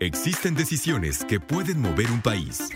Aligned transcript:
Existen 0.00 0.54
decisiones 0.54 1.24
que 1.24 1.40
pueden 1.40 1.80
mover 1.80 2.10
un 2.10 2.20
país. 2.20 2.68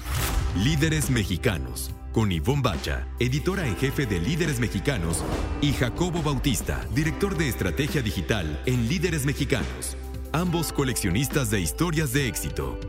Líderes 0.56 1.11
mexicanos. 1.11 1.91
Con 2.12 2.33
Ivonne 2.33 2.62
Bacha, 2.62 3.06
editora 3.19 3.66
en 3.66 3.77
jefe 3.77 4.06
de 4.06 4.19
Líderes 4.19 4.59
Mexicanos, 4.59 5.23
y 5.61 5.75
Jacobo 5.75 6.23
Bautista, 6.23 6.80
director 6.95 7.37
de 7.37 7.51
estrategia 7.51 8.01
digital 8.01 8.62
en 8.64 8.88
Líderes 8.88 9.27
Mexicanos. 9.27 9.98
Ambos 10.33 10.73
coleccionistas 10.73 11.51
de 11.51 11.61
historias 11.61 12.14
de 12.14 12.27
éxito. 12.27 12.80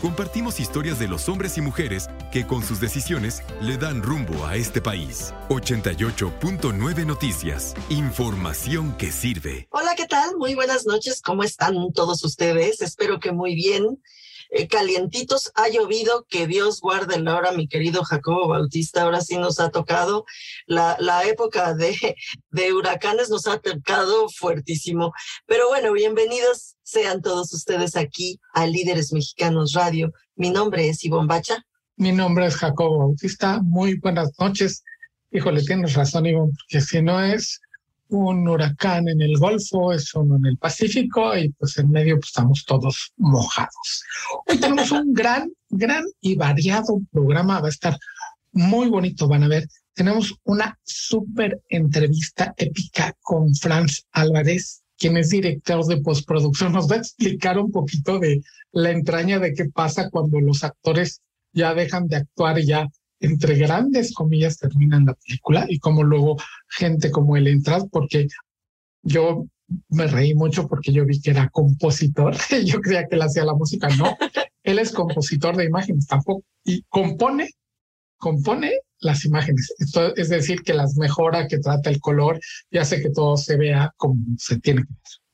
Compartimos 0.00 0.60
historias 0.60 1.00
de 1.00 1.08
los 1.08 1.28
hombres 1.28 1.58
y 1.58 1.60
mujeres 1.60 2.08
que 2.30 2.46
con 2.46 2.62
sus 2.62 2.78
decisiones 2.78 3.42
le 3.60 3.76
dan 3.78 4.00
rumbo 4.00 4.46
a 4.46 4.54
este 4.54 4.80
país. 4.80 5.34
88.9 5.48 7.04
Noticias. 7.04 7.74
Información 7.88 8.96
que 8.96 9.10
sirve. 9.10 9.66
Hola, 9.72 9.96
¿qué 9.96 10.06
tal? 10.06 10.36
Muy 10.36 10.54
buenas 10.54 10.86
noches. 10.86 11.20
¿Cómo 11.20 11.42
están 11.42 11.74
todos 11.92 12.22
ustedes? 12.22 12.80
Espero 12.80 13.18
que 13.18 13.32
muy 13.32 13.56
bien. 13.56 14.00
Eh, 14.50 14.66
calientitos, 14.68 15.50
ha 15.56 15.68
llovido, 15.68 16.24
que 16.26 16.46
Dios 16.46 16.80
guarde 16.80 17.20
la 17.20 17.36
hora, 17.36 17.52
mi 17.52 17.68
querido 17.68 18.04
Jacobo 18.04 18.48
Bautista. 18.48 19.02
Ahora 19.02 19.20
sí 19.20 19.36
nos 19.36 19.58
ha 19.58 19.70
tocado 19.70 20.24
la, 20.66 20.96
la 21.00 21.24
época 21.24 21.74
de, 21.74 22.16
de 22.50 22.72
huracanes, 22.72 23.30
nos 23.30 23.48
ha 23.48 23.58
tocado 23.58 24.28
fuertísimo. 24.28 25.12
Pero 25.46 25.68
bueno, 25.68 25.92
bienvenidos 25.92 26.77
sean 26.88 27.20
todos 27.20 27.52
ustedes 27.52 27.96
aquí 27.96 28.40
a 28.54 28.66
Líderes 28.66 29.12
Mexicanos 29.12 29.74
Radio. 29.74 30.10
Mi 30.36 30.48
nombre 30.48 30.88
es 30.88 31.04
Ivonne 31.04 31.26
Bacha. 31.26 31.62
Mi 31.96 32.12
nombre 32.12 32.46
es 32.46 32.56
Jacobo 32.56 33.00
Bautista. 33.00 33.60
Muy 33.62 33.98
buenas 33.98 34.30
noches. 34.38 34.82
Híjole, 35.30 35.62
tienes 35.62 35.92
razón, 35.92 36.24
Ivonne, 36.24 36.52
porque 36.56 36.80
si 36.80 37.02
no 37.02 37.20
es 37.22 37.60
un 38.08 38.48
huracán 38.48 39.06
en 39.06 39.20
el 39.20 39.36
Golfo, 39.36 39.92
es 39.92 40.14
uno 40.14 40.36
en 40.36 40.46
el 40.46 40.56
Pacífico 40.56 41.36
y 41.36 41.50
pues 41.50 41.76
en 41.76 41.90
medio 41.90 42.16
pues, 42.16 42.28
estamos 42.28 42.64
todos 42.64 43.12
mojados. 43.18 44.02
Hoy 44.46 44.58
tenemos 44.58 44.90
un 44.90 45.12
gran, 45.12 45.52
gran 45.68 46.04
y 46.22 46.36
variado 46.36 47.02
programa, 47.12 47.60
va 47.60 47.66
a 47.66 47.70
estar 47.70 47.98
muy 48.52 48.88
bonito, 48.88 49.28
van 49.28 49.42
a 49.42 49.48
ver. 49.48 49.68
Tenemos 49.92 50.34
una 50.44 50.78
súper 50.84 51.60
entrevista 51.68 52.54
épica 52.56 53.14
con 53.20 53.54
Franz 53.54 54.06
Álvarez, 54.12 54.84
quien 54.98 55.16
es 55.16 55.30
director 55.30 55.84
de 55.86 55.98
postproducción. 55.98 56.72
Nos 56.72 56.90
va 56.90 56.96
a 56.96 56.98
explicar 56.98 57.58
un 57.58 57.70
poquito 57.70 58.18
de 58.18 58.42
la 58.72 58.90
entraña 58.90 59.38
de 59.38 59.54
qué 59.54 59.66
pasa 59.66 60.10
cuando 60.10 60.40
los 60.40 60.64
actores 60.64 61.22
ya 61.52 61.74
dejan 61.74 62.08
de 62.08 62.16
actuar 62.16 62.58
y 62.58 62.66
ya 62.66 62.86
entre 63.20 63.56
grandes 63.56 64.12
comillas 64.12 64.58
terminan 64.58 65.06
la 65.06 65.14
película 65.14 65.66
y 65.68 65.78
como 65.78 66.02
luego 66.02 66.36
gente 66.68 67.10
como 67.10 67.36
él 67.36 67.48
entra, 67.48 67.80
porque 67.90 68.28
yo 69.02 69.46
me 69.88 70.06
reí 70.06 70.34
mucho 70.34 70.68
porque 70.68 70.92
yo 70.92 71.04
vi 71.04 71.20
que 71.20 71.30
era 71.30 71.48
compositor, 71.48 72.36
yo 72.64 72.80
creía 72.80 73.06
que 73.06 73.16
él 73.16 73.22
hacía 73.22 73.44
la 73.44 73.54
música, 73.54 73.88
no, 73.96 74.16
él 74.62 74.78
es 74.78 74.92
compositor 74.92 75.56
de 75.56 75.64
imágenes 75.64 76.06
tampoco 76.06 76.44
y 76.64 76.82
compone, 76.88 77.50
compone 78.18 78.72
las 79.00 79.24
imágenes, 79.24 79.72
Esto 79.78 80.14
es 80.16 80.28
decir, 80.28 80.62
que 80.62 80.74
las 80.74 80.96
mejora, 80.96 81.46
que 81.46 81.58
trata 81.58 81.90
el 81.90 82.00
color 82.00 82.40
y 82.70 82.78
hace 82.78 83.00
que 83.00 83.10
todo 83.10 83.36
se 83.36 83.56
vea 83.56 83.92
como 83.96 84.16
se 84.38 84.58
tiene 84.60 84.82
que 84.82 84.88
ver 84.92 85.27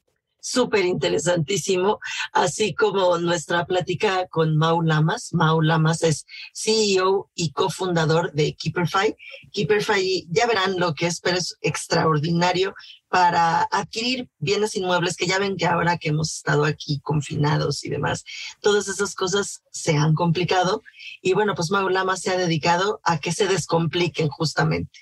súper 0.44 0.84
interesantísimo, 0.84 2.00
así 2.32 2.74
como 2.74 3.16
nuestra 3.16 3.64
plática 3.64 4.28
con 4.28 4.58
Mau 4.58 4.82
Lamas. 4.82 5.32
Mau 5.32 5.62
Lamas 5.62 6.02
es 6.02 6.26
CEO 6.52 7.30
y 7.34 7.52
cofundador 7.52 8.30
de 8.32 8.54
Keeperfy. 8.54 9.16
Keeperfy, 9.52 10.28
ya 10.30 10.46
verán 10.46 10.78
lo 10.78 10.94
que 10.94 11.06
es, 11.06 11.20
pero 11.20 11.38
es 11.38 11.56
extraordinario 11.62 12.74
para 13.08 13.62
adquirir 13.70 14.28
bienes 14.38 14.76
inmuebles 14.76 15.16
que 15.16 15.26
ya 15.26 15.38
ven 15.38 15.56
que 15.56 15.66
ahora 15.66 15.96
que 15.96 16.10
hemos 16.10 16.34
estado 16.34 16.66
aquí 16.66 17.00
confinados 17.00 17.82
y 17.84 17.88
demás, 17.88 18.24
todas 18.60 18.86
esas 18.88 19.14
cosas 19.14 19.62
se 19.70 19.96
han 19.96 20.12
complicado. 20.14 20.82
Y 21.22 21.32
bueno, 21.32 21.54
pues 21.54 21.70
Mau 21.70 21.88
Lamas 21.88 22.20
se 22.20 22.30
ha 22.30 22.36
dedicado 22.36 23.00
a 23.02 23.18
que 23.18 23.32
se 23.32 23.48
descompliquen 23.48 24.28
justamente. 24.28 25.00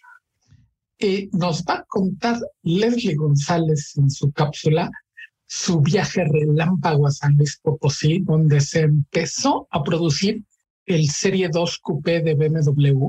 Y 1.01 1.31
nos 1.33 1.65
va 1.65 1.79
a 1.79 1.85
contar 1.85 2.39
Leslie 2.63 3.17
González 3.17 3.97
en 3.97 4.09
su 4.09 4.31
cápsula 4.31 4.89
su 5.55 5.83
viaje 5.83 6.25
relámpago 6.25 7.07
a 7.07 7.11
San 7.11 7.37
Luis 7.37 7.61
Potosí, 7.63 8.21
donde 8.21 8.59
se 8.63 8.81
empezó 8.81 9.69
a 9.71 9.83
producir 9.83 10.43
el 10.87 11.11
Serie 11.11 11.51
2 11.51 11.79
Coupé 11.79 12.23
de 12.23 12.35
BMW, 12.35 13.09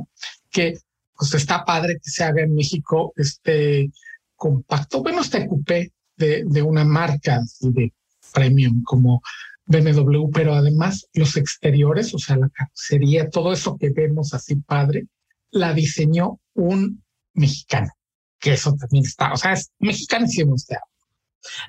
que 0.51 0.77
pues 1.15 1.33
está 1.35 1.63
padre 1.63 1.95
que 2.03 2.09
se 2.09 2.25
haga 2.25 2.43
en 2.43 2.53
México 2.53 3.13
este 3.15 3.89
compacto, 4.35 5.01
bueno, 5.01 5.21
este 5.21 5.47
coupé 5.47 5.93
de, 6.17 6.43
de 6.45 6.61
una 6.61 6.83
marca 6.83 7.39
de 7.61 7.93
premium 8.33 8.83
como 8.83 9.21
BMW, 9.65 10.29
pero 10.33 10.53
además 10.53 11.07
los 11.13 11.37
exteriores, 11.37 12.13
o 12.13 12.19
sea, 12.19 12.35
la 12.35 12.49
carrocería, 12.49 13.29
todo 13.29 13.53
eso 13.53 13.77
que 13.77 13.91
vemos 13.91 14.33
así 14.33 14.55
padre, 14.55 15.07
la 15.49 15.73
diseñó 15.73 16.41
un 16.55 17.05
mexicano, 17.35 17.93
que 18.37 18.53
eso 18.53 18.75
también 18.75 19.05
está, 19.05 19.31
o 19.31 19.37
sea, 19.37 19.53
es 19.53 19.71
mexicanísimo 19.79 20.55
este 20.55 20.75
auto. 20.75 20.92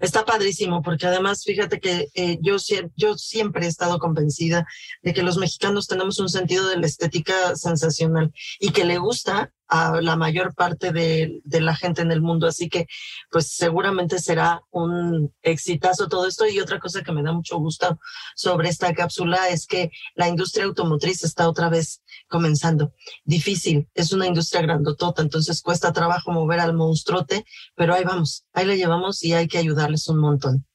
Está 0.00 0.24
padrísimo 0.24 0.82
porque 0.82 1.06
además 1.06 1.44
fíjate 1.44 1.80
que 1.80 2.08
eh, 2.14 2.38
yo, 2.40 2.56
yo 2.96 3.14
siempre 3.16 3.66
he 3.66 3.68
estado 3.68 3.98
convencida 3.98 4.66
de 5.02 5.12
que 5.12 5.22
los 5.22 5.36
mexicanos 5.36 5.86
tenemos 5.86 6.18
un 6.18 6.28
sentido 6.28 6.68
de 6.68 6.78
la 6.78 6.86
estética 6.86 7.56
sensacional 7.56 8.32
y 8.60 8.70
que 8.70 8.84
le 8.84 8.98
gusta 8.98 9.52
a 9.68 10.00
la 10.00 10.14
mayor 10.14 10.54
parte 10.54 10.92
de, 10.92 11.40
de, 11.44 11.60
la 11.60 11.74
gente 11.74 12.02
en 12.02 12.12
el 12.12 12.20
mundo. 12.20 12.46
Así 12.46 12.68
que, 12.68 12.86
pues 13.30 13.48
seguramente 13.52 14.18
será 14.18 14.62
un 14.70 15.32
exitazo 15.42 16.08
todo 16.08 16.28
esto. 16.28 16.46
Y 16.46 16.60
otra 16.60 16.78
cosa 16.78 17.02
que 17.02 17.12
me 17.12 17.22
da 17.22 17.32
mucho 17.32 17.58
gusto 17.58 17.98
sobre 18.36 18.68
esta 18.68 18.92
cápsula 18.92 19.48
es 19.48 19.66
que 19.66 19.90
la 20.14 20.28
industria 20.28 20.66
automotriz 20.66 21.24
está 21.24 21.48
otra 21.48 21.70
vez 21.70 22.02
comenzando. 22.28 22.92
Difícil, 23.24 23.88
es 23.94 24.12
una 24.12 24.26
industria 24.26 24.62
grandotota, 24.62 25.22
entonces 25.22 25.62
cuesta 25.62 25.92
trabajo 25.92 26.32
mover 26.32 26.60
al 26.60 26.74
monstruote, 26.74 27.44
pero 27.74 27.94
ahí 27.94 28.04
vamos, 28.04 28.44
ahí 28.52 28.66
le 28.66 28.76
llevamos 28.76 29.22
y 29.22 29.32
hay 29.32 29.48
que 29.48 29.58
ayudarles 29.58 30.08
un 30.08 30.18
montón. 30.18 30.66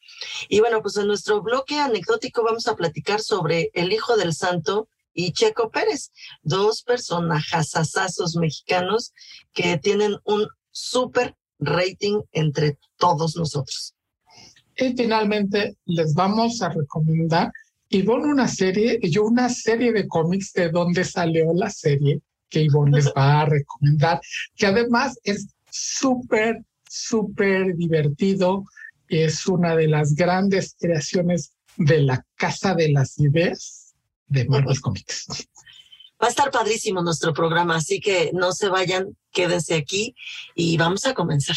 Y 0.49 0.59
bueno, 0.59 0.81
pues 0.81 0.97
en 0.97 1.07
nuestro 1.07 1.41
bloque 1.41 1.79
anecdótico 1.79 2.43
vamos 2.43 2.67
a 2.67 2.75
platicar 2.75 3.21
sobre 3.21 3.71
el 3.73 3.93
hijo 3.93 4.17
del 4.17 4.33
santo 4.33 4.89
y 5.13 5.31
Checo 5.33 5.69
Pérez, 5.69 6.11
dos 6.43 6.83
personajazazazos 6.83 8.35
mexicanos 8.35 9.13
que 9.53 9.77
tienen 9.77 10.17
un 10.23 10.47
súper 10.71 11.35
rating 11.59 12.21
entre 12.31 12.77
todos 12.97 13.35
nosotros. 13.35 13.95
Y 14.77 14.95
finalmente 14.95 15.77
les 15.85 16.13
vamos 16.13 16.61
a 16.61 16.69
recomendar, 16.69 17.51
Ivonne, 17.89 18.31
una 18.31 18.47
serie, 18.47 19.00
yo 19.01 19.23
una 19.23 19.50
serie 19.50 19.91
de 19.91 20.07
cómics 20.07 20.53
de 20.53 20.69
donde 20.69 21.03
salió 21.03 21.51
la 21.53 21.69
serie 21.69 22.22
que 22.50 22.61
Ivonne 22.61 22.97
les 22.97 23.07
va 23.07 23.41
a 23.41 23.45
recomendar, 23.45 24.22
que 24.55 24.67
además 24.67 25.17
es 25.23 25.47
súper, 25.72 26.63
súper 26.88 27.75
divertido, 27.75 28.63
es 29.07 29.47
una 29.47 29.75
de 29.75 29.88
las 29.88 30.13
grandes 30.13 30.75
creaciones 30.79 31.53
de 31.77 32.01
la 32.01 32.25
Casa 32.35 32.75
de 32.75 32.91
las 32.91 33.18
Ideas, 33.19 33.94
de 34.27 34.45
Marvel 34.45 34.80
Comics. 34.81 35.47
Va 36.21 36.27
a 36.27 36.30
estar 36.30 36.51
padrísimo 36.51 37.01
nuestro 37.01 37.33
programa, 37.33 37.77
así 37.77 38.00
que 38.00 38.31
no 38.33 38.51
se 38.51 38.69
vayan, 38.69 39.18
quédense 39.31 39.74
aquí 39.75 40.15
y 40.53 40.77
vamos 40.77 41.06
a 41.06 41.13
comenzar. 41.13 41.56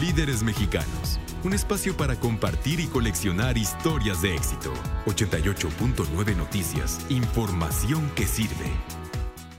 Líderes 0.00 0.42
Mexicanos, 0.42 1.18
un 1.44 1.54
espacio 1.54 1.96
para 1.96 2.16
compartir 2.16 2.80
y 2.80 2.86
coleccionar 2.86 3.58
historias 3.58 4.22
de 4.22 4.34
éxito. 4.34 4.72
88.9 5.06 6.36
Noticias, 6.36 7.04
información 7.10 8.10
que 8.14 8.24
sirve. 8.24 8.70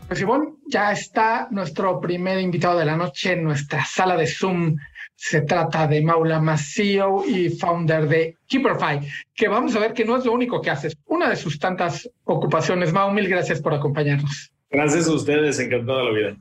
Pues 0.08 0.22
Ivonne, 0.22 0.54
ya 0.68 0.92
está 0.92 1.48
nuestro 1.52 2.00
primer 2.00 2.40
invitado 2.40 2.80
de 2.80 2.86
la 2.86 2.96
noche 2.96 3.34
en 3.34 3.44
nuestra 3.44 3.84
sala 3.86 4.16
de 4.16 4.28
Zoom 4.28 4.76
se 5.16 5.42
trata 5.42 5.88
de 5.88 6.02
Maula 6.02 6.58
CEO 6.58 7.24
y 7.26 7.50
founder 7.50 8.10
de 8.10 8.38
Keeperfy, 8.46 9.08
que 9.34 9.48
vamos 9.48 9.74
a 9.74 9.80
ver 9.80 9.94
que 9.94 10.04
no 10.04 10.18
es 10.18 10.26
lo 10.26 10.34
único 10.34 10.62
que 10.62 10.70
haces, 10.70 10.98
una 11.06 11.30
de 11.30 11.38
sus 11.38 11.60
tantas 11.60 12.10
ocupaciones. 12.26 12.92
Mau, 12.92 13.10
mil 13.10 13.30
gracias 13.30 13.62
por 13.62 13.74
acompañarnos. 13.74 14.52
Gracias 14.70 15.08
a 15.08 15.14
ustedes, 15.14 15.60
encantado 15.60 16.04
la 16.04 16.12
vida. 16.12 16.38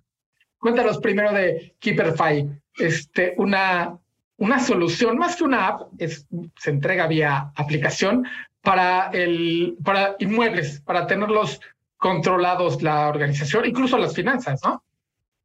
Cuéntanos 0.59 0.99
primero 0.99 1.33
de 1.33 1.77
Keeperfy, 1.79 2.49
este, 2.77 3.35
una, 3.37 3.97
una 4.43 4.59
solución, 4.59 5.19
más 5.19 5.37
que 5.37 5.45
una 5.45 5.69
app, 5.69 5.83
es, 5.99 6.27
se 6.59 6.71
entrega 6.71 7.07
vía 7.07 7.53
aplicación 7.55 8.27
para, 8.61 9.09
el, 9.13 9.77
para 9.85 10.17
inmuebles, 10.19 10.81
para 10.81 11.07
tenerlos 11.07 11.61
controlados 11.97 12.83
la 12.83 13.09
organización, 13.09 13.67
incluso 13.67 13.97
las 13.99 14.15
finanzas, 14.17 14.61
¿no? 14.65 14.83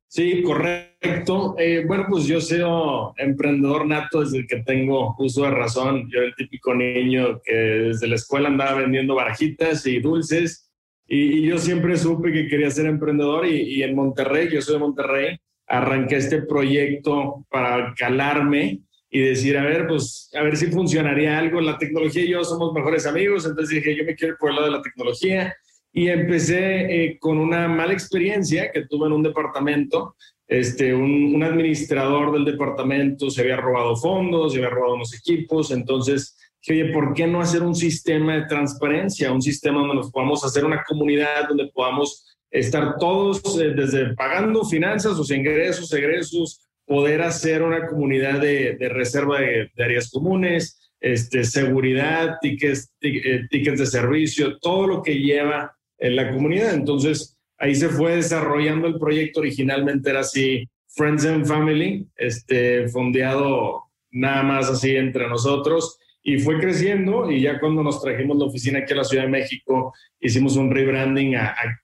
Sí, 0.08 0.42
correcto. 0.42 1.56
Eh, 1.60 1.84
bueno, 1.86 2.06
pues 2.10 2.26
yo 2.26 2.42
soy 2.42 2.62
emprendedor 3.18 3.86
nato 3.86 4.22
desde 4.22 4.48
que 4.48 4.64
tengo 4.64 5.16
uso 5.20 5.44
de 5.44 5.52
razón. 5.52 6.10
Yo 6.10 6.20
era 6.20 6.30
el 6.30 6.36
típico 6.36 6.74
niño 6.74 7.40
que 7.44 7.54
desde 7.54 8.08
la 8.08 8.16
escuela 8.16 8.48
andaba 8.48 8.80
vendiendo 8.80 9.14
barajitas 9.14 9.86
y 9.86 10.00
dulces 10.00 10.72
y, 11.06 11.46
yo 11.48 11.60
siempre 11.60 11.98
supe 11.98 12.32
que 12.32 12.48
quería 12.48 12.72
ser 12.72 12.88
emprendedor 12.88 13.46
y, 13.46 13.62
y, 13.62 13.84
en 13.84 13.96
Monterrey, 13.96 14.50
yo 14.52 14.62
soy 14.62 14.76
de 14.76 14.80
Monterrey, 14.80 15.38
arranqué 15.68 16.16
este 16.16 16.42
proyecto 16.42 17.46
para 17.50 17.94
calarme 17.96 18.80
y 19.10 19.22
decir, 19.22 19.58
a 19.58 19.64
ver, 19.64 19.88
pues, 19.88 20.30
a 20.34 20.44
ver 20.44 20.58
si 20.58 20.68
funcionaría 20.68 21.38
algo. 21.38 21.62
La 21.62 21.78
tecnología 21.78 22.24
y 22.24 22.30
yo 22.30 22.44
somos 22.44 22.74
mejores 22.74 23.06
amigos, 23.06 23.46
entonces 23.46 23.76
dije, 23.76 23.96
yo 23.96 24.04
me 24.04 24.16
quiero 24.16 24.34
ir 24.34 24.40
por 24.40 24.50
el 24.50 24.56
lado 24.56 24.68
de 24.68 24.78
la 24.78 24.82
tecnología 24.82 25.56
y 25.94 26.10
empecé 26.10 27.06
eh, 27.06 27.18
con 27.20 27.38
una 27.38 27.68
mala 27.68 27.94
experiencia 27.94 28.72
que 28.72 28.86
tuve 28.86 29.08
en 29.08 29.14
un 29.14 29.24
departamento. 29.24 30.16
Este, 30.48 30.94
un, 30.94 31.42
administrador 31.44 32.32
del 32.32 32.46
departamento 32.46 33.30
se 33.30 33.42
había 33.42 33.58
robado 33.58 33.96
fondos, 33.96 34.54
se 34.54 34.60
había 34.60 34.70
robado 34.70 34.96
unos 34.96 35.14
equipos, 35.14 35.72
entonces 35.72 36.38
dije, 36.62 36.84
oye, 36.84 36.94
¿por 36.94 37.14
qué 37.14 37.28
no 37.28 37.42
hacer 37.42 37.64
un 37.64 37.76
sistema 37.76 38.36
de 38.36 38.46
transparencia, 38.46 39.32
un 39.32 39.42
sistema 39.42 39.80
donde 39.80 39.96
nos 39.96 40.12
podamos 40.12 40.46
hacer 40.46 40.64
una 40.64 40.84
comunidad, 40.88 41.50
donde 41.50 41.70
podamos 41.74 42.38
estar 42.52 42.98
todos 42.98 43.42
eh, 43.60 43.74
desde 43.76 44.14
pagando 44.14 44.64
finanzas, 44.64 45.18
sus 45.18 45.32
ingresos, 45.32 45.92
egresos, 45.94 46.67
poder 46.88 47.22
hacer 47.22 47.62
una 47.62 47.86
comunidad 47.86 48.40
de, 48.40 48.78
reserva 48.90 49.42
de, 49.42 49.70
áreas 49.78 50.10
comunes, 50.10 50.92
este, 51.00 51.44
seguridad, 51.44 52.38
tickets, 52.42 52.92
eh, 53.02 53.42
tickets 53.52 53.80
de 53.80 53.86
servicio, 53.86 54.58
todo 54.60 54.88
lo 54.88 55.04
que 55.04 55.20
lleva 55.20 55.76
en 56.00 56.16
la 56.16 56.32
comunidad. 56.32 56.74
Entonces, 56.74 57.38
ahí 57.60 57.76
se 57.76 57.90
fue 57.90 58.16
desarrollando 58.16 58.88
el 58.88 58.98
proyecto. 58.98 59.42
Originalmente 59.42 60.10
era 60.10 60.22
así, 60.22 60.68
Friends 60.96 61.26
and 61.26 61.46
Family, 61.46 62.08
este, 62.16 62.88
fondeado 62.88 63.84
nada 64.12 64.42
más 64.44 64.70
así 64.70 64.96
entre 64.96 65.28
nosotros. 65.28 66.00
Y 66.24 66.40
fue 66.40 66.60
creciendo 66.60 67.30
y 67.32 67.42
ya 67.42 67.60
cuando 67.60 67.84
nos 67.84 68.02
trajimos 68.02 68.38
la 68.38 68.46
oficina 68.46 68.80
aquí 68.80 68.94
a 68.94 68.98
la 68.98 69.04
Ciudad 69.04 69.24
de 69.24 69.30
México, 69.30 69.94
hicimos 70.20 70.56
un 70.56 70.72
rebranding 70.72 71.36
a, 71.36 71.50
a 71.52 71.80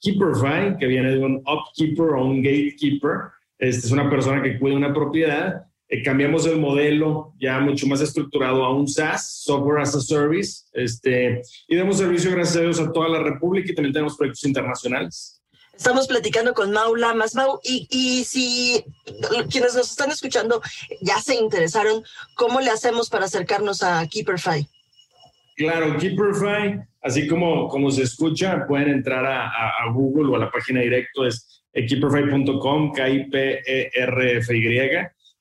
que 0.79 0.87
viene 0.87 1.11
de 1.11 1.19
un 1.19 1.43
upkeeper 1.45 2.07
o 2.07 2.25
un 2.25 2.41
gatekeeper. 2.41 3.11
Este 3.57 3.87
es 3.87 3.91
una 3.91 4.09
persona 4.09 4.41
que 4.41 4.59
cuida 4.59 4.75
una 4.75 4.93
propiedad 4.93 5.67
eh, 5.93 6.01
cambiamos 6.01 6.47
el 6.47 6.57
modelo 6.57 7.33
ya 7.39 7.59
mucho 7.59 7.85
más 7.85 8.01
estructurado 8.01 8.63
a 8.65 8.73
un 8.73 8.87
SaaS, 8.87 9.43
Software 9.43 9.81
as 9.81 9.93
a 9.93 10.01
Service, 10.01 10.63
este, 10.73 11.43
y 11.67 11.75
damos 11.75 11.99
servicio, 11.99 12.31
gracias 12.31 12.57
a 12.57 12.61
Dios, 12.61 12.79
a 12.79 12.91
toda 12.91 13.09
la 13.09 13.19
República 13.19 13.71
y 13.71 13.75
también 13.75 13.93
tenemos 13.93 14.17
proyectos 14.17 14.43
internacionales. 14.45 15.39
Estamos 15.75 16.07
platicando 16.07 16.55
con 16.55 16.71
Mau 16.71 16.95
Lamas. 16.95 17.35
Mau, 17.35 17.59
y, 17.63 17.87
y 17.91 18.23
si 18.23 18.83
quienes 19.51 19.75
nos 19.75 19.91
están 19.91 20.09
escuchando 20.09 20.63
ya 21.01 21.19
se 21.19 21.35
interesaron, 21.35 22.03
¿cómo 22.35 22.59
le 22.59 22.71
hacemos 22.71 23.09
para 23.09 23.25
acercarnos 23.25 23.83
a 23.83 24.07
Keeperfy? 24.07 24.67
Claro, 25.55 25.95
Keeperfy, 25.99 26.79
así 27.03 27.27
como, 27.27 27.67
como 27.67 27.91
se 27.91 28.01
escucha, 28.01 28.65
pueden 28.67 28.89
entrar 28.89 29.25
a, 29.25 29.47
a, 29.47 29.91
Google 29.91 30.31
o 30.31 30.35
a 30.37 30.39
la 30.39 30.51
página 30.51 30.81
directo, 30.81 31.27
es 31.27 31.62
keeperfy.com, 31.73 32.91
K-I-P-E-R-F-Y. 32.93 33.57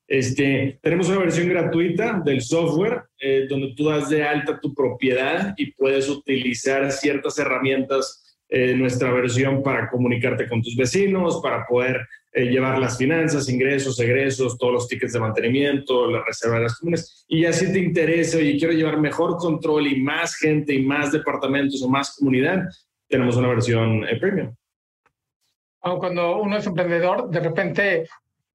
Este, 0.05 0.79
tenemos 0.81 1.07
una 1.09 1.19
versión 1.19 1.47
gratuita 1.49 2.21
del 2.25 2.41
software 2.41 3.03
eh, 3.19 3.45
donde 3.49 3.73
tú 3.75 3.85
das 3.85 4.09
de 4.09 4.23
alta 4.23 4.59
tu 4.59 4.73
propiedad 4.73 5.53
y 5.57 5.71
puedes 5.71 6.09
utilizar 6.09 6.91
ciertas 6.91 7.39
herramientas 7.39 8.37
de 8.49 8.75
nuestra 8.75 9.11
versión 9.11 9.63
para 9.63 9.89
comunicarte 9.89 10.47
con 10.47 10.61
tus 10.61 10.75
vecinos, 10.75 11.39
para 11.41 11.65
poder 11.65 12.05
eh, 12.31 12.45
llevar 12.45 12.79
las 12.79 12.97
finanzas, 12.97 13.49
ingresos, 13.49 13.99
egresos, 13.99 14.57
todos 14.57 14.73
los 14.73 14.87
tickets 14.87 15.13
de 15.13 15.19
mantenimiento, 15.19 16.09
la 16.09 16.23
reserva 16.23 16.57
de 16.57 16.63
las 16.63 16.79
comunes. 16.79 17.25
Y 17.27 17.41
ya 17.41 17.53
si 17.53 17.71
te 17.71 17.79
interesa, 17.79 18.39
y 18.39 18.57
quiero 18.59 18.73
llevar 18.73 18.99
mejor 18.99 19.37
control 19.37 19.87
y 19.87 20.01
más 20.01 20.35
gente 20.35 20.73
y 20.73 20.83
más 20.83 21.11
departamentos 21.11 21.81
o 21.81 21.89
más 21.89 22.15
comunidad, 22.15 22.63
tenemos 23.07 23.35
una 23.37 23.49
versión 23.49 24.03
eh, 24.07 24.19
premium. 24.19 24.53
Cuando 25.83 26.37
uno 26.37 26.57
es 26.57 26.65
emprendedor, 26.65 27.29
de 27.29 27.39
repente 27.41 28.07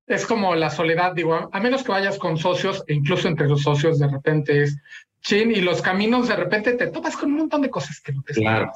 es 0.06 0.26
como 0.26 0.54
la 0.54 0.70
soledad, 0.70 1.12
digo, 1.14 1.50
a 1.52 1.60
menos 1.60 1.82
que 1.82 1.92
vayas 1.92 2.18
con 2.18 2.38
socios, 2.38 2.82
e 2.86 2.94
incluso 2.94 3.28
entre 3.28 3.46
los 3.46 3.62
socios 3.62 3.98
de 3.98 4.08
repente 4.08 4.62
es 4.62 4.78
chin, 5.20 5.50
y 5.50 5.60
los 5.60 5.82
caminos 5.82 6.28
de 6.28 6.36
repente 6.36 6.72
te 6.72 6.86
topas 6.86 7.16
con 7.16 7.30
un 7.30 7.38
montón 7.38 7.60
de 7.60 7.70
cosas 7.70 8.00
que 8.00 8.12
no 8.12 8.22
te 8.22 8.32
claro. 8.32 8.72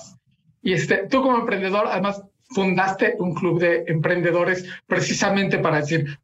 Y 0.62 0.74
este, 0.74 1.08
tú 1.08 1.22
como 1.22 1.38
emprendedor, 1.38 1.86
además, 1.88 2.22
fundaste 2.50 3.16
un 3.18 3.34
club 3.34 3.58
de 3.58 3.84
emprendedores 3.86 4.68
precisamente 4.86 5.58
para 5.58 5.78
decir, 5.78 6.18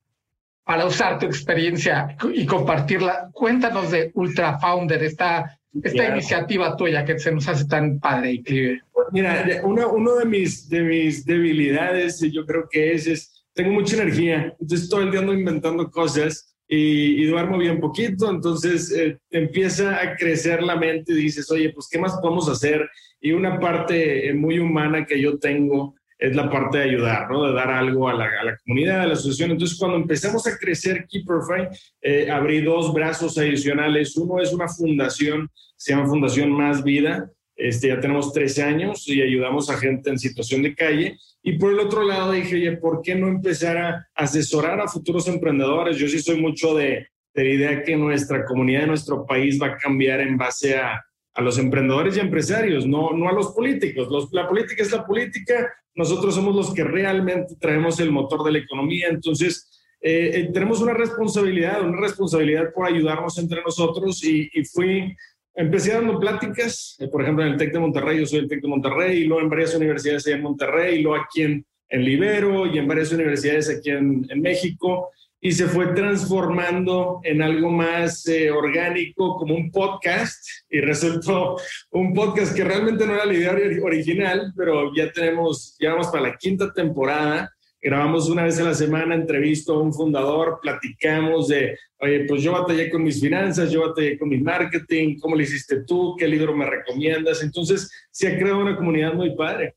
para 0.64 0.84
usar 0.84 1.18
tu 1.18 1.24
experiencia 1.24 2.16
y 2.34 2.44
compartirla. 2.44 3.30
Cuéntanos 3.32 3.90
de 3.90 4.10
Ultra 4.14 4.58
Founder, 4.58 5.02
esta, 5.02 5.57
esta 5.82 6.08
iniciativa 6.08 6.76
tuya 6.76 7.04
que 7.04 7.18
se 7.18 7.32
nos 7.32 7.48
hace 7.48 7.66
tan 7.66 7.98
padre 8.00 8.32
y 8.32 8.42
clive. 8.42 8.82
Mira, 9.12 9.62
uno, 9.64 9.92
uno 9.92 10.16
de, 10.16 10.24
mis, 10.24 10.68
de 10.68 10.82
mis 10.82 11.24
debilidades, 11.24 12.20
yo 12.32 12.44
creo 12.44 12.68
que 12.70 12.92
es, 12.92 13.06
es 13.06 13.46
tengo 13.54 13.72
mucha 13.72 13.96
energía, 13.96 14.54
entonces 14.60 14.88
todo 14.88 15.02
el 15.02 15.10
día 15.10 15.20
ando 15.20 15.34
inventando 15.34 15.90
cosas 15.90 16.56
y, 16.68 17.24
duermo 17.24 17.58
bien 17.58 17.80
poquito, 17.80 18.30
entonces 18.30 18.92
eh, 18.92 19.18
empieza 19.30 20.00
a 20.00 20.14
crecer 20.16 20.62
la 20.62 20.76
mente 20.76 21.12
y 21.12 21.16
dices, 21.16 21.50
oye, 21.50 21.72
pues, 21.72 21.88
¿qué 21.90 21.98
más 21.98 22.18
podemos 22.20 22.48
hacer? 22.48 22.88
Y 23.20 23.32
una 23.32 23.58
parte 23.58 24.28
eh, 24.28 24.34
muy 24.34 24.58
humana 24.58 25.06
que 25.06 25.20
yo 25.20 25.38
tengo 25.38 25.96
es 26.18 26.34
la 26.34 26.50
parte 26.50 26.78
de 26.78 26.84
ayudar, 26.84 27.30
¿no? 27.30 27.44
De 27.44 27.52
dar 27.52 27.70
algo 27.70 28.08
a 28.08 28.14
la, 28.14 28.24
a 28.40 28.44
la 28.44 28.56
comunidad, 28.58 29.02
a 29.02 29.06
la 29.06 29.12
asociación. 29.12 29.52
Entonces, 29.52 29.78
cuando 29.78 29.96
empezamos 29.96 30.46
a 30.46 30.58
crecer 30.58 31.06
Keeperfy, 31.08 31.68
eh, 32.02 32.30
abrí 32.30 32.60
dos 32.60 32.92
brazos 32.92 33.38
adicionales. 33.38 34.16
Uno 34.16 34.40
es 34.42 34.52
una 34.52 34.68
fundación, 34.68 35.48
se 35.76 35.92
llama 35.92 36.08
Fundación 36.08 36.50
Más 36.50 36.82
Vida, 36.82 37.30
este, 37.54 37.88
ya 37.88 38.00
tenemos 38.00 38.32
13 38.32 38.62
años 38.62 39.06
y 39.08 39.22
ayudamos 39.22 39.70
a 39.70 39.78
gente 39.78 40.10
en 40.10 40.18
situación 40.18 40.62
de 40.62 40.74
calle. 40.74 41.18
Y 41.42 41.58
por 41.58 41.72
el 41.72 41.80
otro 41.80 42.02
lado 42.02 42.32
dije, 42.32 42.56
oye, 42.56 42.76
¿por 42.76 43.00
qué 43.02 43.14
no 43.14 43.28
empezar 43.28 43.76
a 43.76 44.06
asesorar 44.14 44.80
a 44.80 44.88
futuros 44.88 45.28
emprendedores? 45.28 45.96
Yo 45.96 46.08
sí 46.08 46.18
soy 46.20 46.40
mucho 46.40 46.74
de, 46.74 47.08
de 47.34 47.44
la 47.44 47.50
idea 47.50 47.82
que 47.82 47.96
nuestra 47.96 48.44
comunidad, 48.44 48.86
nuestro 48.86 49.24
país 49.24 49.60
va 49.60 49.68
a 49.68 49.76
cambiar 49.76 50.20
en 50.20 50.36
base 50.36 50.76
a, 50.76 51.00
a 51.38 51.42
los 51.42 51.56
emprendedores 51.56 52.16
y 52.16 52.20
empresarios, 52.20 52.84
no, 52.84 53.12
no 53.12 53.28
a 53.28 53.32
los 53.32 53.52
políticos. 53.52 54.08
Los, 54.10 54.32
la 54.32 54.48
política 54.48 54.82
es 54.82 54.90
la 54.90 55.06
política, 55.06 55.72
nosotros 55.94 56.34
somos 56.34 56.54
los 56.54 56.74
que 56.74 56.82
realmente 56.82 57.54
traemos 57.60 58.00
el 58.00 58.10
motor 58.10 58.42
de 58.42 58.52
la 58.52 58.58
economía. 58.58 59.06
Entonces, 59.08 59.70
eh, 60.00 60.32
eh, 60.34 60.50
tenemos 60.52 60.80
una 60.80 60.94
responsabilidad, 60.94 61.80
una 61.82 62.00
responsabilidad 62.00 62.72
por 62.74 62.86
ayudarnos 62.86 63.38
entre 63.38 63.62
nosotros 63.62 64.24
y, 64.24 64.50
y 64.52 64.64
fui 64.64 65.14
Empecé 65.54 65.92
dando 65.92 66.20
pláticas, 66.20 66.96
eh, 67.00 67.08
por 67.08 67.20
ejemplo, 67.20 67.44
en 67.44 67.50
el 67.50 67.58
TEC 67.58 67.72
de 67.72 67.80
Monterrey, 67.80 68.20
yo 68.20 68.26
soy 68.26 68.38
el 68.38 68.48
TEC 68.48 68.62
de 68.62 68.68
Monterrey, 68.68 69.18
y 69.18 69.24
luego 69.24 69.42
en 69.42 69.50
varias 69.50 69.74
universidades 69.74 70.24
en 70.28 70.40
Monterrey, 70.40 71.00
y 71.00 71.02
luego 71.02 71.20
aquí 71.20 71.42
en, 71.42 71.66
en 71.88 72.04
Libero, 72.04 72.64
y 72.64 72.78
en 72.78 72.86
varias 72.86 73.10
universidades 73.10 73.68
aquí 73.68 73.90
en, 73.90 74.24
en 74.30 74.40
México, 74.40 75.10
y 75.40 75.52
se 75.52 75.66
fue 75.66 75.88
transformando 75.88 77.20
en 77.22 77.42
algo 77.42 77.70
más 77.70 78.26
eh, 78.26 78.50
orgánico, 78.50 79.36
como 79.36 79.54
un 79.54 79.70
podcast, 79.70 80.44
y 80.68 80.80
resultó 80.80 81.56
un 81.90 82.12
podcast 82.12 82.54
que 82.54 82.64
realmente 82.64 83.06
no 83.06 83.14
era 83.14 83.24
la 83.24 83.34
idea 83.34 83.56
original, 83.82 84.52
pero 84.56 84.92
ya 84.94 85.12
tenemos, 85.12 85.76
ya 85.78 85.90
vamos 85.90 86.08
para 86.08 86.28
la 86.28 86.36
quinta 86.36 86.72
temporada, 86.72 87.52
grabamos 87.80 88.28
una 88.28 88.44
vez 88.44 88.58
a 88.58 88.64
la 88.64 88.74
semana, 88.74 89.14
entrevisto 89.14 89.74
a 89.74 89.80
un 89.80 89.94
fundador, 89.94 90.58
platicamos 90.60 91.46
de, 91.46 91.78
oye, 92.00 92.24
pues 92.26 92.42
yo 92.42 92.52
batallé 92.52 92.90
con 92.90 93.04
mis 93.04 93.20
finanzas, 93.20 93.70
yo 93.70 93.86
batallé 93.86 94.18
con 94.18 94.28
mi 94.28 94.38
marketing, 94.38 95.18
¿cómo 95.20 95.36
lo 95.36 95.42
hiciste 95.42 95.84
tú? 95.84 96.16
¿Qué 96.18 96.26
libro 96.26 96.56
me 96.56 96.66
recomiendas? 96.66 97.42
Entonces, 97.44 97.88
se 98.10 98.26
ha 98.26 98.36
creado 98.36 98.58
una 98.58 98.76
comunidad 98.76 99.14
muy 99.14 99.36
padre 99.36 99.76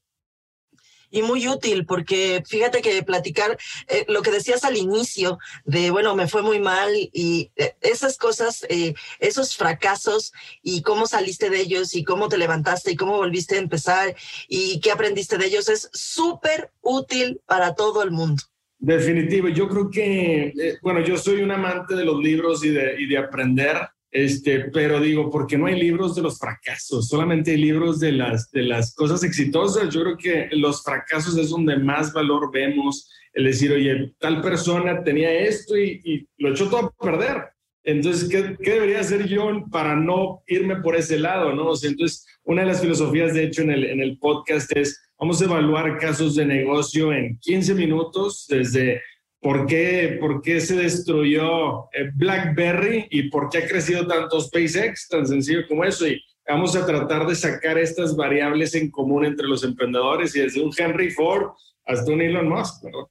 y 1.12 1.22
muy 1.22 1.48
útil 1.48 1.86
porque 1.86 2.42
fíjate 2.48 2.82
que 2.82 3.04
platicar 3.04 3.58
eh, 3.88 4.06
lo 4.08 4.22
que 4.22 4.32
decías 4.32 4.64
al 4.64 4.78
inicio 4.78 5.38
de, 5.66 5.92
bueno, 5.92 6.16
me 6.16 6.28
fue 6.28 6.42
muy 6.42 6.60
mal 6.60 6.92
y 6.96 7.52
eh, 7.56 7.76
esas 7.82 8.18
cosas, 8.18 8.66
eh, 8.70 8.96
esos 9.20 9.56
fracasos 9.56 10.34
y 10.64 10.82
cómo 10.82 11.06
saliste 11.06 11.50
de 11.50 11.60
ellos 11.60 11.94
y 11.94 12.04
cómo 12.04 12.30
te 12.30 12.38
levantaste 12.38 12.92
y 12.92 12.96
cómo 12.96 13.18
volviste 13.18 13.56
a 13.56 13.60
empezar 13.60 14.16
y 14.48 14.80
qué 14.80 14.92
aprendiste 14.92 15.38
de 15.38 15.46
ellos 15.48 15.70
es 15.70 15.90
súper 15.94 16.72
útil 16.82 17.42
para 17.46 17.76
todo 17.76 18.02
el 18.02 18.12
mundo. 18.12 18.42
Definitivo, 18.80 19.48
yo 19.50 19.68
creo 19.68 19.92
que, 19.92 20.80
bueno, 20.82 21.02
yo 21.02 21.16
soy 21.16 21.44
un 21.44 21.52
amante 21.52 21.94
de 21.94 22.04
los 22.04 22.20
libros 22.20 22.64
y 22.64 22.70
de, 22.70 22.96
y 23.00 23.06
de 23.06 23.18
aprender. 23.18 23.78
Este, 24.12 24.66
pero 24.72 25.00
digo, 25.00 25.30
porque 25.30 25.58
no 25.58 25.68
hay 25.68 25.80
libros 25.80 26.16
de 26.16 26.22
los 26.22 26.38
fracasos, 26.38 27.08
solamente 27.08 27.52
hay 27.52 27.58
libros 27.58 28.00
de 28.02 28.12
las, 28.12 28.52
de 28.52 28.64
las 28.64 28.94
cosas 28.94 29.24
exitosas. 29.24 29.90
Yo 29.94 30.02
creo 30.02 30.18
que 30.18 30.50
los 30.52 30.84
fracasos 30.84 31.38
es 31.38 31.50
donde 31.50 31.78
más 31.78 32.12
valor 32.12 32.52
vemos, 32.52 33.10
el 33.34 33.46
decir, 33.46 33.72
oye, 33.72 34.14
tal 34.20 34.42
persona 34.42 35.02
tenía 35.04 35.32
esto 35.32 35.78
y, 35.78 36.28
lo 36.38 36.52
echó 36.52 36.70
todo 36.70 36.88
a 36.88 37.04
perder. 37.04 37.44
Entonces, 37.84 38.30
¿qué, 38.30 38.58
¿qué, 38.62 38.72
debería 38.74 39.00
hacer 39.00 39.28
yo 39.28 39.50
para 39.72 39.96
no 39.96 40.44
irme 40.46 40.76
por 40.82 40.96
ese 40.98 41.18
lado? 41.18 41.54
¿no? 41.54 41.72
entonces, 41.82 42.28
una 42.44 42.64
de 42.64 42.68
las 42.68 42.82
filosofías, 42.82 43.34
de 43.34 43.46
hecho, 43.46 43.62
en 43.62 43.72
el, 43.72 43.86
en 43.86 44.02
el 44.02 44.18
podcast 44.18 44.76
es, 44.76 45.02
vamos 45.18 45.42
a 45.42 45.46
evaluar 45.46 45.98
casos 45.98 46.36
de 46.36 46.46
negocio 46.46 47.14
en 47.14 47.40
15 47.40 47.74
minutos, 47.76 48.46
desde 48.50 49.02
por 49.42 49.66
qué, 49.66 50.18
por 50.20 50.42
qué 50.42 50.62
se 50.62 50.76
destruyó 50.76 51.86
eh, 51.94 52.12
BlackBerry 52.16 53.08
y 53.10 53.30
por 53.30 53.50
qué 53.50 53.60
ha 53.60 53.68
crecido 53.68 54.06
tanto 54.08 54.40
SpaceX, 54.40 55.10
tan 55.10 55.26
sencillo 55.26 55.68
como 55.68 55.84
eso. 55.84 56.08
Y 56.08 56.24
vamos 56.48 56.76
a 56.76 56.86
tratar 56.86 57.26
de 57.26 57.36
sacar 57.36 57.78
estas 57.80 58.16
variables 58.16 58.76
en 58.76 58.92
común 58.92 59.26
entre 59.26 59.48
los 59.48 59.64
emprendedores 59.64 60.36
y 60.36 60.42
desde 60.42 60.62
un 60.62 60.72
Henry 60.78 61.10
Ford 61.10 61.54
hasta 61.86 62.12
un 62.12 62.22
Elon 62.22 62.48
Musk, 62.48 62.84
¿verdad? 62.84 63.08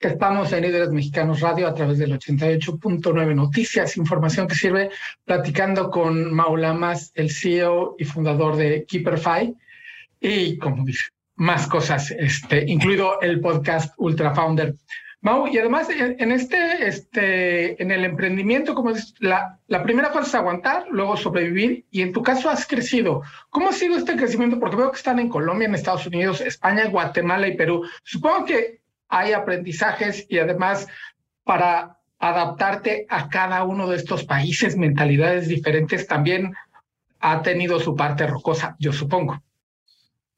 Estamos 0.00 0.52
en 0.52 0.64
Líderes 0.64 0.90
Mexicanos 0.90 1.40
Radio 1.40 1.66
a 1.66 1.72
través 1.72 1.96
del 1.96 2.12
88.9 2.12 3.34
Noticias, 3.34 3.96
información 3.96 4.46
que 4.46 4.54
sirve 4.54 4.90
platicando 5.24 5.90
con 5.90 6.34
Maulamas, 6.34 7.10
el 7.14 7.30
CEO 7.30 7.96
y 7.98 8.04
fundador 8.04 8.56
de 8.56 8.84
Keeperfy, 8.84 9.54
y 10.20 10.58
como 10.58 10.84
dice, 10.84 11.04
más 11.36 11.66
cosas, 11.66 12.10
este, 12.10 12.70
incluido 12.70 13.18
el 13.22 13.40
podcast 13.40 13.94
Ultra 13.96 14.34
Founder. 14.34 14.74
Mau, 15.24 15.48
y 15.48 15.56
además 15.56 15.88
en 15.88 16.32
este, 16.32 16.86
este, 16.86 17.82
en 17.82 17.90
el 17.90 18.04
emprendimiento, 18.04 18.74
como 18.74 18.90
es 18.90 19.14
la, 19.20 19.58
la 19.68 19.82
primera 19.82 20.10
fase 20.10 20.28
es 20.28 20.34
aguantar, 20.34 20.84
luego 20.90 21.16
sobrevivir, 21.16 21.86
y 21.90 22.02
en 22.02 22.12
tu 22.12 22.22
caso 22.22 22.50
has 22.50 22.66
crecido. 22.66 23.22
¿Cómo 23.48 23.70
ha 23.70 23.72
sido 23.72 23.96
este 23.96 24.16
crecimiento? 24.16 24.60
Porque 24.60 24.76
veo 24.76 24.90
que 24.90 24.98
están 24.98 25.18
en 25.18 25.30
Colombia, 25.30 25.66
en 25.66 25.74
Estados 25.74 26.06
Unidos, 26.06 26.42
España, 26.42 26.90
Guatemala 26.90 27.48
y 27.48 27.56
Perú. 27.56 27.86
Supongo 28.02 28.44
que 28.44 28.82
hay 29.08 29.32
aprendizajes 29.32 30.26
y 30.28 30.38
además 30.40 30.88
para 31.42 31.96
adaptarte 32.18 33.06
a 33.08 33.30
cada 33.30 33.64
uno 33.64 33.88
de 33.88 33.96
estos 33.96 34.24
países, 34.24 34.76
mentalidades 34.76 35.48
diferentes, 35.48 36.06
también 36.06 36.52
ha 37.20 37.40
tenido 37.40 37.80
su 37.80 37.96
parte 37.96 38.26
rocosa, 38.26 38.76
yo 38.78 38.92
supongo. 38.92 39.42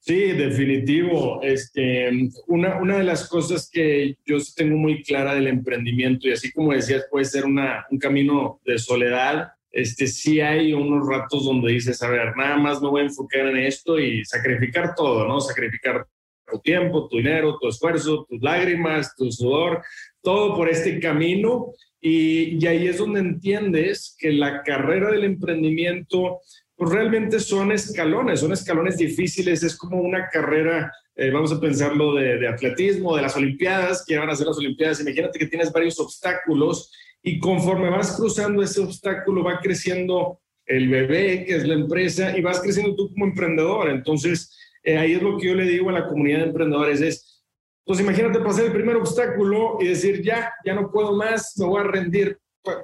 Sí, 0.06 0.32
definitivo. 0.34 1.42
Este, 1.42 2.08
una, 2.46 2.80
una 2.80 2.98
de 2.98 3.02
las 3.02 3.28
cosas 3.28 3.68
que 3.68 4.16
yo 4.25 4.36
tengo 4.54 4.76
muy 4.76 5.02
clara 5.02 5.34
del 5.34 5.48
emprendimiento, 5.48 6.28
y 6.28 6.32
así 6.32 6.52
como 6.52 6.72
decías, 6.72 7.08
puede 7.10 7.25
ser 7.25 7.44
una, 7.44 7.84
un 7.90 7.98
camino 7.98 8.60
de 8.64 8.78
soledad, 8.78 9.48
este, 9.72 10.06
sí 10.06 10.40
hay 10.40 10.72
unos 10.72 11.08
ratos 11.08 11.44
donde 11.44 11.72
dices, 11.72 12.00
a 12.04 12.08
ver, 12.08 12.36
nada 12.36 12.56
más 12.56 12.80
me 12.80 12.88
voy 12.88 13.00
a 13.00 13.06
enfocar 13.06 13.48
en 13.48 13.56
esto 13.56 13.98
y 13.98 14.25
sacrificar 14.25 14.94
todo, 14.94 15.26
¿no? 15.26 15.40
Sacrificar 15.40 16.06
tu 16.46 16.60
tiempo, 16.60 17.08
tu 17.08 17.16
dinero, 17.16 17.58
tu 17.60 17.68
esfuerzo, 17.68 18.26
tus 18.30 18.40
lágrimas, 18.40 19.12
tu 19.16 19.32
sudor, 19.32 19.82
todo 20.22 20.54
por 20.54 20.68
este 20.68 21.00
camino. 21.00 21.72
Y, 22.00 22.64
y 22.64 22.66
ahí 22.68 22.86
es 22.86 22.98
donde 22.98 23.18
entiendes 23.18 24.14
que 24.16 24.30
la 24.30 24.62
carrera 24.62 25.10
del 25.10 25.25
emprendimiento 25.25 26.38
pues 26.76 26.90
realmente 26.92 27.40
son 27.40 27.73
escalones, 27.73 28.40
son 28.40 28.52
escalones 28.52 28.99
difíciles, 28.99 29.62
es 29.62 29.76
como 29.76 30.00
una 30.00 30.28
carrera, 30.28 30.92
eh, 31.14 31.30
vamos 31.30 31.50
a 31.50 31.59
pensarlo 31.59 32.14
de, 32.14 32.47
atletismo, 32.47 33.16
de 33.16 33.23
las 33.23 33.37
Olimpiadas, 33.37 34.04
que 34.06 34.18
van 34.18 34.28
a 34.28 34.37
ser 34.37 34.47
las 34.47 34.59
Olimpiadas, 34.59 35.00
imagínate 35.00 35.38
que 35.38 35.47
tienes 35.47 35.73
varios 35.73 35.99
obstáculos 35.99 36.92
y 37.23 37.38
conforme 37.38 37.88
vas 37.88 38.14
cruzando 38.14 38.62
ese 38.62 38.83
obstáculo 38.83 39.42
va 39.42 39.59
creciendo 39.59 40.38
el 40.66 40.88
bebé, 40.88 41.47
que 41.47 41.56
es 41.56 41.66
la 41.66 41.75
empresa, 41.75 42.37
y 42.37 42.42
vas 42.42 42.61
creciendo 42.61 42.95
tú 42.95 43.11
como 43.12 43.25
emprendedor. 43.25 43.88
Entonces, 43.88 44.54
eh, 44.83 44.99
ahí 44.99 45.14
es 45.14 45.23
lo 45.23 45.38
que 45.38 45.47
yo 45.47 45.54
le 45.54 45.64
digo 45.64 45.88
a 45.88 45.92
la 45.92 46.06
comunidad 46.06 46.40
de 46.40 46.45
emprendedores, 46.47 47.00
es, 47.00 47.45
pues 47.85 48.00
imagínate 48.00 48.40
pasar 48.40 48.66
el 48.66 48.73
primer 48.73 48.97
obstáculo 48.97 49.78
y 49.80 49.88
decir, 49.88 50.23
ya, 50.23 50.52
ya 50.64 50.75
no 50.75 50.90
puedo 50.90 51.16
más, 51.16 51.56
me 51.56 51.66
voy 51.66 51.80
a 51.80 51.85
rendir 51.85 52.38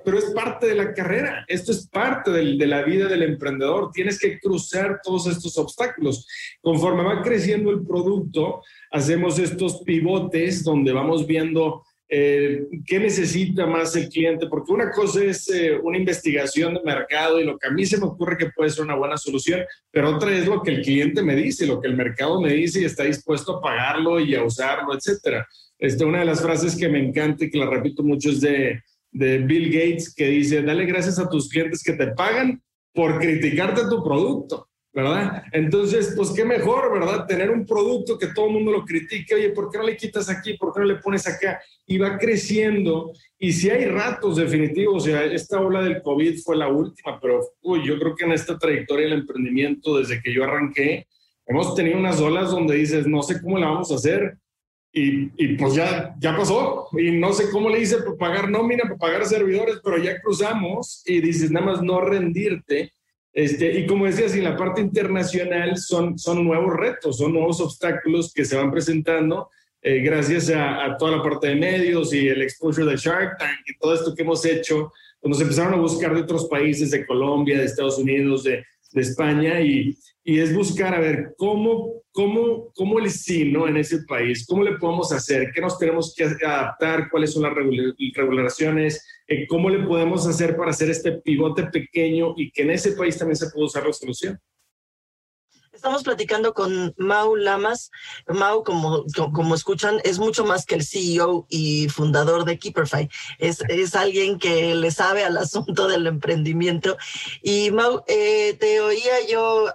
pero 0.04 0.18
es 0.18 0.26
parte 0.26 0.66
de 0.66 0.74
la 0.74 0.92
carrera, 0.92 1.44
esto 1.48 1.72
es 1.72 1.86
parte 1.88 2.30
de 2.30 2.66
la 2.66 2.82
vida 2.82 3.08
del 3.08 3.22
emprendedor, 3.22 3.90
tienes 3.92 4.18
que 4.18 4.38
cruzar 4.38 5.00
todos 5.02 5.26
estos 5.26 5.56
obstáculos. 5.58 6.26
Conforme 6.60 7.02
va 7.02 7.22
creciendo 7.22 7.70
el 7.70 7.84
producto, 7.86 8.62
hacemos 8.90 9.38
estos 9.38 9.82
pivotes 9.82 10.64
donde 10.64 10.92
vamos 10.92 11.26
viendo 11.26 11.82
eh, 12.14 12.66
qué 12.86 12.98
necesita 12.98 13.64
más 13.64 13.96
el 13.96 14.10
cliente, 14.10 14.46
porque 14.46 14.70
una 14.70 14.90
cosa 14.90 15.24
es 15.24 15.48
eh, 15.48 15.78
una 15.82 15.96
investigación 15.96 16.74
de 16.74 16.82
mercado 16.84 17.40
y 17.40 17.44
lo 17.44 17.58
que 17.58 17.68
a 17.68 17.70
mí 17.70 17.86
se 17.86 17.96
me 17.96 18.04
ocurre 18.04 18.36
que 18.36 18.50
puede 18.50 18.68
ser 18.68 18.84
una 18.84 18.96
buena 18.96 19.16
solución, 19.16 19.62
pero 19.90 20.14
otra 20.14 20.36
es 20.36 20.46
lo 20.46 20.62
que 20.62 20.72
el 20.72 20.82
cliente 20.82 21.22
me 21.22 21.34
dice, 21.34 21.66
lo 21.66 21.80
que 21.80 21.88
el 21.88 21.96
mercado 21.96 22.38
me 22.38 22.52
dice 22.52 22.82
y 22.82 22.84
está 22.84 23.04
dispuesto 23.04 23.56
a 23.56 23.62
pagarlo 23.62 24.20
y 24.20 24.34
a 24.34 24.44
usarlo, 24.44 24.94
etcétera. 24.94 25.48
Este, 25.78 26.04
una 26.04 26.18
de 26.18 26.26
las 26.26 26.42
frases 26.42 26.76
que 26.76 26.90
me 26.90 26.98
encanta 26.98 27.46
y 27.46 27.50
que 27.50 27.56
la 27.56 27.64
repito 27.64 28.02
mucho 28.02 28.28
es 28.28 28.42
de 28.42 28.82
de 29.12 29.38
Bill 29.38 29.71
Gates 29.71 30.14
que 30.14 30.26
dice, 30.26 30.62
dale 30.62 30.87
gracias 30.87 31.19
a 31.19 31.28
tus 31.28 31.49
clientes 31.49 31.83
que 31.83 31.92
te 31.92 32.09
pagan 32.09 32.61
por 32.95 33.19
criticarte 33.19 33.83
tu 33.88 34.02
producto, 34.02 34.69
¿verdad? 34.92 35.45
Entonces, 35.52 36.14
pues 36.16 36.31
qué 36.31 36.45
mejor, 36.45 36.92
¿verdad? 36.92 37.26
Tener 37.26 37.50
un 37.50 37.64
producto 37.64 38.19
que 38.19 38.28
todo 38.28 38.47
el 38.47 38.52
mundo 38.52 38.73
lo 38.73 38.85
critique, 38.85 39.35
oye, 39.35 39.50
¿por 39.50 39.71
qué 39.71 39.78
no 39.78 39.85
le 39.85 39.97
quitas 39.97 40.28
aquí? 40.28 40.54
¿Por 40.54 40.73
qué 40.73 40.81
no 40.81 40.87
le 40.87 40.97
pones 40.97 41.26
acá? 41.26 41.61
Y 41.87 41.99
va 41.99 42.19
creciendo. 42.19 43.12
Y 43.38 43.52
si 43.52 43.71
hay 43.71 43.87
ratos 43.87 44.37
definitivos, 44.37 45.02
o 45.02 45.07
sea, 45.07 45.25
esta 45.25 45.61
ola 45.61 45.83
del 45.83 46.02
COVID 46.02 46.38
fue 46.42 46.57
la 46.57 46.69
última, 46.69 47.21
pero 47.21 47.40
uy, 47.62 47.87
yo 47.87 47.99
creo 47.99 48.14
que 48.14 48.25
en 48.25 48.33
esta 48.33 48.59
trayectoria 48.59 49.07
del 49.07 49.21
emprendimiento, 49.21 49.99
desde 49.99 50.21
que 50.23 50.33
yo 50.33 50.45
arranqué, 50.45 51.07
hemos 51.47 51.75
tenido 51.75 51.99
unas 51.99 52.21
olas 52.21 52.50
donde 52.50 52.76
dices, 52.76 53.07
no 53.07 53.23
sé 53.23 53.40
cómo 53.42 53.59
la 53.59 53.69
vamos 53.69 53.90
a 53.92 53.97
hacer, 53.97 54.38
y, 54.92 55.30
y, 55.42 55.56
pues 55.56 55.75
ya, 55.75 56.14
ya 56.18 56.37
pasó. 56.37 56.88
Y 56.92 57.12
no 57.12 57.32
sé 57.32 57.50
cómo 57.50 57.70
le 57.70 57.80
hice 57.80 57.99
para 57.99 58.16
pagar 58.16 58.50
nómina, 58.50 58.82
para 58.84 58.99
pagar 58.99 59.25
servidores, 59.25 59.76
pero 59.82 59.96
ya 59.96 60.20
cruzamos 60.20 61.02
y 61.06 61.20
dices 61.20 61.50
nada 61.50 61.66
más 61.66 61.82
no 61.82 62.00
rendirte. 62.02 62.92
Este, 63.32 63.78
y 63.78 63.87
como 63.87 64.04
decías, 64.04 64.34
en 64.34 64.44
la 64.44 64.56
parte 64.56 64.82
internacional 64.82 65.78
son, 65.78 66.18
son 66.18 66.44
nuevos 66.44 66.75
retos, 66.76 67.16
son 67.16 67.32
nuevos 67.32 67.61
obstáculos 67.62 68.32
que 68.34 68.44
se 68.44 68.56
van 68.56 68.70
presentando 68.70 69.49
eh, 69.80 70.00
gracias 70.00 70.50
a, 70.50 70.84
a, 70.84 70.96
toda 70.99 71.16
la 71.16 71.22
parte 71.22 71.49
de 71.49 71.54
medios 71.56 72.12
y 72.12 72.28
el 72.28 72.42
exposure 72.42 72.90
de 72.90 72.96
Shark 72.96 73.38
Tank 73.38 73.61
y 73.66 73.78
todo 73.78 73.94
esto 73.94 74.14
que 74.14 74.22
hemos 74.22 74.44
hecho. 74.44 74.92
Pues 75.20 75.30
nos 75.30 75.40
empezaron 75.40 75.75
a 75.75 75.78
buscar 75.78 76.14
de 76.14 76.20
otros 76.20 76.46
países, 76.46 76.90
de 76.90 77.06
Colombia, 77.06 77.56
de 77.56 77.64
Estados 77.64 77.96
Unidos, 77.96 78.44
de, 78.44 78.64
de 78.92 79.00
España, 79.00 79.61
y, 79.61 79.96
y 80.24 80.38
es 80.38 80.54
buscar 80.54 80.94
a 80.94 81.00
ver 81.00 81.34
cómo, 81.36 82.02
cómo, 82.12 82.72
cómo 82.74 82.98
el 82.98 83.10
sí, 83.10 83.50
¿no? 83.50 83.66
En 83.66 83.76
ese 83.76 84.04
país, 84.04 84.46
cómo 84.46 84.62
le 84.62 84.76
podemos 84.76 85.12
hacer, 85.12 85.50
qué 85.52 85.60
nos 85.60 85.78
tenemos 85.78 86.14
que 86.14 86.24
adaptar, 86.24 87.08
cuáles 87.10 87.32
son 87.32 87.42
las 87.42 87.54
regulaciones, 87.54 89.04
eh, 89.26 89.46
cómo 89.48 89.68
le 89.68 89.84
podemos 89.84 90.26
hacer 90.26 90.56
para 90.56 90.70
hacer 90.70 90.90
este 90.90 91.12
pivote 91.12 91.64
pequeño 91.64 92.34
y 92.36 92.52
que 92.52 92.62
en 92.62 92.70
ese 92.70 92.92
país 92.92 93.18
también 93.18 93.36
se 93.36 93.50
pueda 93.50 93.66
usar 93.66 93.86
la 93.86 93.92
solución. 93.92 94.38
Estamos 95.82 96.04
platicando 96.04 96.54
con 96.54 96.94
Mau 96.96 97.34
Lamas. 97.34 97.90
Mau, 98.28 98.62
como, 98.62 99.04
como 99.32 99.56
escuchan, 99.56 99.98
es 100.04 100.20
mucho 100.20 100.44
más 100.44 100.64
que 100.64 100.76
el 100.76 100.86
CEO 100.86 101.44
y 101.48 101.88
fundador 101.88 102.44
de 102.44 102.56
Keeperfy. 102.56 103.08
Es, 103.40 103.64
es 103.68 103.96
alguien 103.96 104.38
que 104.38 104.76
le 104.76 104.92
sabe 104.92 105.24
al 105.24 105.36
asunto 105.38 105.88
del 105.88 106.06
emprendimiento. 106.06 106.96
Y 107.42 107.72
Mau, 107.72 108.04
eh, 108.06 108.56
te 108.60 108.80
oía 108.80 109.26
yo 109.28 109.74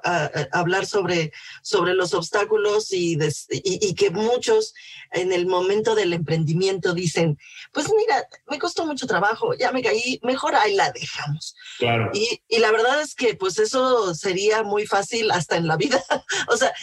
hablar 0.53 0.85
sobre, 0.85 1.33
sobre 1.61 1.93
los 1.93 2.13
obstáculos 2.13 2.93
y, 2.93 3.15
y, 3.15 3.89
y 3.89 3.93
que 3.93 4.09
muchos 4.09 4.73
en 5.11 5.33
el 5.33 5.45
momento 5.45 5.93
del 5.93 6.13
emprendimiento 6.13 6.93
dicen, 6.93 7.37
pues 7.73 7.91
mira, 7.93 8.25
me 8.49 8.59
costó 8.59 8.85
mucho 8.85 9.07
trabajo, 9.07 9.53
ya 9.55 9.73
me 9.73 9.83
caí, 9.83 10.21
mejor 10.23 10.55
ahí 10.55 10.73
la 10.73 10.89
dejamos. 10.91 11.53
Claro. 11.79 12.11
Y, 12.13 12.41
y 12.47 12.59
la 12.59 12.71
verdad 12.71 13.01
es 13.01 13.13
que 13.13 13.35
pues 13.35 13.59
eso 13.59 14.15
sería 14.15 14.63
muy 14.63 14.85
fácil 14.85 15.31
hasta 15.31 15.57
en 15.57 15.67
la 15.67 15.75
vida 15.75 15.96
o 16.49 16.57
sea, 16.57 16.73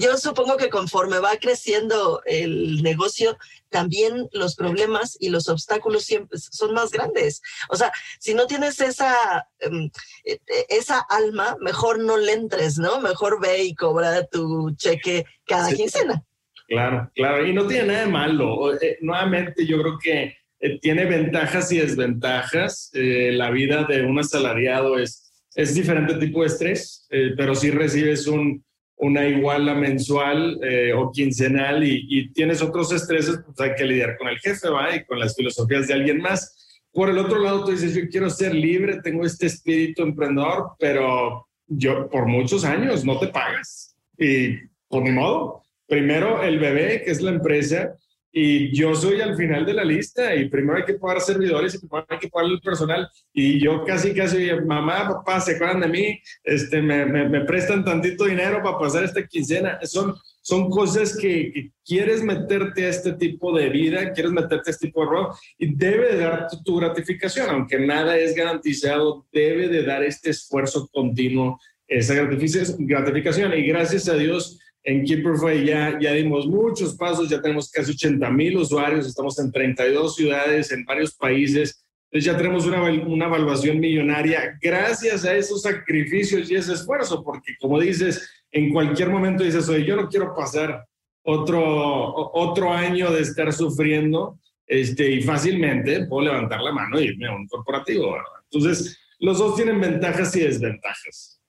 yo 0.00 0.16
supongo 0.16 0.56
que 0.56 0.70
conforme 0.70 1.18
va 1.18 1.36
creciendo 1.36 2.22
el 2.24 2.82
negocio, 2.82 3.36
también 3.68 4.28
los 4.32 4.56
problemas 4.56 5.16
y 5.20 5.28
los 5.30 5.48
obstáculos 5.48 6.04
siempre 6.04 6.38
son 6.38 6.74
más 6.74 6.90
grandes. 6.90 7.42
O 7.68 7.76
sea, 7.76 7.92
si 8.18 8.34
no 8.34 8.46
tienes 8.46 8.80
esa, 8.80 9.48
em, 9.60 9.90
e, 10.24 10.32
e, 10.34 10.66
esa 10.68 11.00
alma, 11.00 11.56
mejor 11.60 11.98
no 12.00 12.16
le 12.16 12.32
entres, 12.32 12.78
¿no? 12.78 13.00
Mejor 13.00 13.40
ve 13.40 13.64
y 13.64 13.74
cobra 13.74 14.26
tu 14.26 14.72
cheque 14.76 15.24
cada 15.46 15.72
quincena. 15.72 16.24
Claro, 16.70 17.10
claro. 17.14 17.46
Y 17.46 17.52
no 17.52 17.66
tiene 17.66 17.88
nada 17.88 18.04
de 18.04 18.06
malo. 18.06 18.74
Eh, 18.80 18.98
nuevamente, 19.00 19.66
yo 19.66 19.80
creo 19.80 19.98
que 19.98 20.36
eh, 20.60 20.78
tiene 20.80 21.04
ventajas 21.04 21.72
y 21.72 21.78
desventajas. 21.78 22.90
Eh, 22.92 23.32
la 23.32 23.50
vida 23.50 23.84
de 23.84 24.02
un 24.04 24.18
asalariado 24.18 24.98
es, 24.98 25.29
es 25.60 25.74
diferente 25.74 26.14
tipo 26.14 26.40
de 26.40 26.46
estrés, 26.46 27.06
pero 27.36 27.54
si 27.54 27.70
recibes 27.70 28.26
un, 28.26 28.64
una 29.00 29.26
iguala 29.26 29.74
mensual 29.74 30.60
eh, 30.62 30.92
o 30.92 31.10
quincenal 31.10 31.82
y, 31.82 32.30
tienes 32.32 32.60
otros 32.62 32.92
estreses, 32.92 33.40
pues 33.44 33.58
hay 33.60 33.74
que 33.74 33.84
lidiar 33.84 34.16
con 34.18 34.28
el 34.28 34.38
jefe, 34.38 34.68
¿va? 34.68 34.94
Y 34.94 35.04
con 35.04 35.18
las 35.18 35.34
filosofías 35.34 35.88
de 35.88 35.94
alguien 35.94 36.20
más. 36.20 36.84
Por 36.92 37.08
el 37.08 37.18
otro 37.18 37.38
lado, 37.38 37.64
tú 37.64 37.70
dices, 37.70 37.94
yo 37.94 38.08
quiero 38.10 38.28
ser 38.28 38.54
libre, 38.54 39.00
tengo 39.02 39.24
este 39.24 39.46
espíritu 39.46 40.02
emprendedor, 40.02 40.72
pero 40.78 41.48
yo 41.66 42.10
por 42.10 42.26
muchos 42.26 42.64
años 42.64 43.04
no 43.04 43.18
te 43.18 43.28
pagas. 43.28 43.96
Y 44.18 44.56
por 44.88 45.02
mi 45.02 45.12
modo, 45.12 45.62
primero 45.86 46.42
el 46.42 46.58
bebé, 46.58 47.02
que 47.02 47.10
es 47.10 47.22
la 47.22 47.30
empresa, 47.30 47.94
y 48.32 48.74
yo 48.76 48.94
soy 48.94 49.20
al 49.20 49.36
final 49.36 49.66
de 49.66 49.74
la 49.74 49.84
lista 49.84 50.34
y 50.34 50.48
primero 50.48 50.78
hay 50.78 50.84
que 50.84 50.94
pagar 50.94 51.20
servidores 51.20 51.74
y 51.74 51.78
primero 51.78 52.06
hay 52.08 52.18
que 52.18 52.28
pagar 52.28 52.50
el 52.50 52.60
personal. 52.60 53.08
Y 53.32 53.58
yo 53.58 53.84
casi 53.84 54.14
casi 54.14 54.50
mamá 54.66 55.08
papá 55.08 55.40
se 55.40 55.56
acuerdan 55.56 55.80
de 55.80 55.88
mí 55.88 56.20
este 56.44 56.80
me, 56.80 57.04
me, 57.06 57.40
prestan 57.40 57.84
tantito 57.84 58.24
dinero 58.24 58.62
para 58.62 58.78
pasar 58.78 59.04
esta 59.04 59.26
quincena. 59.26 59.78
Son 59.82 60.14
son 60.42 60.70
cosas 60.70 61.16
que, 61.16 61.70
quieres 61.84 62.22
meterte 62.22 62.86
a 62.86 62.88
este 62.88 63.12
tipo 63.14 63.56
de 63.56 63.68
vida 63.68 64.12
quieres 64.12 64.32
meterte 64.32 64.70
a 64.70 64.72
este 64.72 64.86
tipo 64.86 65.00
de 65.00 65.10
rol 65.10 65.28
y 65.58 65.74
debe 65.74 66.14
de 66.14 66.18
dar 66.18 66.46
tu, 66.64 66.76
gratificación. 66.76 67.50
Aunque 67.50 67.78
nada 67.78 68.16
es 68.16 68.34
garantizado 68.34 69.26
debe 69.32 69.68
de 69.68 69.82
dar 69.82 70.02
este 70.04 70.30
esfuerzo 70.30 70.88
continuo 70.92 71.58
esa 71.88 72.14
gratificación. 72.14 73.52
Y 73.54 73.66
gracias 73.66 74.08
a 74.08 74.14
Dios 74.14 74.60
en 74.82 75.04
Keeperfy 75.04 75.64
ya, 75.64 75.98
ya 76.00 76.12
dimos 76.12 76.46
muchos 76.46 76.94
pasos, 76.96 77.28
ya 77.28 77.40
tenemos 77.40 77.70
casi 77.70 77.92
80 77.92 78.30
mil 78.30 78.56
usuarios, 78.56 79.06
estamos 79.06 79.38
en 79.38 79.52
32 79.52 80.16
ciudades, 80.16 80.72
en 80.72 80.84
varios 80.84 81.14
países. 81.14 81.84
Entonces 82.10 82.32
ya 82.32 82.36
tenemos 82.36 82.66
una, 82.66 82.82
una 82.82 83.26
evaluación 83.26 83.78
millonaria 83.78 84.58
gracias 84.60 85.24
a 85.24 85.34
esos 85.34 85.62
sacrificios 85.62 86.50
y 86.50 86.56
ese 86.56 86.72
esfuerzo, 86.72 87.22
porque 87.22 87.54
como 87.60 87.78
dices, 87.78 88.28
en 88.50 88.72
cualquier 88.72 89.10
momento 89.10 89.44
dices, 89.44 89.68
oye, 89.68 89.84
yo 89.84 89.96
no 89.96 90.08
quiero 90.08 90.34
pasar 90.34 90.84
otro, 91.22 92.32
otro 92.32 92.72
año 92.72 93.12
de 93.12 93.20
estar 93.20 93.52
sufriendo 93.52 94.38
este, 94.66 95.10
y 95.10 95.22
fácilmente 95.22 96.06
puedo 96.06 96.26
levantar 96.26 96.60
la 96.60 96.72
mano 96.72 97.00
y 97.00 97.04
irme 97.04 97.28
a 97.28 97.34
un 97.34 97.46
corporativo. 97.46 98.16
Entonces, 98.50 98.98
los 99.18 99.38
dos 99.38 99.56
tienen 99.56 99.80
ventajas 99.80 100.34
y 100.36 100.40
desventajas. 100.40 101.39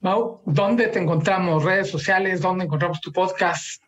Mau, 0.00 0.40
¿dónde 0.46 0.86
te 0.86 1.00
encontramos? 1.00 1.64
¿Redes 1.64 1.90
sociales? 1.90 2.40
¿Dónde 2.40 2.66
encontramos 2.66 3.00
tu 3.00 3.12
podcast? 3.12 3.82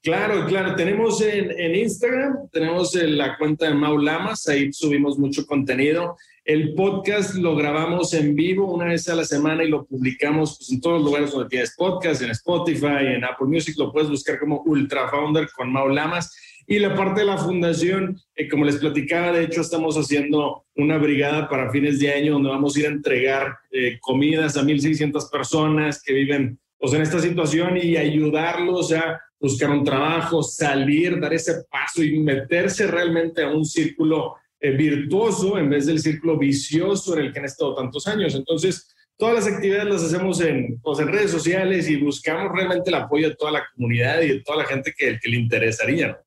Claro, 0.00 0.46
claro. 0.46 0.76
Tenemos 0.76 1.20
en, 1.20 1.74
Instagram, 1.74 2.48
tenemos 2.52 2.94
la 2.94 3.36
cuenta 3.36 3.66
de 3.66 3.74
Mau 3.74 3.98
Lamas, 3.98 4.46
ahí 4.46 4.72
subimos 4.72 5.18
mucho 5.18 5.44
contenido. 5.44 6.16
El 6.44 6.74
podcast 6.74 7.34
lo 7.34 7.56
grabamos 7.56 8.14
en 8.14 8.36
vivo 8.36 8.72
una 8.72 8.84
vez 8.84 9.08
a 9.08 9.16
la 9.16 9.24
semana 9.24 9.64
y 9.64 9.68
lo 9.68 9.84
publicamos 9.84 10.58
pues, 10.58 10.70
en 10.70 10.80
todos 10.80 10.98
los 10.98 11.06
lugares 11.06 11.32
donde 11.32 11.48
tienes 11.48 11.74
podcast, 11.76 12.22
en 12.22 12.30
Spotify, 12.30 13.06
en 13.16 13.24
Apple 13.24 13.48
Music, 13.48 13.74
lo 13.76 13.90
puedes 13.90 14.08
buscar 14.08 14.38
como 14.38 14.62
Ultra 14.64 15.08
Founder 15.08 15.48
con 15.50 15.72
Mau 15.72 15.88
Lamas. 15.88 16.32
Y 16.68 16.80
la 16.80 16.96
parte 16.96 17.20
de 17.20 17.26
la 17.26 17.38
fundación, 17.38 18.18
eh, 18.34 18.48
como 18.48 18.64
les 18.64 18.76
platicaba, 18.76 19.32
de 19.32 19.44
hecho 19.44 19.60
estamos 19.60 19.96
haciendo 19.96 20.64
una 20.74 20.98
brigada 20.98 21.48
para 21.48 21.70
fines 21.70 22.00
de 22.00 22.12
año 22.12 22.32
donde 22.34 22.48
vamos 22.48 22.76
a 22.76 22.80
ir 22.80 22.86
a 22.86 22.90
entregar 22.90 23.56
eh, 23.70 23.98
comidas 24.00 24.56
a 24.56 24.62
1.600 24.62 25.30
personas 25.30 26.02
que 26.02 26.12
viven 26.12 26.58
pues, 26.78 26.92
en 26.92 27.02
esta 27.02 27.20
situación 27.20 27.76
y 27.76 27.96
ayudarlos 27.96 28.92
a 28.92 29.20
buscar 29.38 29.70
un 29.70 29.84
trabajo, 29.84 30.42
salir, 30.42 31.20
dar 31.20 31.32
ese 31.34 31.64
paso 31.70 32.02
y 32.02 32.18
meterse 32.18 32.88
realmente 32.88 33.44
a 33.44 33.50
un 33.50 33.64
círculo 33.64 34.34
eh, 34.58 34.70
virtuoso 34.70 35.58
en 35.58 35.70
vez 35.70 35.86
del 35.86 36.00
círculo 36.00 36.36
vicioso 36.36 37.16
en 37.16 37.26
el 37.26 37.32
que 37.32 37.38
han 37.38 37.44
estado 37.44 37.76
tantos 37.76 38.08
años. 38.08 38.34
Entonces, 38.34 38.92
todas 39.16 39.36
las 39.36 39.46
actividades 39.46 39.92
las 39.92 40.02
hacemos 40.02 40.40
en, 40.40 40.80
pues, 40.82 40.98
en 40.98 41.08
redes 41.08 41.30
sociales 41.30 41.88
y 41.88 41.96
buscamos 41.96 42.50
realmente 42.52 42.90
el 42.90 42.96
apoyo 42.96 43.28
de 43.28 43.36
toda 43.36 43.52
la 43.52 43.64
comunidad 43.72 44.20
y 44.22 44.28
de 44.28 44.40
toda 44.40 44.58
la 44.58 44.64
gente 44.64 44.92
que, 44.96 45.16
que 45.22 45.30
le 45.30 45.36
interesaría. 45.36 46.18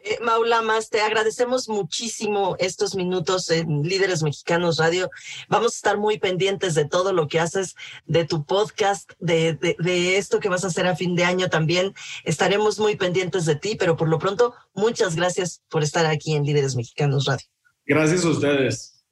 Eh, 0.00 0.18
Maula 0.22 0.62
Más, 0.62 0.90
te 0.90 1.00
agradecemos 1.00 1.68
muchísimo 1.68 2.54
estos 2.60 2.94
minutos 2.94 3.50
en 3.50 3.82
Líderes 3.82 4.22
Mexicanos 4.22 4.78
Radio. 4.78 5.10
Vamos 5.48 5.72
a 5.72 5.76
estar 5.76 5.98
muy 5.98 6.18
pendientes 6.18 6.74
de 6.74 6.84
todo 6.84 7.12
lo 7.12 7.26
que 7.26 7.40
haces, 7.40 7.74
de 8.06 8.24
tu 8.24 8.44
podcast, 8.44 9.10
de, 9.18 9.54
de, 9.54 10.16
esto 10.16 10.38
que 10.38 10.48
vas 10.48 10.62
a 10.62 10.68
hacer 10.68 10.86
a 10.86 10.94
fin 10.94 11.16
de 11.16 11.24
año 11.24 11.50
también. 11.50 11.94
Estaremos 12.24 12.78
muy 12.78 12.94
pendientes 12.94 13.44
de 13.44 13.56
ti, 13.56 13.74
pero 13.76 13.96
por 13.96 14.08
lo 14.08 14.20
pronto, 14.20 14.54
muchas 14.72 15.16
gracias 15.16 15.62
por 15.68 15.82
estar 15.82 16.06
aquí 16.06 16.34
en 16.34 16.44
Líderes 16.44 16.76
Mexicanos 16.76 17.24
Radio. 17.24 17.46
Gracias 17.84 18.24
a 18.24 18.28
ustedes. 18.28 19.04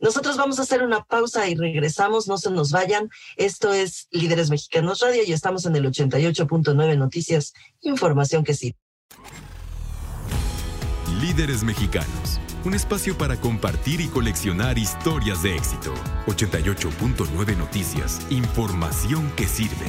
Nosotros 0.00 0.36
vamos 0.36 0.58
a 0.58 0.62
hacer 0.62 0.82
una 0.82 1.04
pausa 1.04 1.48
y 1.48 1.54
regresamos, 1.54 2.26
no 2.26 2.38
se 2.38 2.50
nos 2.50 2.72
vayan. 2.72 3.08
Esto 3.36 3.72
es 3.72 4.08
Líderes 4.10 4.50
Mexicanos 4.50 5.00
Radio 5.00 5.22
y 5.24 5.32
estamos 5.32 5.64
en 5.66 5.76
el 5.76 5.84
88.9 5.84 6.96
Noticias, 6.96 7.52
información 7.82 8.42
que 8.42 8.54
sí. 8.54 8.74
Líderes 11.38 11.62
Mexicanos, 11.62 12.40
un 12.64 12.74
espacio 12.74 13.16
para 13.16 13.40
compartir 13.40 14.00
y 14.00 14.08
coleccionar 14.08 14.76
historias 14.76 15.40
de 15.44 15.54
éxito. 15.54 15.94
88.9 16.26 17.56
Noticias, 17.56 18.26
información 18.28 19.30
que 19.36 19.46
sirve. 19.46 19.86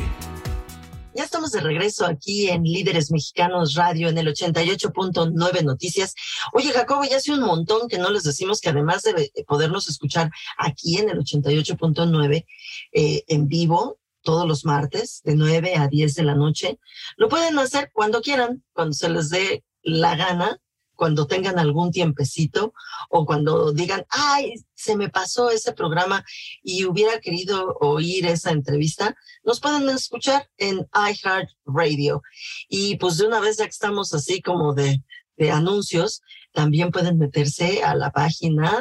Ya 1.15 1.23
estamos 1.23 1.51
de 1.51 1.61
regreso 1.61 2.05
aquí 2.05 2.49
en 2.49 2.61
Líderes 2.61 3.09
Mexicanos 3.09 3.73
Radio 3.73 4.09
en 4.09 4.19
el 4.19 4.27
88.9 4.27 5.63
Noticias. 5.63 6.13
Oye, 6.53 6.71
Jacobo, 6.71 7.03
ya 7.03 7.17
hace 7.17 7.33
un 7.33 7.39
montón 7.39 7.87
que 7.87 7.97
no 7.97 8.11
les 8.11 8.21
decimos 8.21 8.61
que 8.61 8.69
además 8.69 9.01
de 9.01 9.31
podernos 9.47 9.89
escuchar 9.89 10.29
aquí 10.55 10.99
en 10.99 11.09
el 11.09 11.17
88.9 11.17 12.45
eh, 12.91 13.23
en 13.25 13.47
vivo, 13.47 13.97
todos 14.21 14.47
los 14.47 14.65
martes 14.65 15.21
de 15.23 15.35
9 15.35 15.77
a 15.77 15.87
10 15.87 16.13
de 16.13 16.23
la 16.23 16.35
noche, 16.35 16.77
lo 17.17 17.27
pueden 17.27 17.57
hacer 17.57 17.89
cuando 17.91 18.21
quieran, 18.21 18.63
cuando 18.71 18.93
se 18.93 19.09
les 19.09 19.31
dé 19.31 19.63
la 19.81 20.15
gana 20.15 20.59
cuando 20.99 21.25
tengan 21.27 21.57
algún 21.57 21.91
tiempecito 21.91 22.73
o 23.09 23.25
cuando 23.25 23.71
digan, 23.71 24.05
ay, 24.09 24.55
se 24.75 24.97
me 24.97 25.07
pasó 25.07 25.49
ese 25.49 25.71
programa 25.71 26.25
y 26.61 26.83
hubiera 26.83 27.21
querido 27.21 27.77
oír 27.79 28.25
esa 28.25 28.51
entrevista, 28.51 29.15
nos 29.45 29.61
pueden 29.61 29.87
escuchar 29.87 30.49
en 30.57 30.85
iHeartRadio. 30.93 32.21
Y 32.67 32.97
pues 32.97 33.17
de 33.17 33.27
una 33.27 33.39
vez 33.39 33.55
ya 33.55 33.63
que 33.63 33.69
estamos 33.69 34.13
así 34.13 34.41
como 34.41 34.73
de, 34.73 35.01
de 35.37 35.51
anuncios, 35.51 36.21
también 36.51 36.91
pueden 36.91 37.17
meterse 37.17 37.81
a 37.81 37.95
la 37.95 38.11
página 38.11 38.77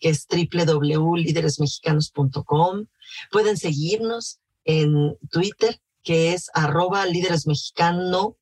que 0.00 0.08
es 0.08 0.26
www.lideresmexicanos.com. 0.26 2.86
Pueden 3.30 3.56
seguirnos 3.56 4.40
en 4.64 5.16
Twitter, 5.30 5.80
que 6.02 6.32
es 6.32 6.50
arroba 6.52 7.06
líderesmexicano 7.06 8.39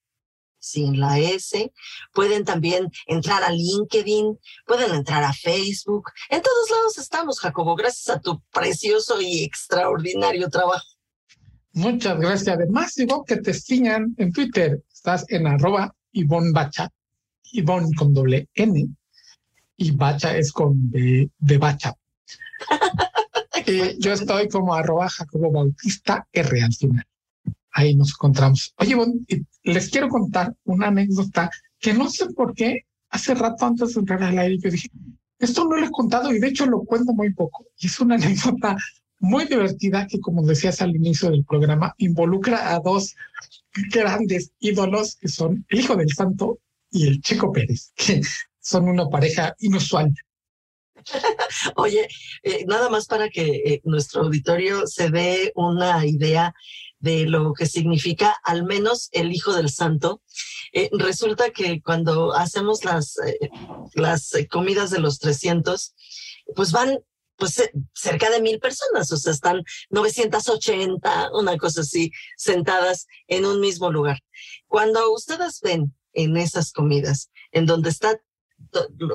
sin 0.59 0.99
la 0.99 1.19
S. 1.19 1.73
Pueden 2.13 2.45
también 2.45 2.91
entrar 3.07 3.43
a 3.43 3.51
LinkedIn, 3.51 4.39
pueden 4.67 4.95
entrar 4.95 5.23
a 5.25 5.33
Facebook. 5.33 6.11
En 6.31 6.43
todos 6.43 6.71
lados 6.71 6.99
estamos, 6.99 7.41
Jacobo, 7.41 7.75
gracias 7.77 8.17
a 8.17 8.21
tu 8.21 8.41
precioso 8.53 9.21
y 9.21 9.45
extraordinario 9.45 10.49
trabajo. 10.49 10.87
Muchas 11.73 12.19
gracias. 12.19 12.57
Además, 12.57 12.95
digo 12.95 13.25
que 13.25 13.37
te 13.37 13.55
sigan 13.55 14.15
en 14.19 14.33
Twitter. 14.33 14.83
Estás 14.93 15.25
en 15.29 15.47
arroba 15.47 15.95
Ivonne 16.13 16.53
Bacha, 16.53 16.91
Ivonne 17.53 17.95
con 17.97 18.13
doble 18.13 18.49
N, 18.55 18.89
y 19.77 19.91
Bacha 19.93 20.37
es 20.37 20.53
con 20.53 20.91
B 20.91 21.31
de 21.39 21.59
Bacha. 21.59 21.95
yo 23.99 24.13
estoy 24.13 24.49
como 24.49 24.75
arroba 24.75 25.09
Jacobo 25.09 25.53
Bautista 25.53 26.27
R 26.33 26.63
al 26.63 26.75
final 26.75 27.07
ahí 27.79 27.95
nos 27.95 28.11
encontramos. 28.11 28.75
Oye, 28.79 28.97
les 29.73 29.91
quiero 29.91 30.09
contar 30.09 30.55
una 30.65 30.89
anécdota 30.89 31.51
que 31.79 31.95
no 31.95 32.11
sé 32.11 32.27
por 32.31 32.55
qué 32.55 32.87
hace 33.11 33.35
rato 33.35 33.67
antes 33.67 33.95
de 33.95 34.01
entrar 34.01 34.23
al 34.23 34.39
aire 34.39 34.59
yo 34.59 34.71
dije, 34.71 34.89
esto 35.39 35.65
no 35.65 35.77
lo 35.77 35.87
he 35.87 35.91
contado 35.91 36.33
y 36.35 36.41
de 36.41 36.49
hecho 36.49 36.67
lo 36.67 36.81
cuento 36.81 37.13
muy 37.13 37.33
poco. 37.33 37.67
Y 37.79 37.87
es 37.87 38.01
una 38.01 38.15
anécdota 38.17 38.77
muy 39.21 39.47
divertida 39.47 40.07
que, 40.07 40.21
como 40.21 40.45
decías 40.45 40.81
al 40.81 40.95
inicio 40.95 41.31
del 41.31 41.45
programa, 41.45 41.95
involucra 41.99 42.75
a 42.75 42.81
dos 42.81 43.15
grandes 43.93 44.53
ídolos 44.61 45.17
que 45.17 45.29
son 45.29 45.65
el 45.69 45.81
Hijo 45.81 45.97
del 45.97 46.11
Santo 46.11 46.59
y 46.91 47.07
el 47.09 47.21
Chico 47.21 47.53
Pérez, 47.53 47.93
que 47.97 48.21
son 48.61 48.89
una 48.89 49.09
pareja 49.09 49.55
inusual. 49.61 50.13
Oye, 51.77 52.07
eh, 52.43 52.65
nada 52.67 52.89
más 52.91 53.07
para 53.07 53.29
que 53.31 53.63
eh, 53.65 53.81
nuestro 53.85 54.23
auditorio 54.23 54.87
se 54.87 55.11
dé 55.11 55.53
una 55.55 56.05
idea 56.05 56.53
de 57.01 57.27
lo 57.27 57.53
que 57.55 57.67
significa 57.67 58.37
al 58.45 58.65
menos 58.65 59.09
el 59.13 59.33
Hijo 59.33 59.55
del 59.55 59.71
Santo. 59.71 60.23
Eh, 60.73 60.91
resulta 60.93 61.51
que 61.51 61.81
cuando 61.83 62.35
hacemos 62.35 62.85
las, 62.85 63.19
eh, 63.19 63.51
las 63.95 64.33
comidas 64.51 64.91
de 64.91 65.01
los 65.01 65.19
300, 65.19 65.95
pues 66.55 66.73
van 66.73 66.99
pues 67.37 67.59
eh, 67.61 67.71
cerca 67.95 68.31
de 68.31 68.43
mil 68.43 68.59
personas, 68.59 69.13
o 69.13 69.17
sea, 69.17 69.33
están 69.33 69.63
980, 69.91 71.31
una 71.33 71.57
cosa 71.57 71.83
así, 71.83 72.11
sentadas 72.37 73.07
en 73.29 73.47
un 73.47 73.61
mismo 73.61 73.91
lugar. 73.91 74.19
Cuando 74.67 75.13
ustedes 75.13 75.61
ven 75.63 75.95
en 76.13 76.37
esas 76.37 76.73
comidas, 76.73 77.31
en 77.53 77.65
donde 77.65 77.91
están 77.91 78.17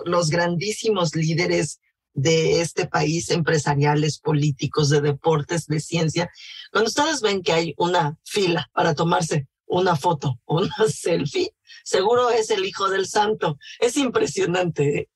los 0.06 0.30
grandísimos 0.30 1.15
líderes 1.15 1.82
de 2.13 2.62
este 2.62 2.88
país, 2.88 3.30
empresariales, 3.30 4.19
políticos, 4.19 4.89
de 4.89 5.02
deportes, 5.02 5.67
de 5.67 5.80
ciencia, 5.80 6.30
cuando 6.71 6.89
ustedes 6.89 7.21
ven 7.21 7.41
que 7.41 7.54
hay 7.54 7.73
una 7.78 8.17
fila 8.23 8.69
para 8.73 8.93
tomarse 8.93 9.47
una 9.65 9.95
foto 9.95 10.39
una 10.45 10.88
selfie, 10.88 11.54
seguro 11.84 12.30
es 12.30 12.49
el 12.52 12.65
hijo 12.65 12.89
del 12.89 13.08
santo. 13.08 13.58
Es 13.80 13.97
impresionante. 13.97 14.99
¿eh? 14.99 15.10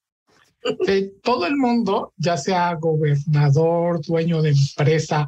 todo 1.24 1.46
el 1.46 1.56
mundo, 1.56 2.14
ya 2.18 2.38
sea 2.38 2.74
gobernador, 2.76 4.02
dueño 4.06 4.42
de 4.42 4.50
empresa, 4.50 5.28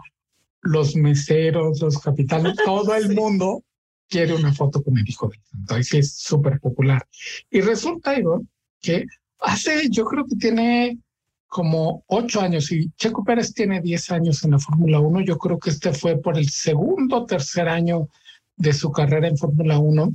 los 0.62 0.96
meseros, 0.96 1.80
los 1.80 2.00
capitales, 2.00 2.56
todo 2.66 2.94
el 2.96 3.16
mundo 3.16 3.64
quiere 4.10 4.34
una 4.34 4.54
foto 4.54 4.84
con 4.84 4.98
el 4.98 5.08
hijo 5.08 5.30
del 5.30 5.40
santo. 5.44 5.76
Ahí 5.76 5.84
sí 5.84 6.00
es 6.00 6.18
súper 6.18 6.60
popular. 6.60 7.08
Y 7.50 7.62
resulta, 7.62 8.18
Igor, 8.18 8.42
que 8.82 9.06
hace, 9.40 9.90
yo 9.90 10.06
creo 10.06 10.26
que 10.26 10.36
tiene 10.36 10.98
como 11.50 12.04
ocho 12.08 12.42
años 12.42 12.72
y 12.72 12.92
Checo 12.92 13.24
Pérez 13.24 13.54
tiene 13.54 13.82
diez 13.82 14.12
años 14.12 14.44
en 14.44 14.52
la 14.52 14.60
Fórmula 14.60 15.00
1. 15.00 15.22
Yo 15.22 15.38
creo 15.38 15.60
que 15.60 15.72
este 15.72 15.92
fue 15.94 16.18
por 16.22 16.38
el 16.38 16.48
segundo 16.48 17.18
o 17.18 17.26
tercer 17.26 17.68
año 17.68 18.08
de 18.56 18.72
su 18.72 18.92
carrera 18.92 19.28
en 19.28 19.38
Fórmula 19.38 19.80
1 19.80 20.14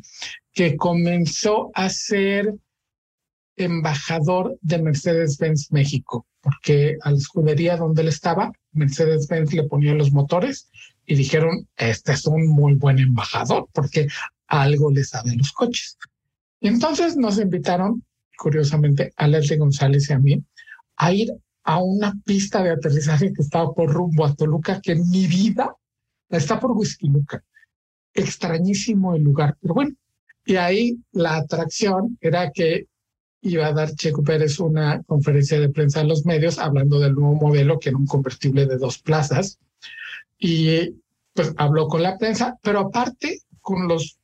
que 0.52 0.76
comenzó 0.76 1.72
a 1.74 1.90
ser 1.90 2.54
embajador 3.56 4.56
de 4.62 4.80
Mercedes-Benz 4.80 5.72
México, 5.72 6.26
porque 6.40 6.96
a 7.02 7.10
la 7.10 7.16
escudería 7.16 7.76
donde 7.76 8.02
él 8.02 8.08
estaba, 8.08 8.52
Mercedes-Benz 8.72 9.52
le 9.54 9.64
ponía 9.64 9.94
los 9.94 10.12
motores 10.12 10.70
y 11.04 11.16
dijeron, 11.16 11.68
este 11.76 12.12
es 12.12 12.26
un 12.26 12.48
muy 12.48 12.74
buen 12.74 12.98
embajador, 12.98 13.68
porque 13.72 14.06
algo 14.46 14.90
le 14.90 15.02
sabe 15.04 15.34
los 15.36 15.52
coches. 15.52 15.98
Y 16.60 16.68
entonces 16.68 17.16
nos 17.16 17.38
invitaron, 17.38 18.04
curiosamente, 18.36 19.12
a 19.16 19.26
Leslie 19.26 19.58
González 19.58 20.08
y 20.10 20.12
a 20.12 20.18
mí, 20.18 20.44
a 20.96 21.12
ir 21.12 21.32
a 21.64 21.82
una 21.82 22.12
pista 22.24 22.62
de 22.62 22.70
aterrizaje 22.70 23.32
que 23.32 23.42
estaba 23.42 23.72
por 23.72 23.92
rumbo 23.92 24.24
a 24.24 24.34
Toluca, 24.34 24.80
que 24.80 24.92
en 24.92 25.08
mi 25.10 25.26
vida 25.26 25.74
está 26.28 26.60
por 26.60 26.72
Whisky 26.72 27.08
Luca. 27.08 27.42
Extrañísimo 28.12 29.14
el 29.14 29.22
lugar, 29.22 29.56
pero 29.60 29.74
bueno. 29.74 29.94
Y 30.44 30.56
ahí 30.56 30.98
la 31.12 31.36
atracción 31.36 32.18
era 32.20 32.50
que 32.52 32.86
iba 33.40 33.66
a 33.66 33.72
dar 33.72 33.94
Checo 33.94 34.22
Pérez 34.22 34.58
una 34.60 35.02
conferencia 35.02 35.58
de 35.58 35.68
prensa 35.70 36.00
en 36.00 36.08
los 36.08 36.24
medios 36.24 36.58
hablando 36.58 36.98
del 36.98 37.14
nuevo 37.14 37.34
modelo, 37.34 37.78
que 37.78 37.90
era 37.90 37.98
un 37.98 38.06
convertible 38.06 38.66
de 38.66 38.76
dos 38.76 38.98
plazas. 38.98 39.58
Y 40.38 40.96
pues 41.32 41.52
habló 41.56 41.88
con 41.88 42.02
la 42.02 42.18
prensa, 42.18 42.58
pero 42.62 42.80
aparte 42.80 43.40
con 43.60 43.88
los 43.88 44.18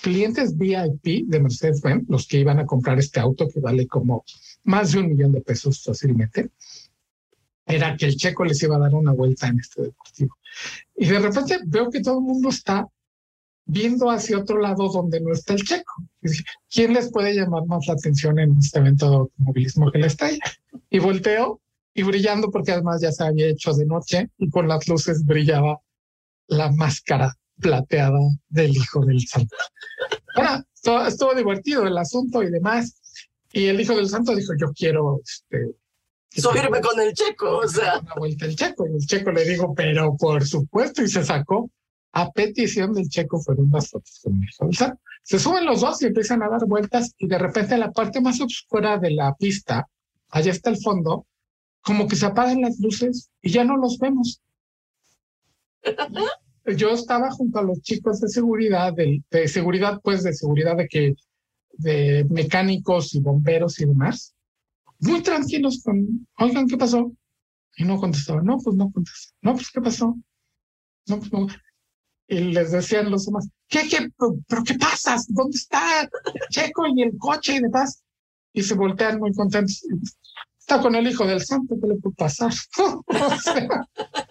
clientes 0.00 0.56
VIP 0.56 1.26
de 1.26 1.40
Mercedes-Benz, 1.40 2.08
los 2.08 2.26
que 2.26 2.38
iban 2.38 2.58
a 2.58 2.66
comprar 2.66 2.98
este 2.98 3.20
auto 3.20 3.48
que 3.48 3.60
vale 3.60 3.86
como 3.86 4.24
más 4.64 4.92
de 4.92 5.00
un 5.00 5.08
millón 5.08 5.32
de 5.32 5.40
pesos 5.40 5.82
fácilmente, 5.82 6.50
era 7.66 7.96
que 7.96 8.06
el 8.06 8.16
checo 8.16 8.44
les 8.44 8.62
iba 8.62 8.76
a 8.76 8.80
dar 8.80 8.94
una 8.94 9.12
vuelta 9.12 9.48
en 9.48 9.60
este 9.60 9.82
deportivo. 9.82 10.36
Y 10.96 11.06
de 11.06 11.18
repente 11.18 11.58
veo 11.66 11.90
que 11.90 12.00
todo 12.00 12.18
el 12.18 12.24
mundo 12.24 12.48
está 12.48 12.88
viendo 13.64 14.10
hacia 14.10 14.38
otro 14.38 14.58
lado 14.58 14.88
donde 14.88 15.20
no 15.20 15.32
está 15.32 15.54
el 15.54 15.62
checo. 15.62 15.92
¿Quién 16.68 16.94
les 16.94 17.10
puede 17.10 17.34
llamar 17.34 17.66
más 17.66 17.86
la 17.86 17.94
atención 17.94 18.38
en 18.38 18.56
este 18.58 18.80
evento 18.80 19.10
de 19.10 19.16
automovilismo 19.16 19.90
que 19.92 19.98
la 19.98 20.06
estrella? 20.08 20.44
Y 20.90 20.98
volteo 20.98 21.60
y 21.94 22.02
brillando 22.02 22.50
porque 22.50 22.72
además 22.72 23.00
ya 23.00 23.12
se 23.12 23.24
había 23.24 23.46
hecho 23.46 23.72
de 23.72 23.86
noche 23.86 24.30
y 24.38 24.50
con 24.50 24.66
las 24.66 24.88
luces 24.88 25.24
brillaba 25.24 25.80
la 26.48 26.70
máscara 26.72 27.36
plateada 27.60 28.18
del 28.48 28.76
hijo 28.76 29.04
del 29.04 29.20
santo. 29.26 29.54
Ahora, 30.34 30.64
estuvo, 31.06 31.34
divertido 31.34 31.86
el 31.86 31.96
asunto 31.98 32.42
y 32.42 32.50
demás. 32.50 32.99
Y 33.52 33.66
el 33.66 33.80
hijo 33.80 33.96
del 33.96 34.08
santo 34.08 34.34
dijo, 34.34 34.52
yo 34.58 34.72
quiero 34.72 35.20
este, 35.24 35.74
subirme 36.30 36.80
con 36.80 37.00
el 37.00 37.12
checo, 37.12 37.58
o 37.58 37.68
sea. 37.68 37.98
Una 38.00 38.14
vuelta 38.14 38.46
el 38.46 38.56
checo. 38.56 38.86
Y 38.86 38.94
el 38.94 39.06
checo 39.06 39.32
le 39.32 39.44
dijo, 39.44 39.74
pero 39.74 40.16
por 40.16 40.46
supuesto, 40.46 41.02
y 41.02 41.08
se 41.08 41.24
sacó 41.24 41.70
a 42.12 42.30
petición 42.32 42.92
del 42.92 43.08
checo 43.08 43.40
fueron 43.40 43.66
unas 43.66 43.88
fotos 43.90 44.20
con 44.22 44.34
el 44.34 44.76
Se 45.22 45.38
suben 45.38 45.64
los 45.64 45.80
dos 45.80 46.02
y 46.02 46.06
empiezan 46.06 46.42
a 46.42 46.48
dar 46.48 46.66
vueltas 46.66 47.14
y 47.18 47.28
de 47.28 47.38
repente 47.38 47.74
en 47.74 47.80
la 47.80 47.92
parte 47.92 48.20
más 48.20 48.40
oscura 48.40 48.98
de 48.98 49.10
la 49.12 49.34
pista, 49.34 49.88
allá 50.30 50.50
está 50.50 50.70
el 50.70 50.78
fondo, 50.78 51.26
como 51.82 52.08
que 52.08 52.16
se 52.16 52.26
apagan 52.26 52.62
las 52.62 52.78
luces 52.80 53.30
y 53.40 53.50
ya 53.50 53.64
no 53.64 53.76
los 53.76 53.98
vemos. 53.98 54.40
Yo 56.76 56.90
estaba 56.90 57.30
junto 57.30 57.58
a 57.58 57.62
los 57.62 57.80
chicos 57.80 58.20
de 58.20 58.28
seguridad, 58.28 58.92
de, 58.92 59.22
de 59.30 59.48
seguridad, 59.48 60.00
pues 60.02 60.22
de 60.22 60.34
seguridad 60.34 60.76
de 60.76 60.88
que 60.88 61.14
de 61.80 62.26
mecánicos 62.30 63.14
y 63.14 63.20
bomberos 63.20 63.80
y 63.80 63.86
demás, 63.86 64.34
muy 65.00 65.22
tranquilos 65.22 65.82
con, 65.82 66.26
oigan, 66.38 66.66
¿qué 66.66 66.76
pasó? 66.76 67.12
Y 67.76 67.84
no 67.84 67.98
contestaban, 67.98 68.44
no, 68.44 68.58
pues 68.58 68.76
no 68.76 68.90
contestaban, 68.90 69.38
no, 69.42 69.54
pues 69.54 69.70
¿qué 69.70 69.80
pasó? 69.80 70.18
No, 71.06 71.18
pues 71.18 71.32
no 71.32 71.46
y 72.30 72.38
les 72.52 72.70
decían 72.70 73.10
los 73.10 73.26
demás, 73.26 73.48
¿qué, 73.68 73.88
qué, 73.88 74.08
pero 74.46 74.62
qué 74.62 74.74
pasa? 74.74 75.16
¿Dónde 75.28 75.56
está 75.56 76.08
Checo 76.48 76.86
y 76.86 77.02
el 77.02 77.18
coche 77.18 77.56
y 77.56 77.60
demás? 77.60 78.04
Y 78.52 78.62
se 78.62 78.74
voltean 78.74 79.18
muy 79.18 79.34
contentos. 79.34 79.82
Está 80.56 80.80
con 80.80 80.94
el 80.94 81.08
hijo 81.08 81.26
del 81.26 81.44
santo, 81.44 81.74
¿qué 81.80 81.88
le 81.88 81.96
puede 81.96 82.14
pasar? 82.14 82.52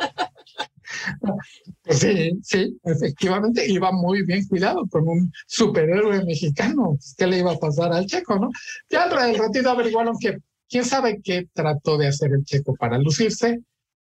pues 1.83 1.99
sí, 1.99 2.39
sí, 2.43 2.79
efectivamente, 2.83 3.69
iba 3.69 3.91
muy 3.91 4.25
bien 4.25 4.47
cuidado 4.47 4.85
con 4.87 5.07
un 5.07 5.31
superhéroe 5.47 6.23
mexicano. 6.25 6.97
¿Qué 7.17 7.27
le 7.27 7.39
iba 7.39 7.53
a 7.53 7.57
pasar 7.57 7.93
al 7.93 8.05
Checo, 8.05 8.37
no? 8.37 8.49
Ya 8.89 9.03
al 9.03 9.37
ratito 9.37 9.69
averiguaron 9.69 10.17
que 10.19 10.37
quién 10.67 10.85
sabe 10.85 11.21
qué 11.23 11.47
trató 11.53 11.97
de 11.97 12.07
hacer 12.07 12.31
el 12.33 12.43
Checo 12.43 12.75
para 12.75 12.97
lucirse, 12.97 13.61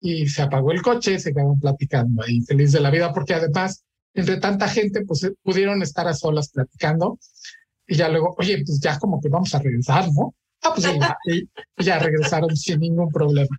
y 0.00 0.28
se 0.28 0.42
apagó 0.42 0.72
el 0.72 0.82
coche 0.82 1.14
y 1.14 1.18
se 1.18 1.32
quedaron 1.32 1.58
platicando 1.58 2.22
ahí, 2.22 2.40
feliz 2.42 2.72
de 2.72 2.80
la 2.80 2.90
vida, 2.90 3.12
porque 3.12 3.34
además, 3.34 3.84
entre 4.14 4.36
tanta 4.38 4.68
gente, 4.68 5.04
pues 5.04 5.24
eh, 5.24 5.32
pudieron 5.42 5.82
estar 5.82 6.06
a 6.06 6.14
solas 6.14 6.50
platicando 6.50 7.18
y 7.86 7.96
ya 7.96 8.08
luego, 8.08 8.34
oye, 8.38 8.62
pues 8.64 8.80
ya 8.80 8.98
como 8.98 9.20
que 9.20 9.28
vamos 9.28 9.54
a 9.54 9.58
regresar, 9.58 10.06
¿no? 10.12 10.34
Ah, 10.62 10.72
pues 10.74 10.88
ya 11.78 11.98
regresaron 11.98 12.56
sin 12.56 12.80
ningún 12.80 13.10
problema. 13.10 13.56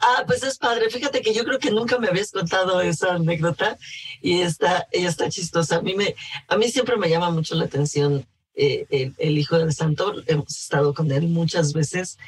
Ah, 0.00 0.24
pues 0.26 0.42
es 0.42 0.58
padre. 0.58 0.90
Fíjate 0.90 1.22
que 1.22 1.34
yo 1.34 1.44
creo 1.44 1.58
que 1.58 1.70
nunca 1.70 1.98
me 1.98 2.08
habías 2.08 2.30
contado 2.30 2.80
esa 2.80 3.14
anécdota 3.14 3.78
y 4.20 4.40
está, 4.40 4.86
está 4.92 5.28
chistosa. 5.28 5.76
A 5.76 5.82
mí 5.82 5.94
me, 5.94 6.14
a 6.48 6.56
mí 6.56 6.70
siempre 6.70 6.96
me 6.96 7.08
llama 7.08 7.30
mucho 7.30 7.54
la 7.54 7.64
atención 7.64 8.26
eh, 8.54 8.86
el, 8.90 9.14
el, 9.18 9.38
hijo 9.38 9.58
del 9.58 9.72
santo. 9.72 10.14
Hemos 10.26 10.56
estado 10.56 10.94
con 10.94 11.10
él 11.12 11.28
muchas 11.28 11.72
veces 11.72 12.18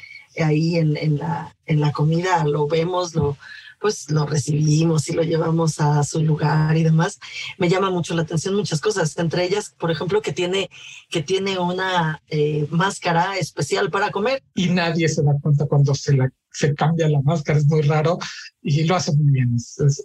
ahí 0.42 0.76
en, 0.76 0.96
en, 0.96 1.18
la, 1.18 1.56
en 1.66 1.80
la 1.80 1.92
comida 1.92 2.44
lo 2.44 2.66
vemos, 2.66 3.14
lo, 3.14 3.36
pues 3.80 4.10
lo 4.10 4.26
recibimos 4.26 5.08
y 5.08 5.12
lo 5.12 5.22
llevamos 5.22 5.80
a 5.80 6.02
su 6.04 6.22
lugar 6.22 6.76
y 6.76 6.82
demás. 6.82 7.18
Me 7.58 7.68
llama 7.68 7.90
mucho 7.90 8.14
la 8.14 8.22
atención 8.22 8.54
muchas 8.54 8.80
cosas, 8.80 9.16
entre 9.18 9.44
ellas, 9.44 9.74
por 9.78 9.90
ejemplo, 9.90 10.22
que 10.22 10.32
tiene, 10.32 10.70
que 11.08 11.22
tiene 11.22 11.58
una 11.58 12.22
eh, 12.28 12.66
máscara 12.70 13.36
especial 13.38 13.90
para 13.90 14.10
comer. 14.10 14.42
Y 14.54 14.68
nadie 14.68 15.08
se 15.08 15.22
da 15.22 15.32
cuenta 15.40 15.66
cuando 15.66 15.94
se, 15.94 16.16
la, 16.16 16.30
se 16.50 16.74
cambia 16.74 17.08
la 17.08 17.20
máscara, 17.22 17.58
es 17.58 17.66
muy 17.66 17.82
raro 17.82 18.18
y 18.62 18.84
lo 18.84 18.96
hace 18.96 19.12
muy 19.12 19.32
bien. 19.32 19.56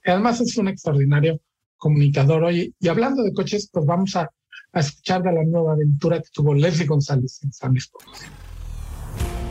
además 0.06 0.42
es 0.42 0.58
un 0.58 0.68
extraordinario 0.68 1.40
comunicador. 1.78 2.44
hoy 2.44 2.74
y 2.80 2.88
hablando 2.88 3.24
de 3.24 3.34
coches, 3.34 3.70
pues 3.72 3.86
vamos 3.86 4.16
a, 4.16 4.30
a 4.72 4.80
escuchar 4.80 5.22
de 5.24 5.34
la 5.34 5.44
nueva 5.44 5.74
aventura 5.74 6.20
que 6.20 6.30
tuvo 6.34 6.54
Leslie 6.54 6.88
González 6.88 7.40
en 7.44 7.52
San 7.52 7.72
Luis. 7.72 7.92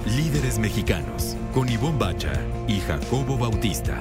Líderes 0.07 0.59
mexicanos 0.59 1.37
con 1.55 1.69
Ivonne 1.69 1.97
Bacha 1.97 2.33
y 2.67 2.81
Jacobo 2.81 3.39
Bautista. 3.39 4.01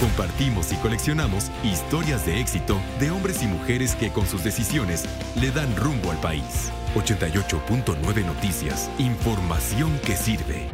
Compartimos 0.00 0.72
y 0.72 0.76
coleccionamos 0.76 1.50
historias 1.62 2.24
de 2.24 2.40
éxito 2.40 2.80
de 2.98 3.10
hombres 3.10 3.42
y 3.42 3.46
mujeres 3.46 3.94
que 3.96 4.10
con 4.10 4.26
sus 4.26 4.42
decisiones 4.42 5.04
le 5.38 5.50
dan 5.50 5.76
rumbo 5.76 6.10
al 6.10 6.16
país. 6.20 6.70
88.9 6.94 8.24
Noticias. 8.24 8.88
Información 8.98 10.00
que 10.06 10.16
sirve. 10.16 10.70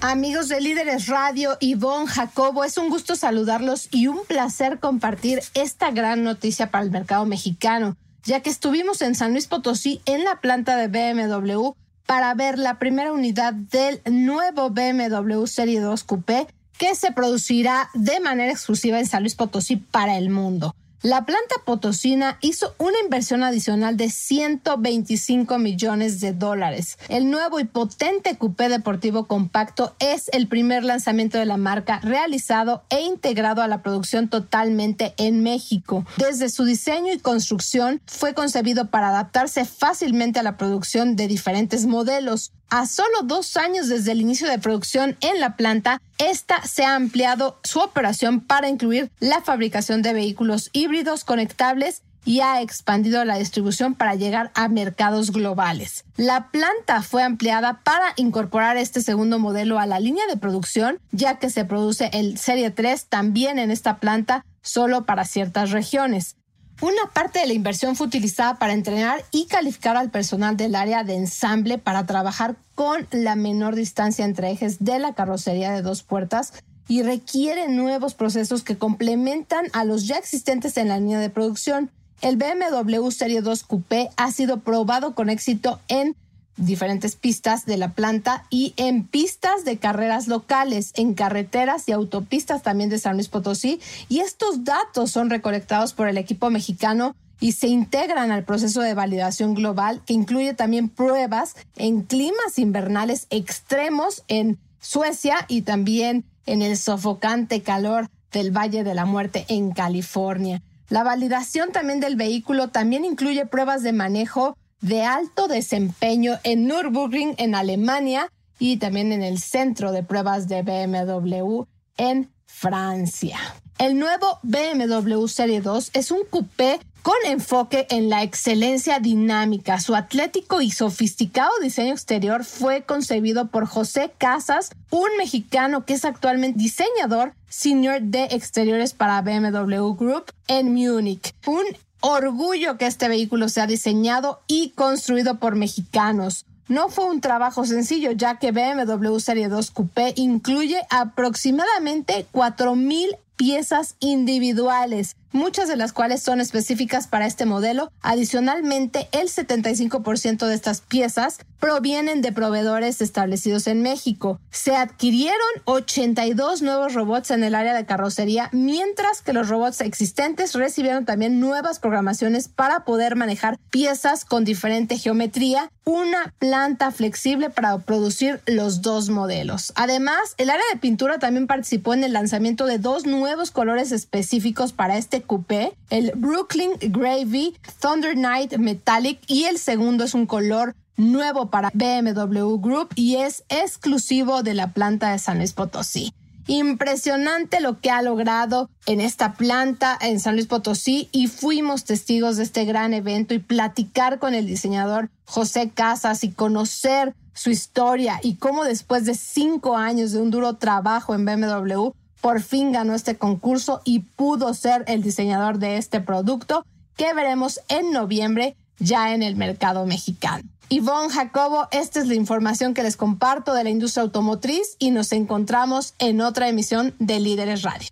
Amigos 0.00 0.48
de 0.48 0.62
Líderes 0.62 1.06
Radio, 1.06 1.58
Ivonne, 1.60 2.06
Jacobo, 2.06 2.64
es 2.64 2.78
un 2.78 2.88
gusto 2.88 3.14
saludarlos 3.14 3.88
y 3.90 4.06
un 4.06 4.24
placer 4.24 4.80
compartir 4.80 5.42
esta 5.52 5.90
gran 5.90 6.24
noticia 6.24 6.70
para 6.70 6.82
el 6.82 6.90
mercado 6.90 7.26
mexicano, 7.26 7.98
ya 8.24 8.40
que 8.40 8.48
estuvimos 8.48 9.02
en 9.02 9.14
San 9.14 9.32
Luis 9.32 9.46
Potosí 9.46 10.00
en 10.06 10.24
la 10.24 10.40
planta 10.40 10.76
de 10.76 10.88
BMW 10.88 11.74
para 12.06 12.32
ver 12.34 12.58
la 12.58 12.78
primera 12.78 13.12
unidad 13.12 13.52
del 13.52 14.00
nuevo 14.06 14.70
BMW 14.70 15.44
Serie 15.46 15.80
2 15.80 16.04
Coupé 16.04 16.46
que 16.78 16.94
se 16.94 17.12
producirá 17.12 17.88
de 17.94 18.20
manera 18.20 18.52
exclusiva 18.52 18.98
en 18.98 19.06
San 19.06 19.22
Luis 19.22 19.34
Potosí 19.34 19.76
para 19.76 20.16
el 20.16 20.30
mundo. 20.30 20.74
La 21.06 21.24
planta 21.24 21.54
potosina 21.64 22.36
hizo 22.40 22.74
una 22.78 22.98
inversión 22.98 23.44
adicional 23.44 23.96
de 23.96 24.10
125 24.10 25.56
millones 25.56 26.18
de 26.18 26.32
dólares. 26.32 26.98
El 27.08 27.30
nuevo 27.30 27.60
y 27.60 27.64
potente 27.64 28.36
coupé 28.36 28.68
deportivo 28.68 29.28
compacto 29.28 29.94
es 30.00 30.28
el 30.32 30.48
primer 30.48 30.82
lanzamiento 30.82 31.38
de 31.38 31.44
la 31.44 31.58
marca 31.58 32.00
realizado 32.02 32.82
e 32.90 33.02
integrado 33.02 33.62
a 33.62 33.68
la 33.68 33.82
producción 33.82 34.28
totalmente 34.28 35.14
en 35.16 35.44
México. 35.44 36.04
Desde 36.16 36.48
su 36.48 36.64
diseño 36.64 37.12
y 37.12 37.20
construcción 37.20 38.02
fue 38.06 38.34
concebido 38.34 38.90
para 38.90 39.10
adaptarse 39.10 39.64
fácilmente 39.64 40.40
a 40.40 40.42
la 40.42 40.56
producción 40.56 41.14
de 41.14 41.28
diferentes 41.28 41.86
modelos. 41.86 42.50
A 42.68 42.86
solo 42.86 43.22
dos 43.22 43.56
años 43.56 43.88
desde 43.88 44.10
el 44.10 44.20
inicio 44.20 44.48
de 44.48 44.58
producción 44.58 45.16
en 45.20 45.38
la 45.38 45.56
planta, 45.56 46.00
esta 46.18 46.62
se 46.66 46.84
ha 46.84 46.96
ampliado 46.96 47.60
su 47.62 47.78
operación 47.78 48.40
para 48.40 48.68
incluir 48.68 49.12
la 49.20 49.40
fabricación 49.40 50.02
de 50.02 50.12
vehículos 50.12 50.70
híbridos 50.72 51.22
conectables 51.22 52.02
y 52.24 52.40
ha 52.40 52.60
expandido 52.60 53.24
la 53.24 53.38
distribución 53.38 53.94
para 53.94 54.16
llegar 54.16 54.50
a 54.54 54.66
mercados 54.66 55.30
globales. 55.30 56.04
La 56.16 56.50
planta 56.50 57.02
fue 57.02 57.22
ampliada 57.22 57.82
para 57.84 58.12
incorporar 58.16 58.76
este 58.76 59.00
segundo 59.00 59.38
modelo 59.38 59.78
a 59.78 59.86
la 59.86 60.00
línea 60.00 60.26
de 60.26 60.36
producción, 60.36 60.98
ya 61.12 61.38
que 61.38 61.50
se 61.50 61.64
produce 61.64 62.10
el 62.12 62.36
Serie 62.36 62.72
3 62.72 63.06
también 63.06 63.60
en 63.60 63.70
esta 63.70 63.98
planta 63.98 64.44
solo 64.60 65.06
para 65.06 65.24
ciertas 65.24 65.70
regiones. 65.70 66.34
Una 66.82 67.10
parte 67.14 67.38
de 67.38 67.46
la 67.46 67.54
inversión 67.54 67.96
fue 67.96 68.06
utilizada 68.06 68.58
para 68.58 68.74
entrenar 68.74 69.24
y 69.30 69.46
calificar 69.46 69.96
al 69.96 70.10
personal 70.10 70.58
del 70.58 70.74
área 70.74 71.04
de 71.04 71.14
ensamble 71.14 71.78
para 71.78 72.04
trabajar 72.04 72.56
con 72.74 73.06
la 73.12 73.34
menor 73.34 73.74
distancia 73.74 74.26
entre 74.26 74.50
ejes 74.50 74.84
de 74.84 74.98
la 74.98 75.14
carrocería 75.14 75.72
de 75.72 75.80
dos 75.80 76.02
puertas 76.02 76.52
y 76.86 77.02
requiere 77.02 77.68
nuevos 77.68 78.14
procesos 78.14 78.62
que 78.62 78.76
complementan 78.76 79.66
a 79.72 79.84
los 79.84 80.06
ya 80.06 80.18
existentes 80.18 80.76
en 80.76 80.88
la 80.88 80.98
línea 80.98 81.18
de 81.18 81.30
producción. 81.30 81.90
El 82.20 82.36
BMW 82.36 83.10
Serie 83.10 83.40
2 83.40 83.64
Coupé 83.64 84.10
ha 84.18 84.30
sido 84.30 84.60
probado 84.60 85.14
con 85.14 85.30
éxito 85.30 85.80
en 85.88 86.14
diferentes 86.56 87.16
pistas 87.16 87.66
de 87.66 87.76
la 87.76 87.92
planta 87.92 88.44
y 88.50 88.74
en 88.76 89.04
pistas 89.04 89.64
de 89.64 89.78
carreras 89.78 90.28
locales, 90.28 90.92
en 90.94 91.14
carreteras 91.14 91.88
y 91.88 91.92
autopistas 91.92 92.62
también 92.62 92.90
de 92.90 92.98
San 92.98 93.14
Luis 93.14 93.28
Potosí. 93.28 93.80
Y 94.08 94.20
estos 94.20 94.64
datos 94.64 95.10
son 95.10 95.30
recolectados 95.30 95.92
por 95.92 96.08
el 96.08 96.18
equipo 96.18 96.50
mexicano 96.50 97.14
y 97.40 97.52
se 97.52 97.68
integran 97.68 98.30
al 98.30 98.44
proceso 98.44 98.80
de 98.80 98.94
validación 98.94 99.54
global 99.54 100.02
que 100.06 100.14
incluye 100.14 100.54
también 100.54 100.88
pruebas 100.88 101.54
en 101.76 102.02
climas 102.02 102.58
invernales 102.58 103.26
extremos 103.30 104.24
en 104.28 104.58
Suecia 104.80 105.44
y 105.48 105.62
también 105.62 106.24
en 106.46 106.62
el 106.62 106.76
sofocante 106.76 107.60
calor 107.62 108.08
del 108.32 108.56
Valle 108.56 108.84
de 108.84 108.94
la 108.94 109.04
Muerte 109.04 109.44
en 109.48 109.72
California. 109.72 110.62
La 110.88 111.02
validación 111.02 111.72
también 111.72 112.00
del 112.00 112.16
vehículo 112.16 112.68
también 112.68 113.04
incluye 113.04 113.44
pruebas 113.46 113.82
de 113.82 113.92
manejo 113.92 114.56
de 114.80 115.02
alto 115.02 115.48
desempeño 115.48 116.38
en 116.44 116.66
Nürburgring, 116.66 117.34
en 117.38 117.54
Alemania, 117.54 118.30
y 118.58 118.78
también 118.78 119.12
en 119.12 119.22
el 119.22 119.38
centro 119.38 119.92
de 119.92 120.02
pruebas 120.02 120.48
de 120.48 120.62
BMW 120.62 121.64
en 121.96 122.30
Francia. 122.46 123.38
El 123.78 123.98
nuevo 123.98 124.38
BMW 124.42 125.26
Serie 125.26 125.60
2 125.60 125.90
es 125.92 126.10
un 126.10 126.20
coupé 126.30 126.80
con 127.02 127.14
enfoque 127.26 127.86
en 127.90 128.08
la 128.08 128.22
excelencia 128.22 128.98
dinámica. 128.98 129.78
Su 129.78 129.94
atlético 129.94 130.62
y 130.62 130.70
sofisticado 130.70 131.50
diseño 131.62 131.92
exterior 131.92 132.44
fue 132.44 132.82
concebido 132.82 133.48
por 133.48 133.66
José 133.66 134.12
Casas, 134.16 134.70
un 134.90 135.08
mexicano 135.18 135.84
que 135.84 135.94
es 135.94 136.04
actualmente 136.04 136.58
diseñador 136.58 137.34
senior 137.48 138.00
de 138.00 138.24
exteriores 138.24 138.92
para 138.92 139.20
BMW 139.20 139.92
Group 139.92 140.32
en 140.48 140.74
Múnich. 140.74 141.34
Un 141.46 141.64
orgullo 142.00 142.78
que 142.78 142.86
este 142.86 143.08
vehículo 143.08 143.48
sea 143.48 143.66
diseñado 143.66 144.40
y 144.46 144.70
construido 144.70 145.38
por 145.38 145.56
mexicanos. 145.56 146.46
No 146.68 146.88
fue 146.88 147.04
un 147.04 147.20
trabajo 147.20 147.64
sencillo, 147.64 148.10
ya 148.10 148.38
que 148.38 148.50
BMW 148.50 149.18
Serie 149.18 149.48
2 149.48 149.70
Coupé 149.70 150.12
incluye 150.16 150.80
aproximadamente 150.90 152.26
4.000 152.32 153.16
piezas 153.36 153.94
individuales, 154.00 155.16
muchas 155.36 155.68
de 155.68 155.76
las 155.76 155.92
cuales 155.92 156.22
son 156.22 156.40
específicas 156.40 157.06
para 157.06 157.26
este 157.26 157.46
modelo. 157.46 157.92
Adicionalmente, 158.00 159.08
el 159.12 159.28
75% 159.28 160.46
de 160.46 160.54
estas 160.54 160.80
piezas 160.80 161.38
provienen 161.60 162.22
de 162.22 162.32
proveedores 162.32 163.00
establecidos 163.00 163.66
en 163.66 163.82
México. 163.82 164.40
Se 164.50 164.76
adquirieron 164.76 165.36
82 165.64 166.62
nuevos 166.62 166.94
robots 166.94 167.30
en 167.30 167.44
el 167.44 167.54
área 167.54 167.74
de 167.74 167.86
carrocería, 167.86 168.48
mientras 168.52 169.22
que 169.22 169.32
los 169.32 169.48
robots 169.48 169.80
existentes 169.80 170.54
recibieron 170.54 171.04
también 171.04 171.40
nuevas 171.40 171.78
programaciones 171.78 172.48
para 172.48 172.84
poder 172.84 173.16
manejar 173.16 173.58
piezas 173.70 174.24
con 174.24 174.44
diferente 174.44 174.98
geometría, 174.98 175.70
una 175.84 176.34
planta 176.38 176.90
flexible 176.90 177.50
para 177.50 177.78
producir 177.78 178.40
los 178.46 178.82
dos 178.82 179.08
modelos. 179.08 179.72
Además, 179.76 180.34
el 180.36 180.50
área 180.50 180.64
de 180.72 180.80
pintura 180.80 181.18
también 181.18 181.46
participó 181.46 181.94
en 181.94 182.04
el 182.04 182.12
lanzamiento 182.12 182.66
de 182.66 182.78
dos 182.78 183.06
nuevos 183.06 183.50
colores 183.50 183.92
específicos 183.92 184.72
para 184.72 184.96
este 184.98 185.22
coupé, 185.26 185.76
el 185.90 186.12
Brooklyn 186.16 186.72
Gravy 186.80 187.56
Thunder 187.80 188.16
Night 188.16 188.56
Metallic 188.58 189.20
y 189.26 189.44
el 189.44 189.58
segundo 189.58 190.04
es 190.04 190.14
un 190.14 190.26
color 190.26 190.74
nuevo 190.96 191.50
para 191.50 191.70
BMW 191.74 192.56
Group 192.56 192.88
y 192.94 193.16
es 193.16 193.44
exclusivo 193.48 194.42
de 194.42 194.54
la 194.54 194.72
planta 194.72 195.12
de 195.12 195.18
San 195.18 195.38
Luis 195.38 195.52
Potosí. 195.52 196.12
Impresionante 196.48 197.60
lo 197.60 197.80
que 197.80 197.90
ha 197.90 198.02
logrado 198.02 198.70
en 198.86 199.00
esta 199.00 199.34
planta 199.34 199.98
en 200.00 200.20
San 200.20 200.34
Luis 200.34 200.46
Potosí 200.46 201.08
y 201.10 201.26
fuimos 201.26 201.84
testigos 201.84 202.36
de 202.36 202.44
este 202.44 202.64
gran 202.64 202.94
evento 202.94 203.34
y 203.34 203.40
platicar 203.40 204.20
con 204.20 204.32
el 204.32 204.46
diseñador 204.46 205.10
José 205.24 205.70
Casas 205.74 206.22
y 206.22 206.30
conocer 206.30 207.14
su 207.34 207.50
historia 207.50 208.20
y 208.22 208.36
cómo 208.36 208.64
después 208.64 209.04
de 209.04 209.14
cinco 209.14 209.76
años 209.76 210.12
de 210.12 210.20
un 210.20 210.30
duro 210.30 210.54
trabajo 210.54 211.14
en 211.14 211.24
BMW 211.24 211.90
por 212.26 212.42
fin 212.42 212.72
ganó 212.72 212.96
este 212.96 213.16
concurso 213.16 213.82
y 213.84 214.00
pudo 214.00 214.52
ser 214.52 214.82
el 214.88 215.00
diseñador 215.00 215.60
de 215.60 215.76
este 215.76 216.00
producto 216.00 216.66
que 216.96 217.14
veremos 217.14 217.60
en 217.68 217.92
noviembre 217.92 218.56
ya 218.80 219.14
en 219.14 219.22
el 219.22 219.36
mercado 219.36 219.86
mexicano. 219.86 220.42
Ivonne 220.68 221.08
Jacobo, 221.08 221.68
esta 221.70 222.00
es 222.00 222.08
la 222.08 222.16
información 222.16 222.74
que 222.74 222.82
les 222.82 222.96
comparto 222.96 223.54
de 223.54 223.62
la 223.62 223.70
industria 223.70 224.02
automotriz 224.02 224.74
y 224.80 224.90
nos 224.90 225.12
encontramos 225.12 225.94
en 226.00 226.20
otra 226.20 226.48
emisión 226.48 226.96
de 226.98 227.20
Líderes 227.20 227.62
Radio. 227.62 227.90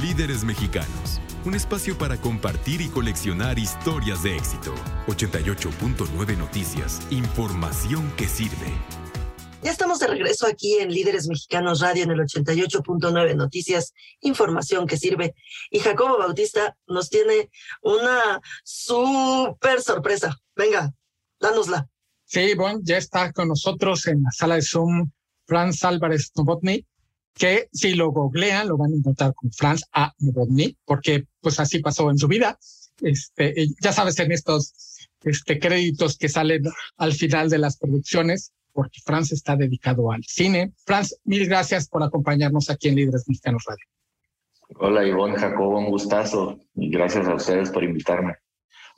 Líderes 0.00 0.42
Mexicanos, 0.42 1.20
un 1.44 1.54
espacio 1.54 1.98
para 1.98 2.18
compartir 2.18 2.80
y 2.80 2.88
coleccionar 2.88 3.58
historias 3.58 4.22
de 4.22 4.36
éxito. 4.36 4.74
88.9 5.06 6.38
Noticias, 6.38 7.02
información 7.10 8.10
que 8.16 8.26
sirve. 8.26 8.72
Ya 9.62 9.70
estamos 9.70 9.98
de 9.98 10.06
regreso 10.06 10.46
aquí 10.46 10.74
en 10.74 10.92
Líderes 10.92 11.26
Mexicanos 11.28 11.80
Radio 11.80 12.04
en 12.04 12.10
el 12.10 12.20
88.9 12.20 13.34
Noticias, 13.34 13.94
información 14.20 14.86
que 14.86 14.96
sirve. 14.96 15.34
Y 15.70 15.80
Jacobo 15.80 16.18
Bautista 16.18 16.76
nos 16.86 17.10
tiene 17.10 17.50
una 17.82 18.40
súper 18.62 19.80
sorpresa. 19.80 20.36
Venga, 20.54 20.92
dánosla. 21.40 21.88
Sí, 22.24 22.54
bueno, 22.54 22.80
ya 22.82 22.98
está 22.98 23.32
con 23.32 23.48
nosotros 23.48 24.06
en 24.06 24.22
la 24.22 24.30
sala 24.30 24.56
de 24.56 24.62
Zoom 24.62 25.10
Franz 25.46 25.84
Álvarez 25.84 26.32
Novotny, 26.36 26.84
que 27.34 27.68
si 27.72 27.94
lo 27.94 28.10
googlean 28.10 28.68
lo 28.68 28.76
van 28.76 28.92
a 28.92 28.96
encontrar 28.96 29.34
con 29.34 29.50
Franz 29.52 29.82
A. 29.92 30.12
Novotny, 30.18 30.76
porque 30.84 31.24
pues 31.40 31.58
así 31.60 31.78
pasó 31.80 32.10
en 32.10 32.18
su 32.18 32.28
vida. 32.28 32.58
Este, 33.00 33.68
ya 33.80 33.92
sabes, 33.92 34.18
en 34.18 34.32
estos 34.32 34.74
este, 35.22 35.58
créditos 35.58 36.16
que 36.18 36.28
salen 36.28 36.62
al 36.96 37.12
final 37.12 37.50
de 37.50 37.58
las 37.58 37.76
producciones, 37.78 38.52
porque 38.76 39.00
Franz 39.02 39.32
está 39.32 39.56
dedicado 39.56 40.12
al 40.12 40.22
cine. 40.22 40.74
Franz, 40.84 41.16
mil 41.24 41.48
gracias 41.48 41.88
por 41.88 42.02
acompañarnos 42.02 42.68
aquí 42.68 42.88
en 42.88 42.96
Líderes 42.96 43.24
Mexicanos 43.26 43.64
Radio. 43.66 43.86
Hola 44.78 45.06
Ivonne, 45.06 45.38
Jacobo, 45.38 45.78
un 45.78 45.90
gustazo 45.90 46.60
y 46.74 46.90
gracias 46.90 47.26
a 47.26 47.34
ustedes 47.34 47.70
por 47.70 47.82
invitarme. 47.84 48.34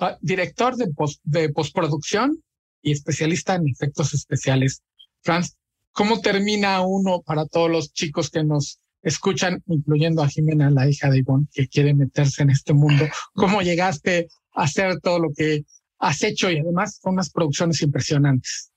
Uh, 0.01 0.17
director 0.21 0.75
de, 0.75 0.89
post, 0.89 1.21
de 1.23 1.51
postproducción 1.51 2.43
y 2.83 2.91
especialista 2.91 3.55
en 3.55 3.69
efectos 3.69 4.15
especiales. 4.15 4.83
Franz, 5.23 5.57
¿cómo 5.93 6.21
termina 6.21 6.81
uno 6.81 7.23
para 7.23 7.47
todos 7.47 7.71
los 7.71 7.93
chicos 7.93 8.31
que 8.31 8.43
nos 8.43 8.81
escuchan, 9.03 9.63
incluyendo 9.67 10.23
a 10.23 10.29
Jimena, 10.29 10.71
la 10.71 10.89
hija 10.89 11.09
de 11.09 11.19
Ivonne, 11.19 11.47
que 11.53 11.69
quiere 11.69 11.95
meterse 11.95 12.43
en 12.43 12.51
este 12.51 12.75
mundo? 12.75 13.05
¿Cómo 13.35 13.63
llegaste 13.63 14.27
a 14.55 14.65
hacer 14.65 14.99
todo 15.01 15.21
lo 15.21 15.29
que 15.37 15.63
has 16.01 16.23
hecho 16.25 16.51
y 16.51 16.59
además 16.59 16.99
con 17.01 17.15
unas 17.15 17.31
producciones 17.31 17.81
impresionantes? 17.83 18.68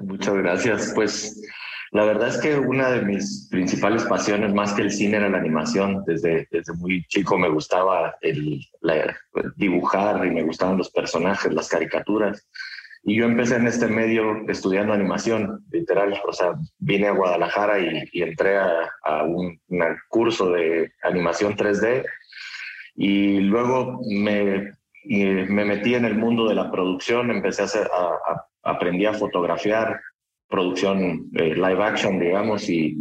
Muchas 0.00 0.34
gracias. 0.34 0.92
Pues 0.94 1.40
la 1.94 2.04
verdad 2.04 2.28
es 2.28 2.38
que 2.38 2.56
una 2.56 2.90
de 2.90 3.02
mis 3.02 3.46
principales 3.50 4.02
pasiones, 4.04 4.52
más 4.52 4.72
que 4.72 4.82
el 4.82 4.90
cine, 4.90 5.16
era 5.16 5.28
la 5.28 5.38
animación. 5.38 6.02
Desde, 6.04 6.48
desde 6.50 6.72
muy 6.74 7.04
chico 7.06 7.38
me 7.38 7.48
gustaba 7.48 8.16
el, 8.20 8.60
dibujar 9.56 10.26
y 10.26 10.30
me 10.30 10.42
gustaban 10.42 10.76
los 10.76 10.90
personajes, 10.90 11.52
las 11.52 11.68
caricaturas. 11.68 12.48
Y 13.04 13.16
yo 13.16 13.26
empecé 13.26 13.56
en 13.56 13.68
este 13.68 13.86
medio 13.86 14.48
estudiando 14.48 14.92
animación, 14.92 15.64
literal. 15.70 16.20
O 16.26 16.32
sea, 16.32 16.54
vine 16.78 17.06
a 17.06 17.12
Guadalajara 17.12 17.78
y, 17.78 18.22
entré 18.22 18.56
a, 18.56 19.22
un, 19.24 19.60
curso 20.08 20.50
de 20.50 20.90
animación 21.02 21.54
3D. 21.54 22.04
Y 22.96 23.40
luego 23.40 24.00
me, 24.08 24.72
me 25.04 25.64
metí 25.64 25.94
en 25.94 26.06
el 26.06 26.16
mundo 26.16 26.48
de 26.48 26.54
la 26.54 26.70
producción, 26.72 27.30
empecé 27.30 27.62
a, 27.62 28.46
aprendí 28.64 29.06
a 29.06 29.14
fotografiar 29.14 30.00
producción 30.48 31.30
eh, 31.34 31.54
live 31.54 31.82
action, 31.82 32.18
digamos, 32.18 32.68
y, 32.68 32.98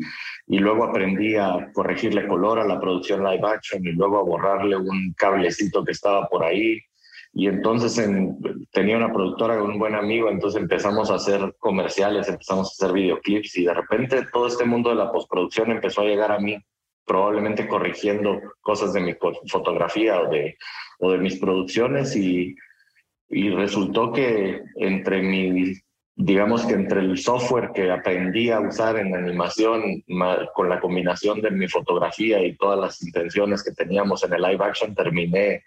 y 0.47 0.57
luego 0.57 0.85
aprendí 0.85 1.35
a 1.35 1.69
corregirle 1.73 2.27
color 2.27 2.59
a 2.59 2.65
la 2.65 2.79
producción 2.79 3.23
live 3.23 3.47
action 3.47 3.85
y 3.85 3.91
luego 3.91 4.19
a 4.19 4.23
borrarle 4.23 4.77
un 4.77 5.13
cablecito 5.15 5.83
que 5.83 5.91
estaba 5.91 6.27
por 6.27 6.43
ahí. 6.43 6.79
Y 7.35 7.47
entonces 7.47 7.97
en, 7.97 8.37
tenía 8.71 8.97
una 8.97 9.11
productora 9.11 9.61
un 9.61 9.79
buen 9.79 9.95
amigo, 9.95 10.29
entonces 10.29 10.61
empezamos 10.61 11.09
a 11.09 11.15
hacer 11.15 11.55
comerciales, 11.57 12.29
empezamos 12.29 12.67
a 12.69 12.85
hacer 12.85 12.93
videoclips 12.93 13.57
y 13.57 13.65
de 13.65 13.73
repente 13.73 14.25
todo 14.31 14.47
este 14.47 14.65
mundo 14.65 14.89
de 14.89 14.97
la 14.97 15.11
postproducción 15.11 15.71
empezó 15.71 16.01
a 16.01 16.05
llegar 16.05 16.31
a 16.31 16.39
mí, 16.39 16.57
probablemente 17.05 17.67
corrigiendo 17.67 18.39
cosas 18.61 18.93
de 18.93 19.01
mi 19.01 19.15
fotografía 19.47 20.21
o 20.21 20.29
de, 20.29 20.57
o 20.99 21.11
de 21.11 21.17
mis 21.17 21.39
producciones 21.39 22.15
y 22.15 22.55
y 23.33 23.49
resultó 23.49 24.11
que 24.11 24.61
entre 24.75 25.21
mi 25.21 25.73
digamos 26.15 26.65
que 26.65 26.73
entre 26.73 26.99
el 26.99 27.17
software 27.17 27.71
que 27.73 27.89
aprendí 27.89 28.51
a 28.51 28.59
usar 28.59 28.97
en 28.97 29.15
animación, 29.15 30.03
con 30.53 30.69
la 30.69 30.79
combinación 30.79 31.41
de 31.41 31.51
mi 31.51 31.67
fotografía 31.67 32.43
y 32.43 32.55
todas 32.55 32.79
las 32.79 33.01
intenciones 33.01 33.63
que 33.63 33.71
teníamos 33.71 34.23
en 34.23 34.33
el 34.33 34.41
live 34.41 34.63
action, 34.63 34.93
terminé 34.93 35.63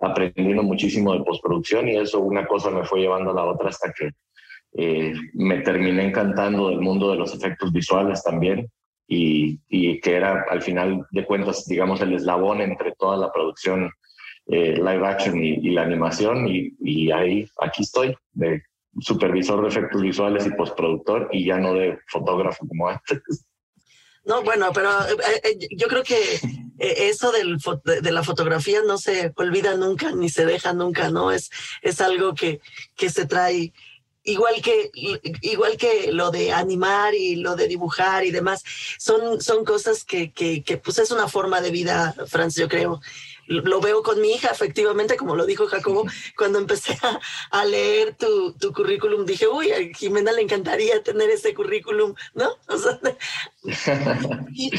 aprendiendo 0.00 0.62
muchísimo 0.62 1.12
de 1.12 1.22
postproducción 1.22 1.88
y 1.88 1.96
eso 1.96 2.20
una 2.20 2.46
cosa 2.46 2.70
me 2.70 2.84
fue 2.84 3.00
llevando 3.00 3.32
a 3.32 3.34
la 3.34 3.44
otra 3.44 3.68
hasta 3.68 3.92
que 3.92 4.10
eh, 4.72 5.12
me 5.34 5.58
terminé 5.58 6.06
encantando 6.06 6.70
del 6.70 6.80
mundo 6.80 7.10
de 7.10 7.18
los 7.18 7.34
efectos 7.34 7.70
visuales 7.70 8.22
también 8.22 8.70
y, 9.06 9.60
y, 9.68 10.00
que 10.00 10.14
era 10.14 10.46
al 10.48 10.62
final 10.62 11.04
de 11.10 11.26
cuentas, 11.26 11.66
digamos, 11.66 12.00
el 12.00 12.14
eslabón 12.14 12.60
entre 12.60 12.92
toda 12.92 13.16
la 13.16 13.32
producción 13.32 13.90
eh, 14.52 14.74
live 14.76 15.06
action 15.06 15.42
y, 15.42 15.54
y 15.54 15.70
la 15.70 15.82
animación 15.82 16.48
y, 16.48 16.74
y, 16.80 17.10
ahí, 17.12 17.48
aquí 17.60 17.82
estoy, 17.82 18.16
de 18.32 18.62
supervisor 18.98 19.62
de 19.62 19.68
efectos 19.68 20.02
visuales 20.02 20.46
y 20.46 20.50
postproductor 20.50 21.28
y 21.30 21.46
ya 21.46 21.58
no 21.58 21.74
de 21.74 21.98
fotógrafo 22.08 22.66
como 22.66 22.88
antes. 22.88 23.46
No, 24.24 24.42
bueno, 24.42 24.70
pero 24.74 24.90
eh, 24.90 25.40
eh, 25.44 25.68
yo 25.76 25.86
creo 25.86 26.02
que 26.02 26.18
eso 26.78 27.30
del, 27.30 27.58
de 28.02 28.12
la 28.12 28.24
fotografía 28.24 28.82
no 28.82 28.98
se 28.98 29.32
olvida 29.36 29.76
nunca 29.76 30.12
ni 30.12 30.28
se 30.28 30.44
deja 30.44 30.72
nunca, 30.72 31.10
¿no? 31.10 31.30
Es, 31.30 31.50
es 31.82 32.00
algo 32.00 32.34
que, 32.34 32.60
que 32.96 33.08
se 33.08 33.26
trae 33.26 33.72
igual 34.22 34.60
que, 34.62 34.90
igual 35.42 35.76
que 35.76 36.12
lo 36.12 36.30
de 36.30 36.52
animar 36.52 37.14
y 37.14 37.36
lo 37.36 37.56
de 37.56 37.68
dibujar 37.68 38.24
y 38.24 38.30
demás, 38.30 38.62
son, 38.98 39.40
son 39.40 39.64
cosas 39.64 40.04
que, 40.04 40.32
que, 40.32 40.62
que 40.62 40.76
pues 40.76 40.98
es 40.98 41.10
una 41.10 41.28
forma 41.28 41.60
de 41.60 41.70
vida, 41.70 42.14
Franz, 42.26 42.54
yo 42.56 42.68
creo 42.68 43.00
lo 43.50 43.80
veo 43.80 44.02
con 44.02 44.20
mi 44.20 44.32
hija, 44.32 44.48
efectivamente, 44.48 45.16
como 45.16 45.34
lo 45.34 45.44
dijo 45.44 45.66
Jacobo, 45.66 46.06
cuando 46.36 46.58
empecé 46.60 46.96
a, 47.50 47.64
leer 47.64 48.14
tu, 48.14 48.52
tu, 48.54 48.72
currículum, 48.72 49.26
dije, 49.26 49.48
uy, 49.48 49.72
a 49.72 49.78
Jimena 49.94 50.32
le 50.32 50.42
encantaría 50.42 51.02
tener 51.02 51.28
ese 51.30 51.52
currículum, 51.52 52.14
¿no? 52.34 52.50
y, 54.54 54.70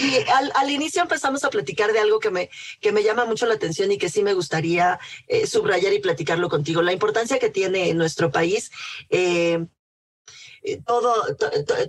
al, 0.56 0.72
inicio 0.72 1.02
empezamos 1.02 1.44
a 1.44 1.50
platicar 1.50 1.92
de 1.92 2.00
algo 2.00 2.20
que 2.20 2.32
me, 2.32 2.50
que 2.80 2.94
me 2.94 3.04
llama 3.04 3.26
mucho 3.26 3.46
la 3.46 3.56
atención 3.56 3.92
y 3.92 3.98
que 3.98 4.10
sí 4.10 4.24
me 4.24 4.34
gustaría 4.34 5.00
eh, 5.28 5.48
subrayar 5.48 5.92
y 5.92 6.00
platicarlo 6.00 6.48
contigo, 6.48 6.82
la 6.82 6.94
importancia 6.94 7.40
que 7.40 7.50
tiene 7.50 7.90
en 7.90 7.98
nuestro 7.98 8.32
país. 8.32 8.72
Eh, 9.10 9.66
eh, 10.64 10.80
todo, 10.86 11.14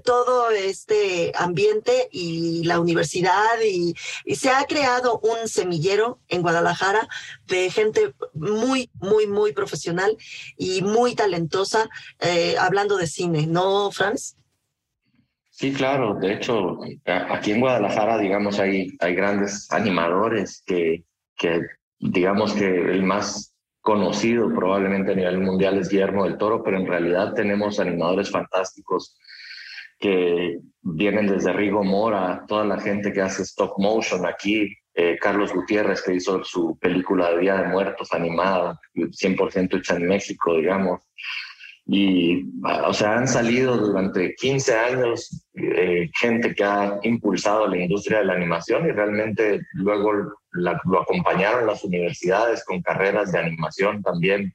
todo 0.05 0.51
este 0.51 1.33
ambiente 1.37 2.09
y 2.11 2.65
la 2.65 2.81
universidad 2.81 3.61
y, 3.65 3.95
se 4.35 4.51
ha 4.51 4.65
creado 4.65 5.21
un 5.21 5.47
semillero 5.47 6.19
en 6.29 6.43
Guadalajara 6.43 7.07
de 7.47 7.71
gente 7.71 8.15
muy, 8.33 8.91
muy, 8.95 9.27
muy 9.27 9.53
profesional 9.53 10.17
y 10.57 10.83
muy 10.83 11.15
talentosa 11.15 11.89
eh, 12.19 12.57
hablando 12.59 12.97
de 12.97 13.07
cine, 13.07 13.47
¿no, 13.47 13.91
Franz? 13.91 14.37
Sí, 15.51 15.73
claro. 15.73 16.15
De 16.15 16.33
hecho, 16.33 16.79
aquí 17.05 17.53
en 17.53 17.61
Guadalajara, 17.61 18.19
digamos, 18.19 18.59
hay, 18.59 18.97
hay 19.01 19.15
grandes 19.15 19.71
animadores 19.71 20.63
que, 20.67 21.05
que 21.37 21.61
digamos 21.99 22.53
que 22.55 22.67
el 22.67 23.03
más 23.03 23.52
conocido 23.83 24.49
probablemente 24.55 25.13
a 25.13 25.17
nivel 25.17 25.39
mundial 25.39 25.77
es 25.77 25.89
Guillermo 25.89 26.25
del 26.25 26.39
Toro, 26.39 26.63
pero 26.63 26.79
en 26.79 26.87
realidad 26.87 27.35
tenemos 27.35 27.81
animadores 27.81 28.31
fantásticos 28.31 29.19
que 29.99 30.59
vienen 30.81 31.27
desde 31.27 31.53
Rigo 31.53 31.85
Mora, 31.85 32.45
toda 32.47 32.65
la 32.65 32.81
gente 32.81 33.13
que 33.13 33.21
hace 33.21 33.43
stop 33.43 33.75
motion 33.79 34.25
aquí, 34.25 34.75
eh, 34.95 35.19
Carlos 35.21 35.53
Gutiérrez 35.53 36.03
que 36.03 36.15
hizo 36.15 36.43
su 36.45 36.79
película 36.79 37.31
de 37.31 37.41
Día 37.41 37.57
de 37.57 37.69
Muertos 37.69 38.13
animada, 38.13 38.79
100% 38.95 39.79
hecha 39.79 39.97
en 39.97 40.07
México, 40.07 40.57
digamos. 40.57 41.01
Y, 41.87 42.45
o 42.87 42.95
sea, 42.95 43.19
han 43.19 43.27
salido 43.27 43.77
durante 43.77 44.35
15 44.37 44.75
años 44.75 45.47
eh, 45.55 46.09
gente 46.21 46.55
que 46.55 46.65
ha 46.65 46.99
impulsado 47.03 47.67
la 47.67 47.79
industria 47.79 48.19
de 48.19 48.27
la 48.27 48.35
animación 48.35 48.87
y 48.87 48.93
realmente 48.93 49.61
luego 49.73 50.13
lo 50.53 51.01
acompañaron 51.01 51.67
las 51.67 51.83
universidades 51.83 52.65
con 52.65 52.83
carreras 52.83 53.33
de 53.33 53.41
animación 53.41 54.03
también 54.03 54.53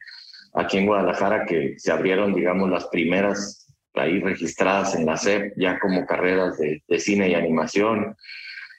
aquí 0.58 0.78
en 0.78 0.88
Guadalajara 0.88 1.46
que 1.46 1.76
se 1.78 1.92
abrieron, 1.92 2.34
digamos, 2.34 2.70
las 2.70 2.86
primeras 2.88 3.68
ahí 3.94 4.20
registradas 4.20 4.96
en 4.96 5.06
la 5.06 5.18
SEP 5.18 5.54
ya 5.58 5.80
como 5.80 6.06
carreras 6.06 6.58
de, 6.58 6.82
cine 7.00 7.30
y 7.30 7.36
animación. 7.36 8.16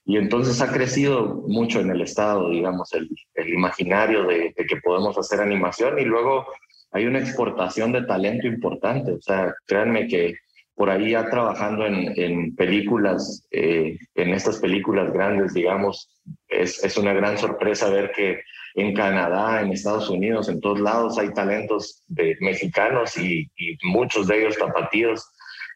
Y 0.05 0.17
entonces 0.17 0.61
ha 0.61 0.73
crecido 0.73 1.43
mucho 1.47 1.81
en 1.81 1.91
el 1.91 2.01
Estado, 2.01 2.51
digamos, 2.51 2.93
el, 2.95 3.09
el 3.35 3.49
imaginario 3.53 4.25
de, 4.25 4.55
de, 4.57 4.67
que 4.67 4.77
podemos 4.77 5.19
hacer 5.19 5.41
animación 5.41 5.99
y 5.99 6.05
luego 6.05 6.47
hay 6.91 7.07
una 7.07 7.19
exportación 7.19 7.93
de 7.93 8.05
talento 8.05 8.47
importante. 8.47 9.13
O 9.13 9.21
sea, 9.21 9.55
créanme 9.67 10.09
que 10.09 10.35
por 10.75 10.91
ahí 10.91 11.11
ya 11.11 11.29
trabajando 11.29 11.85
en, 11.87 12.13
en 12.17 12.55
películas, 12.55 13.47
eh, 13.51 13.99
en 14.15 14.29
estas 14.33 14.59
películas 14.59 15.13
grandes, 15.13 15.53
digamos, 15.53 16.09
es, 16.49 16.83
es, 16.85 16.97
una 16.97 17.13
gran 17.13 17.37
sorpresa 17.37 17.91
ver 17.91 18.13
que 18.13 18.41
en 18.77 18.95
Canadá, 18.95 19.61
en 19.61 19.73
Estados 19.73 20.09
Unidos, 20.09 20.49
en 20.49 20.61
todos 20.61 20.79
lados 20.79 21.19
hay 21.19 21.33
talentos 21.33 22.05
de 22.07 22.37
mexicanos 22.41 23.17
y, 23.19 23.51
y 23.57 23.77
muchos 23.83 24.29
de 24.29 24.41
ellos 24.41 24.57
tapatíos 24.57 25.29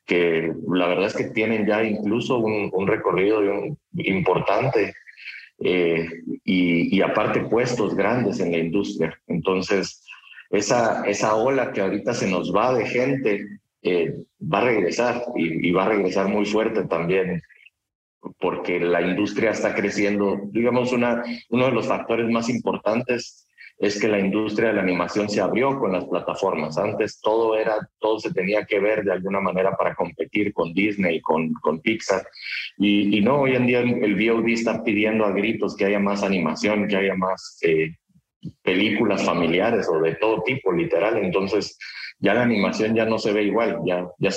que 0.07 0.53
la 0.69 0.89
verdad 0.89 1.07
es 1.07 1.17
que 1.17 1.31
tienen 1.31 1.67
ya 1.67 1.83
incluso 1.83 2.39
un, 2.39 2.71
un 2.73 2.87
recorrido 2.87 3.41
importante 3.95 4.95
eh, 5.61 6.09
y, 6.45 6.97
y 6.97 7.03
aparte 7.03 7.41
puestos 7.41 7.95
grandes 7.95 8.41
en 8.41 8.53
la 8.53 8.59
industria. 8.59 9.17
Entonces, 9.29 10.02
esa, 10.53 11.05
esa 11.07 11.35
ola 11.35 11.73
que 11.73 11.81
ahorita 11.81 12.13
se 12.15 12.31
nos 12.31 12.55
va 12.55 12.75
de 12.75 12.87
gente 12.87 13.47
eh, 13.83 14.15
va 14.41 14.59
a 14.59 14.65
regresar 14.65 15.25
y, 15.35 15.71
va 15.73 15.87
a 15.87 15.89
regresar 15.89 16.29
muy 16.29 16.45
fuerte 16.45 16.85
también 16.85 17.43
porque 18.39 18.79
la 18.79 19.03
industria 19.03 19.51
está 19.51 19.75
creciendo. 19.75 20.39
Digamos, 20.53 20.93
una, 20.93 21.25
uno 21.51 21.65
de 21.65 21.73
los 21.73 21.89
factores 21.89 22.29
más 22.31 22.49
importantes 22.49 23.49
es 23.79 23.99
que 24.01 24.07
la 24.07 24.21
industria 24.21 24.69
de 24.69 24.75
la 24.75 24.83
animación 24.83 25.29
se 25.29 25.41
abrió 25.41 25.77
con 25.79 25.91
las 25.91 26.05
plataformas. 26.05 26.79
Antes 26.79 27.21
todo 27.21 27.57
era, 27.57 27.89
todo 27.99 28.21
se 28.21 28.33
tenía 28.33 28.65
que 28.65 28.79
ver 28.79 29.03
de 29.03 29.13
alguna 29.13 29.41
manera 29.41 29.75
para 29.77 29.95
competir 29.95 30.53
con 30.53 30.73
Disney, 30.73 31.21
con, 31.21 31.53
con 31.55 31.81
Pixar. 31.81 32.25
Y, 32.77 33.19
y 33.19 33.21
no, 33.23 33.41
hoy 33.41 33.57
en 33.57 33.67
día 33.67 33.81
el 33.81 34.15
VOD 34.15 34.49
está 34.51 34.85
pidiendo 34.85 35.25
a 35.25 35.33
gritos 35.33 35.75
que 35.75 35.87
haya 35.87 35.99
más 35.99 36.23
animación, 36.23 36.87
que 36.87 36.97
haya 36.97 37.17
más 37.17 37.59
eh, 37.63 37.97
películas 38.63 39.25
familiares 39.25 39.89
o 39.89 40.01
de 40.01 40.15
todo 40.17 40.43
tipo, 40.43 40.73
literal. 40.73 41.19
Entonces, 41.19 41.79
ya 42.19 42.35
la 42.35 42.43
animación 42.43 42.95
ya 42.95 43.05
no 43.05 43.19
se 43.19 43.33
ve 43.33 43.45
igual, 43.45 43.79
ya, 43.87 44.07
ya 44.19 44.31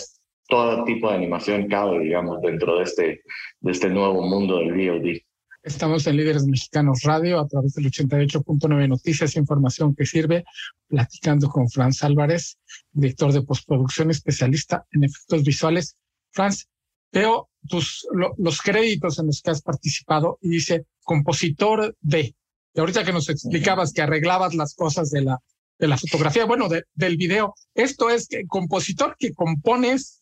todo 0.48 0.84
tipo 0.84 1.10
de 1.10 1.16
animación 1.16 1.68
cabe, 1.68 2.00
digamos, 2.00 2.42
dentro 2.42 2.78
de 2.78 2.84
este, 2.84 3.22
de 3.60 3.72
este 3.72 3.90
nuevo 3.90 4.22
mundo 4.22 4.60
del 4.60 4.74
VOD. 4.74 5.20
Estamos 5.64 6.06
en 6.06 6.18
Líderes 6.18 6.46
Mexicanos 6.46 7.02
Radio 7.04 7.40
a 7.40 7.48
través 7.48 7.74
del 7.74 7.86
88.9 7.86 8.88
Noticias, 8.88 9.36
información 9.36 9.96
que 9.96 10.06
sirve, 10.06 10.46
platicando 10.88 11.50
con 11.50 11.68
Franz 11.70 12.04
Álvarez, 12.04 12.60
director 12.92 13.34
de 13.34 13.42
postproducción, 13.42 14.12
especialista 14.12 14.86
en 14.92 15.06
efectos 15.06 15.44
visuales. 15.44 15.98
Franz, 16.32 16.68
veo 17.12 17.50
tus, 17.68 18.08
los 18.38 18.62
créditos 18.62 19.18
en 19.18 19.26
los 19.26 19.42
que 19.42 19.50
has 19.50 19.64
participado 19.64 20.38
y 20.40 20.50
dice 20.50 20.86
compositor 21.04 21.96
de. 22.00 22.36
Y 22.76 22.80
ahorita 22.80 23.06
que 23.06 23.14
nos 23.14 23.30
explicabas 23.30 23.94
que 23.94 24.02
arreglabas 24.02 24.54
las 24.54 24.76
cosas 24.76 25.10
de 25.10 25.22
la, 25.22 25.40
de 25.80 25.88
la 25.88 25.98
fotografía, 25.98 26.46
bueno, 26.46 26.68
del 26.94 27.18
video, 27.18 27.56
esto 27.74 28.10
es 28.10 28.28
que 28.28 28.46
compositor 28.48 29.16
que 29.18 29.34
compones 29.34 30.22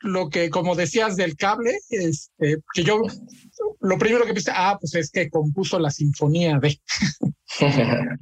lo 0.00 0.30
que, 0.30 0.50
como 0.50 0.76
decías, 0.76 1.16
del 1.16 1.36
cable, 1.36 1.78
este, 1.90 2.58
que 2.72 2.84
yo 2.84 3.02
lo 3.80 3.98
primero 3.98 4.24
que 4.24 4.34
pensé, 4.34 4.52
ah, 4.54 4.78
pues 4.80 4.94
es 4.94 5.10
que 5.10 5.28
compuso 5.28 5.78
la 5.78 5.90
sinfonía 5.90 6.58
de. 6.58 6.80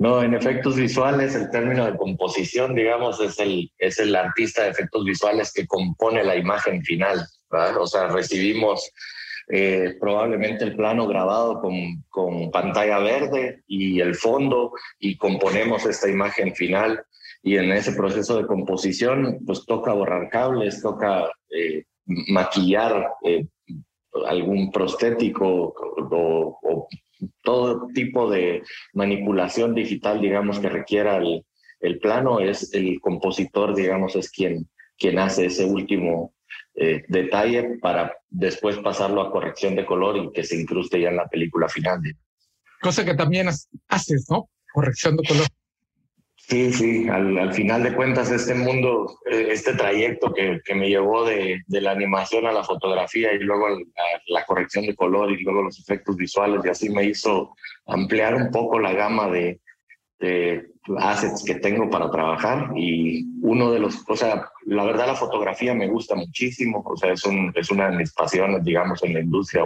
No, 0.00 0.22
en 0.22 0.32
efectos 0.32 0.76
visuales, 0.76 1.34
el 1.34 1.50
término 1.50 1.84
de 1.84 1.96
composición, 1.96 2.76
digamos, 2.76 3.20
es 3.20 3.36
el, 3.40 3.72
es 3.78 3.98
el 3.98 4.14
artista 4.14 4.62
de 4.62 4.70
efectos 4.70 5.04
visuales 5.04 5.52
que 5.52 5.66
compone 5.66 6.22
la 6.22 6.36
imagen 6.36 6.84
final. 6.84 7.26
O 7.50 7.86
sea, 7.88 8.06
recibimos 8.06 8.92
eh, 9.50 9.96
probablemente 9.98 10.64
el 10.64 10.76
plano 10.76 11.06
grabado 11.06 11.60
con, 11.60 12.04
con, 12.08 12.50
pantalla 12.50 12.98
verde 12.98 13.62
y 13.66 14.00
el 14.00 14.14
fondo 14.14 14.72
y 14.98 15.16
componemos 15.16 15.86
esta 15.86 16.08
imagen 16.08 16.54
final. 16.54 17.02
Y 17.42 17.56
en 17.56 17.72
ese 17.72 17.92
proceso 17.92 18.36
de 18.36 18.46
composición 18.46 19.40
pues 19.46 19.64
toca 19.64 19.92
borrar 19.92 20.28
cables, 20.28 20.82
toca 20.82 21.30
eh, 21.50 21.84
maquillar 22.06 23.12
eh, 23.24 23.46
algún 24.26 24.70
prostético 24.70 25.74
o, 26.10 26.58
o, 26.62 26.88
todo 27.42 27.88
tipo 27.94 28.30
de 28.30 28.62
manipulación 28.92 29.74
digital 29.74 30.20
digamos 30.20 30.58
que 30.58 30.68
requiera 30.68 31.16
el, 31.16 31.44
el 31.80 31.98
plano. 32.00 32.40
Es 32.40 32.74
el 32.74 33.00
compositor 33.00 33.74
digamos 33.74 34.14
es 34.14 34.30
quien 34.30 34.68
quien 34.98 35.18
hace 35.18 35.46
ese 35.46 35.64
último 35.64 36.34
eh, 36.74 37.04
detalle 37.08 37.78
para 37.80 38.16
después 38.28 38.76
pasarlo 38.78 39.22
a 39.22 39.30
corrección 39.30 39.74
de 39.74 39.86
color 39.86 40.16
y 40.16 40.32
que 40.32 40.44
se 40.44 40.60
incruste 40.60 41.00
ya 41.00 41.08
en 41.08 41.16
la 41.16 41.28
película 41.28 41.68
final. 41.68 42.00
Cosa 42.80 43.04
que 43.04 43.14
también 43.14 43.48
haces, 43.88 44.26
¿no? 44.30 44.48
Corrección 44.72 45.16
de 45.16 45.26
color. 45.26 45.46
Sí, 46.36 46.72
sí, 46.72 47.08
al, 47.10 47.52
final 47.52 47.82
de 47.82 47.94
cuentas 47.94 48.30
este 48.30 48.54
mundo, 48.54 49.18
eh, 49.30 49.48
este 49.50 49.74
trayecto 49.74 50.32
que, 50.32 50.60
que 50.64 50.74
me 50.74 50.88
llevó 50.88 51.26
de, 51.26 51.60
de, 51.66 51.80
la 51.82 51.90
animación 51.90 52.46
a 52.46 52.52
la 52.52 52.64
fotografía 52.64 53.34
y 53.34 53.40
luego 53.40 53.68
la, 53.68 53.76
la, 54.28 54.44
corrección 54.46 54.86
de 54.86 54.94
color 54.94 55.30
y 55.30 55.42
luego 55.42 55.64
los 55.64 55.78
efectos 55.78 56.16
visuales 56.16 56.62
y 56.64 56.68
así 56.70 56.88
me 56.88 57.04
hizo 57.04 57.54
ampliar 57.86 58.34
un 58.34 58.50
poco 58.50 58.78
la 58.78 58.94
gama 58.94 59.28
de, 59.28 59.60
de 60.18 60.70
assets 60.98 61.44
que 61.44 61.56
tengo 61.56 61.88
para 61.90 62.10
trabajar 62.10 62.70
y 62.76 63.24
uno 63.42 63.70
de 63.70 63.78
los, 63.78 64.02
o 64.08 64.16
sea, 64.16 64.48
la 64.66 64.84
verdad 64.84 65.06
la 65.06 65.14
fotografía 65.14 65.74
me 65.74 65.86
gusta 65.86 66.14
muchísimo, 66.14 66.82
o 66.84 66.96
sea, 66.96 67.12
es, 67.12 67.24
un, 67.24 67.52
es 67.54 67.70
una 67.70 67.90
de 67.90 67.98
mis 67.98 68.12
pasiones, 68.12 68.64
digamos, 68.64 69.02
en 69.04 69.14
la 69.14 69.20
industria, 69.20 69.64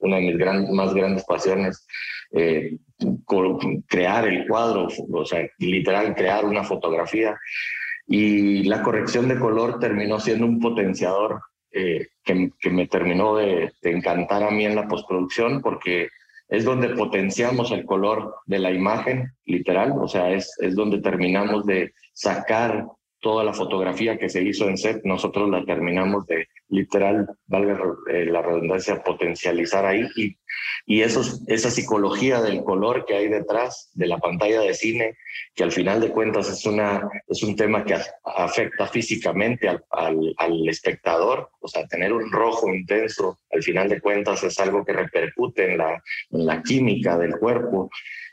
una 0.00 0.16
de 0.16 0.22
mis 0.22 0.36
gran, 0.36 0.72
más 0.74 0.92
grandes 0.92 1.24
pasiones, 1.24 1.86
eh, 2.32 2.76
crear 3.86 4.26
el 4.26 4.46
cuadro, 4.46 4.88
o 5.12 5.24
sea, 5.24 5.46
literal 5.58 6.14
crear 6.14 6.44
una 6.44 6.64
fotografía. 6.64 7.38
Y 8.06 8.64
la 8.64 8.82
corrección 8.82 9.28
de 9.28 9.38
color 9.38 9.78
terminó 9.78 10.20
siendo 10.20 10.44
un 10.44 10.60
potenciador 10.60 11.40
eh, 11.72 12.08
que, 12.22 12.50
que, 12.60 12.70
me 12.70 12.86
terminó 12.86 13.36
de, 13.36 13.72
de 13.80 13.90
encantar 13.90 14.42
a 14.42 14.50
mí 14.50 14.66
en 14.66 14.76
la 14.76 14.86
postproducción 14.86 15.62
porque 15.62 16.08
es 16.48 16.64
donde 16.64 16.90
potenciamos 16.90 17.70
el 17.70 17.84
color 17.84 18.36
de 18.46 18.58
la 18.58 18.70
imagen, 18.70 19.32
literal, 19.44 19.92
o 20.00 20.08
sea, 20.08 20.30
es, 20.30 20.54
es 20.60 20.74
donde 20.74 21.00
terminamos 21.00 21.66
de 21.66 21.92
sacar 22.12 22.86
toda 23.24 23.42
la 23.42 23.54
fotografía 23.54 24.18
que 24.18 24.28
se 24.28 24.42
hizo 24.42 24.68
en 24.68 24.76
set, 24.76 25.00
nosotros 25.02 25.48
la 25.48 25.64
terminamos 25.64 26.26
de 26.26 26.46
literal, 26.68 27.26
valga 27.46 27.80
la 28.06 28.42
redundancia, 28.42 29.02
potencializar 29.02 29.86
ahí. 29.86 30.06
Y, 30.14 30.36
y 30.84 31.00
esos, 31.00 31.40
esa 31.46 31.70
psicología 31.70 32.42
del 32.42 32.62
color 32.62 33.06
que 33.06 33.14
hay 33.14 33.28
detrás 33.28 33.90
de 33.94 34.08
la 34.08 34.18
pantalla 34.18 34.60
de 34.60 34.74
cine, 34.74 35.16
que 35.54 35.64
al 35.64 35.72
final 35.72 36.02
de 36.02 36.10
cuentas 36.10 36.50
es, 36.50 36.66
una, 36.66 37.08
es 37.26 37.42
un 37.42 37.56
tema 37.56 37.82
que 37.86 37.96
afecta 38.24 38.86
físicamente 38.88 39.68
al, 39.68 39.82
al, 39.90 40.34
al 40.36 40.68
espectador, 40.68 41.48
o 41.60 41.66
sea, 41.66 41.86
tener 41.86 42.12
un 42.12 42.30
rojo 42.30 42.74
intenso, 42.74 43.40
al 43.50 43.62
final 43.62 43.88
de 43.88 44.02
cuentas 44.02 44.44
es 44.44 44.60
algo 44.60 44.84
que 44.84 44.92
repercute 44.92 45.72
en 45.72 45.78
la, 45.78 46.02
en 46.30 46.44
la 46.44 46.62
química 46.62 47.16
del 47.16 47.38
cuerpo 47.38 47.88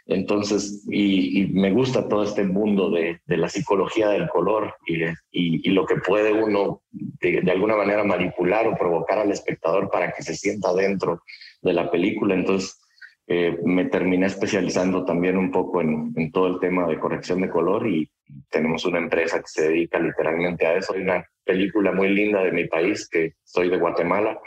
entonces, 0.08 0.86
y, 0.90 1.48
me 1.54 1.72
gusta 1.72 2.08
todo 2.08 2.24
este 2.24 2.44
mundo 2.44 2.90
de, 2.90 3.20
la 3.26 3.50
psicología 3.50 4.10
del 4.10 4.28
color 4.30 4.76
y, 4.86 5.04
y, 5.32 5.70
lo 5.72 5.86
que 5.86 5.96
puede 5.96 6.34
uno 6.34 6.82
de, 6.92 7.44
alguna 7.52 7.76
manera 7.76 8.04
manipular 8.04 8.68
o 8.68 8.76
provocar 8.76 9.20
al 9.20 9.32
espectador 9.32 9.90
para 9.90 10.12
que 10.12 10.24
se 10.24 10.36
sienta 10.36 10.74
dentro 10.74 11.22
de 11.62 11.74
la 11.74 11.90
película. 11.92 12.34
Entonces, 12.34 12.82
eh, 13.28 13.58
me 13.64 13.86
terminé 13.86 14.26
especializando 14.26 15.06
también 15.06 15.38
un 15.38 15.52
poco 15.52 15.82
en, 15.82 16.32
todo 16.32 16.48
el 16.48 16.60
tema 16.60 16.88
de 16.88 17.00
corrección 17.00 17.42
de 17.42 17.50
color 17.50 17.88
y 17.88 18.10
tenemos 18.50 18.86
una 18.86 18.98
empresa 18.98 19.40
que 19.40 19.48
se 19.48 19.70
dedica 19.70 20.00
literalmente 20.00 20.66
a 20.66 20.76
eso. 20.76 20.94
Hay 20.94 21.02
una 21.02 21.26
película 21.46 21.92
muy 21.92 22.10
linda 22.10 22.44
de 22.44 22.52
mi 22.52 22.66
país, 22.68 23.08
que 23.08 23.36
soy 23.44 23.70
de 23.70 23.78
Guatemala, 23.78 24.40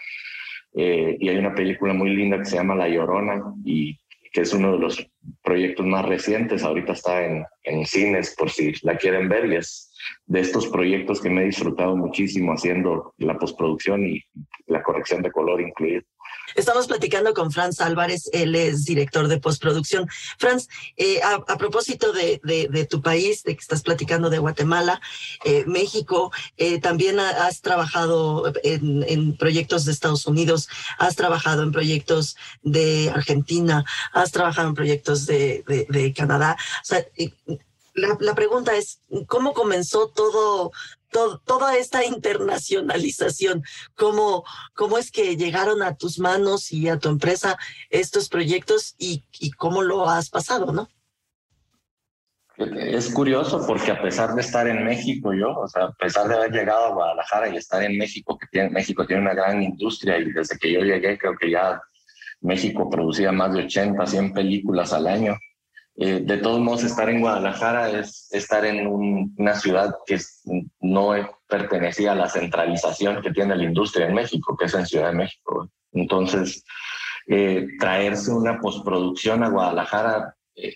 eh, 0.76 1.16
y 1.20 1.28
hay 1.28 1.38
una 1.38 1.55
película 1.55 1.94
muy 1.94 2.11
linda 2.11 2.38
que 2.38 2.46
se 2.46 2.57
llama 2.57 2.74
La 2.74 2.88
Llorona 2.88 3.40
y 3.64 3.96
que 4.35 4.41
es 4.41 4.53
uno 4.53 4.72
de 4.72 4.78
los 4.80 5.11
proyectos 5.45 5.87
más 5.87 6.05
recientes, 6.05 6.64
ahorita 6.64 6.93
está 6.93 7.24
en, 7.24 7.47
en 7.62 7.87
cines 7.87 8.35
por 8.37 8.51
si 8.51 8.72
la 8.82 8.97
quieren 8.97 9.28
ver 9.28 9.47
y 9.47 9.57
es 9.57 9.95
de 10.26 10.41
estos 10.41 10.66
proyectos 10.66 11.22
que 11.22 11.30
me 11.30 11.43
he 11.43 11.47
disfrutado 11.47 11.97
muchísimo 11.97 12.53
haciendo 12.53 13.14
la 13.18 13.39
postproducción 13.39 14.05
y 14.05 14.20
la 14.66 14.82
corrección 14.82 15.22
de 15.22 15.30
color 15.30 15.61
incluida. 15.61 16.03
Estamos 16.55 16.86
platicando 16.86 17.34
con 17.34 17.51
Franz 17.51 17.80
Álvarez, 17.80 18.28
él 18.32 18.55
es 18.55 18.84
director 18.84 19.28
de 19.28 19.40
postproducción. 19.40 20.09
Franz, 20.38 20.68
eh, 20.97 21.20
a, 21.22 21.57
propósito 21.57 22.12
de, 22.12 22.86
tu 22.88 23.03
país, 23.03 23.42
de 23.42 23.55
que 23.55 23.61
estás 23.61 23.82
platicando 23.82 24.30
de 24.30 24.38
Guatemala, 24.38 25.01
eh, 25.45 25.64
México, 25.66 26.32
eh, 26.57 26.80
también 26.80 27.18
has 27.18 27.61
trabajado 27.61 28.53
en, 28.62 29.36
proyectos 29.36 29.84
de 29.84 29.92
Estados 29.92 30.26
Unidos, 30.26 30.68
has 30.99 31.16
trabajado 31.16 31.62
en 31.62 31.72
proyectos 31.72 32.36
de 32.62 33.11
Argentina, 33.14 33.84
has 34.12 34.30
trabajado 34.30 34.68
en 34.68 34.74
proyectos 34.74 35.26
de, 35.26 36.12
Canadá. 36.16 36.57
O 36.82 36.84
sea, 36.84 37.05
la 37.95 38.34
pregunta 38.34 38.74
es, 38.76 39.01
¿cómo 39.26 39.55
comenzó 39.55 40.09
todo 40.09 40.72
toda 41.44 41.76
esta 41.76 42.04
internacionalización, 42.04 43.62
cómo, 43.94 44.44
cómo 44.74 44.98
es 44.98 45.10
que 45.10 45.36
llegaron 45.36 45.82
a 45.82 45.96
tus 45.96 46.18
manos 46.18 46.72
y 46.72 46.88
a 46.88 46.98
tu 46.98 47.08
empresa 47.08 47.56
estos 47.90 48.28
proyectos 48.28 48.94
y, 48.98 49.24
y 49.38 49.52
cómo 49.52 49.82
lo 49.82 50.08
has 50.08 50.30
pasado, 50.30 50.72
¿no? 50.72 50.88
Es 52.56 53.12
curioso 53.12 53.64
porque 53.66 53.90
a 53.90 54.00
pesar 54.00 54.34
de 54.34 54.40
estar 54.40 54.68
en 54.68 54.84
México 54.84 55.34
yo, 55.34 55.58
o 55.58 55.66
sea, 55.66 55.84
a 55.86 55.92
pesar 55.92 56.28
de 56.28 56.36
haber 56.36 56.52
llegado 56.52 56.86
a 56.86 56.94
Guadalajara 56.94 57.48
y 57.48 57.56
estar 57.56 57.82
en 57.82 57.98
México, 57.98 58.38
que 58.38 58.46
tiene, 58.46 58.70
México 58.70 59.04
tiene 59.04 59.22
una 59.22 59.34
gran 59.34 59.60
industria 59.60 60.18
y 60.18 60.30
desde 60.30 60.56
que 60.58 60.72
yo 60.72 60.80
llegué 60.80 61.18
creo 61.18 61.36
que 61.36 61.50
ya 61.50 61.82
México 62.42 62.88
producía 62.88 63.32
más 63.32 63.52
de 63.54 63.64
80, 63.64 64.06
100 64.06 64.32
películas 64.32 64.92
al 64.92 65.08
año. 65.08 65.36
Eh, 65.97 66.20
de 66.24 66.38
todos 66.38 66.61
modos, 66.61 66.82
estar 66.82 67.09
en 67.09 67.20
Guadalajara 67.20 67.90
es 67.90 68.28
estar 68.32 68.64
en 68.64 68.86
una 68.86 69.55
ciudad 69.55 69.95
que 70.07 70.18
no 70.80 71.12
pertenecía 71.49 72.12
a 72.12 72.16
la 72.16 72.28
centralización 72.28 73.22
que 73.22 73.30
tiene 73.30 73.55
la 73.55 73.64
industria 73.64 74.07
en 74.07 74.14
México, 74.14 74.57
que 74.57 74.66
es 74.66 74.74
en 74.74 74.86
Ciudad 74.86 75.11
de 75.11 75.16
México. 75.16 75.68
Entonces, 75.92 76.64
eh, 77.28 77.68
traerse 77.78 78.32
una 78.32 78.59
postproducción 78.59 79.45
a 79.45 79.51
Guadalajara 79.51 80.34
eh, 80.57 80.74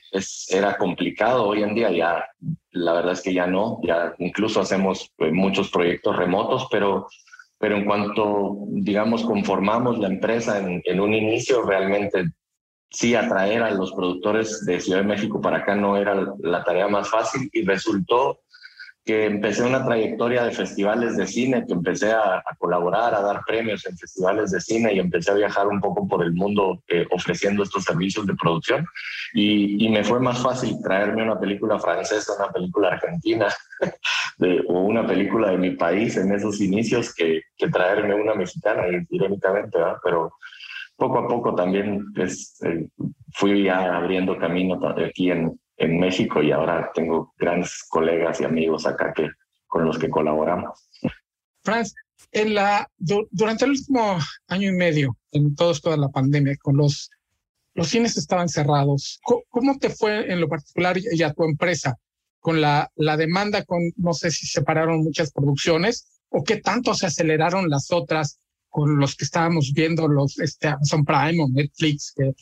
era 0.51 0.77
complicado. 0.79 1.47
Hoy 1.47 1.65
en 1.65 1.75
día 1.75 1.91
ya, 1.91 2.25
la 2.71 2.93
verdad 2.93 3.13
es 3.13 3.23
que 3.23 3.35
ya 3.35 3.47
no, 3.47 3.81
ya 3.83 4.15
incluso 4.19 4.61
hacemos 4.61 5.13
muchos 5.19 5.71
proyectos 5.71 6.17
remotos, 6.17 6.69
pero 6.71 7.09
pero 7.59 7.77
en 7.77 7.85
cuanto, 7.85 8.57
digamos, 8.69 9.25
conformamos 9.25 9.99
la 9.99 10.07
empresa 10.07 10.59
en, 10.59 11.01
un 11.01 11.13
inicio, 11.13 11.63
realmente 11.63 12.25
sí 12.91 13.15
atraer 13.15 13.63
a 13.63 13.71
los 13.71 13.93
productores 13.93 14.65
de 14.65 14.81
Ciudad 14.81 15.01
de 15.01 15.07
México 15.07 15.41
para 15.41 15.59
acá 15.59 15.75
no 15.75 15.97
era 15.97 16.15
la 16.41 16.65
tarea 16.65 16.89
más 16.89 17.09
fácil 17.09 17.49
y 17.53 17.65
resultó 17.65 18.41
que 19.09 19.25
empecé 19.25 19.63
una 19.63 19.83
trayectoria 19.87 20.45
de 20.45 20.51
festivales 20.51 21.17
de 21.17 21.27
cine, 21.27 21.65
que 21.67 21.73
empecé 21.73 22.13
a, 22.13 22.45
colaborar, 22.59 23.15
a 23.15 23.23
dar 23.23 23.41
premios 23.47 23.87
en 23.87 23.97
festivales 23.97 24.51
de 24.51 24.61
cine 24.61 24.93
y 24.93 24.99
empecé 24.99 25.31
a 25.31 25.35
viajar 25.35 25.67
un 25.67 25.81
poco 25.81 26.07
por 26.07 26.23
el 26.23 26.35
mundo 26.35 26.83
eh, 26.89 27.07
ofreciendo 27.11 27.63
estos 27.63 27.85
servicios 27.85 28.27
de 28.27 28.35
producción. 28.35 28.87
Y, 29.33 29.83
y, 29.83 29.89
me 29.89 30.05
fue 30.05 30.21
más 30.21 30.43
fácil 30.43 30.77
traerme 30.83 31.23
una 31.23 31.41
película 31.41 31.79
francesa, 31.79 32.35
una 32.39 32.53
película 32.53 32.89
argentina 32.89 33.49
de, 34.37 34.63
o 34.69 34.81
una 34.81 35.07
película 35.07 35.53
de 35.53 35.57
mi 35.57 35.71
país 35.71 36.19
en 36.19 36.31
esos 36.35 36.61
inicios 36.61 37.15
que, 37.15 37.41
que 37.57 37.71
traerme 37.71 38.15
una 38.15 38.35
mexicana, 38.35 38.83
irónicamente, 39.09 39.79
¿verdad? 39.79 39.97
Pero 40.05 40.35
poco 40.99 41.21
a 41.21 41.29
poco 41.29 41.55
también 41.55 42.13
pues, 42.13 42.61
eh, 42.65 42.89
fui 43.33 43.65
ya 43.65 43.97
abriendo 43.97 44.37
camino 44.37 44.79
aquí 44.99 45.31
en, 45.31 45.59
en 45.77 45.99
México 46.01 46.43
y 46.43 46.51
ahora 46.51 46.91
tengo 46.93 47.33
grandes 47.39 47.85
colegas 47.89 48.41
y 48.41 48.45
amigos 48.45 48.85
acá 48.85 49.13
que, 49.15 49.31
con 49.69 49.85
los 49.85 49.97
que 49.97 50.11
colaboramos. 50.11 50.91
Franz, 51.63 51.95
en 52.33 52.55
la, 52.55 52.91
durante 52.99 53.65
el 53.65 53.71
último 53.71 54.19
año 54.49 54.69
y 54.69 54.73
medio, 54.73 55.17
en 55.31 55.55
todo 55.55 55.71
esto 55.71 55.91
de 55.91 55.99
la 55.99 56.09
pandemia, 56.09 56.57
con 56.61 56.77
los, 56.77 57.11
los 57.75 57.89
cines 57.89 58.17
estaban 58.17 58.49
cerrados, 58.49 59.21
¿cómo, 59.23 59.79
te 59.79 59.91
fue 59.91 60.33
en 60.33 60.41
lo 60.41 60.49
particular 60.49 60.97
y 60.99 61.23
a 61.23 61.33
tu 61.33 61.45
empresa 61.45 61.97
con 62.41 62.61
la, 62.61 62.91
la 62.97 63.17
demanda, 63.17 63.65
con 63.65 63.79
no 63.97 64.15
sé 64.15 64.33
si 64.33 64.47
separaron 64.47 65.05
muchas 65.05 65.31
producciones 65.33 66.09
o 66.29 66.43
qué 66.43 66.57
tanto 66.57 66.93
se 66.95 67.07
aceleraron 67.07 67.71
las 67.71 67.93
otras 67.93 68.41
con 68.69 68.99
los 68.99 69.17
que 69.17 69.25
estábamos 69.25 69.73
viendo 69.75 70.09
los 70.09 70.39
este, 70.39 70.69
Amazon 70.69 71.05
Prime 71.05 71.43
o 71.43 71.49
Netflix, 71.49 72.13
que 72.17 72.35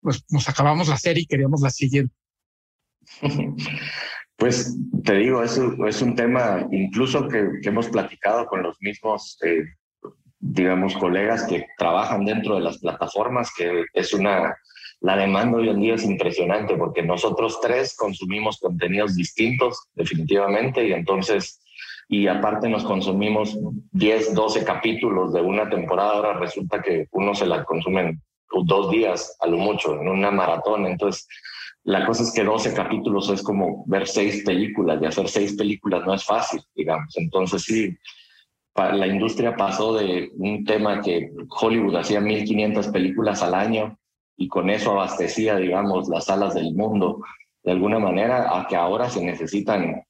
pues 0.00 0.24
nos 0.30 0.48
acabamos 0.48 0.88
la 0.88 0.98
serie 0.98 1.22
y 1.22 1.26
queríamos 1.26 1.60
la 1.60 1.70
siguiente. 1.70 2.14
Pues 4.36 4.76
te 5.04 5.14
digo, 5.14 5.44
es, 5.44 5.60
es 5.86 6.02
un 6.02 6.16
tema 6.16 6.66
incluso 6.72 7.28
que, 7.28 7.48
que 7.62 7.68
hemos 7.68 7.88
platicado 7.88 8.46
con 8.46 8.64
los 8.64 8.76
mismos, 8.80 9.38
eh, 9.44 9.62
digamos, 10.40 10.96
colegas 10.96 11.44
que 11.44 11.66
trabajan 11.78 12.24
dentro 12.24 12.56
de 12.56 12.62
las 12.62 12.78
plataformas, 12.78 13.52
que 13.56 13.84
es 13.92 14.12
una, 14.12 14.56
la 15.00 15.16
demanda 15.16 15.58
hoy 15.58 15.68
en 15.68 15.80
día 15.80 15.94
es 15.94 16.04
impresionante 16.04 16.76
porque 16.76 17.02
nosotros 17.02 17.60
tres 17.62 17.94
consumimos 17.96 18.58
contenidos 18.58 19.14
distintos 19.14 19.78
definitivamente 19.94 20.88
y 20.88 20.92
entonces 20.92 21.60
y 22.08 22.26
aparte 22.26 22.68
nos 22.68 22.84
consumimos 22.84 23.58
10, 23.92 24.34
12 24.34 24.64
capítulos 24.64 25.32
de 25.32 25.40
una 25.40 25.68
temporada, 25.68 26.12
ahora 26.12 26.38
resulta 26.38 26.82
que 26.82 27.08
uno 27.12 27.34
se 27.34 27.46
la 27.46 27.64
consume 27.64 28.00
en 28.00 28.22
dos 28.64 28.90
días 28.90 29.36
a 29.40 29.46
lo 29.46 29.56
mucho, 29.56 30.00
en 30.00 30.08
una 30.08 30.30
maratón. 30.30 30.86
Entonces, 30.86 31.26
la 31.84 32.06
cosa 32.06 32.22
es 32.22 32.32
que 32.32 32.44
12 32.44 32.74
capítulos 32.74 33.28
es 33.30 33.42
como 33.42 33.84
ver 33.86 34.06
seis 34.06 34.44
películas 34.44 35.00
y 35.02 35.06
hacer 35.06 35.28
seis 35.28 35.54
películas 35.54 36.04
no 36.06 36.14
es 36.14 36.24
fácil, 36.24 36.62
digamos. 36.74 37.16
Entonces, 37.16 37.62
sí, 37.62 37.96
la 38.76 39.06
industria 39.06 39.56
pasó 39.56 39.94
de 39.94 40.30
un 40.36 40.64
tema 40.64 41.00
que 41.00 41.30
Hollywood 41.60 41.96
hacía 41.96 42.20
1500 42.20 42.88
películas 42.88 43.42
al 43.42 43.54
año 43.54 43.98
y 44.36 44.48
con 44.48 44.70
eso 44.70 44.92
abastecía, 44.92 45.56
digamos, 45.56 46.08
las 46.08 46.24
salas 46.24 46.54
del 46.54 46.74
mundo 46.74 47.20
de 47.62 47.72
alguna 47.72 47.98
manera 47.98 48.58
a 48.58 48.66
que 48.66 48.76
ahora 48.76 49.08
se 49.08 49.24
necesitan, 49.24 50.04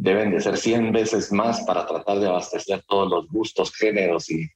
deben 0.00 0.30
de 0.30 0.40
ser 0.40 0.56
100 0.56 0.92
veces 0.92 1.30
más 1.30 1.60
para 1.66 1.86
tratar 1.86 2.18
de 2.18 2.26
abastecer 2.26 2.82
todos 2.88 3.10
los 3.10 3.28
gustos, 3.28 3.74
géneros 3.74 4.30
y, 4.30 4.48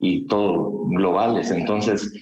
y 0.00 0.26
todo 0.26 0.84
globales. 0.86 1.52
Entonces, 1.52 2.12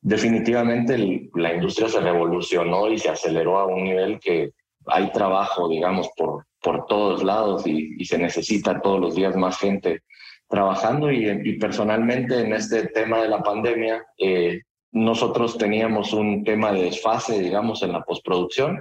definitivamente 0.00 1.28
la 1.34 1.54
industria 1.54 1.88
se 1.88 2.00
revolucionó 2.00 2.90
y 2.90 2.98
se 2.98 3.10
aceleró 3.10 3.58
a 3.58 3.66
un 3.66 3.84
nivel 3.84 4.18
que 4.20 4.52
hay 4.86 5.12
trabajo, 5.12 5.68
digamos, 5.68 6.08
por, 6.16 6.46
por 6.62 6.86
todos 6.86 7.22
lados 7.22 7.66
y, 7.66 8.02
se 8.06 8.16
necesita 8.16 8.80
todos 8.80 9.00
los 9.00 9.14
días 9.14 9.36
más 9.36 9.58
gente 9.58 10.00
trabajando 10.48 11.10
y, 11.12 11.28
y, 11.28 11.58
personalmente 11.58 12.40
en 12.40 12.54
este 12.54 12.86
tema 12.88 13.20
de 13.20 13.28
la 13.28 13.42
pandemia, 13.42 14.02
eh, 14.18 14.62
nosotros 14.92 15.58
teníamos 15.58 16.12
un 16.14 16.42
tema 16.44 16.72
de 16.72 16.84
desfase, 16.84 17.40
digamos, 17.40 17.82
en 17.82 17.92
la 17.92 18.02
postproducción 18.02 18.80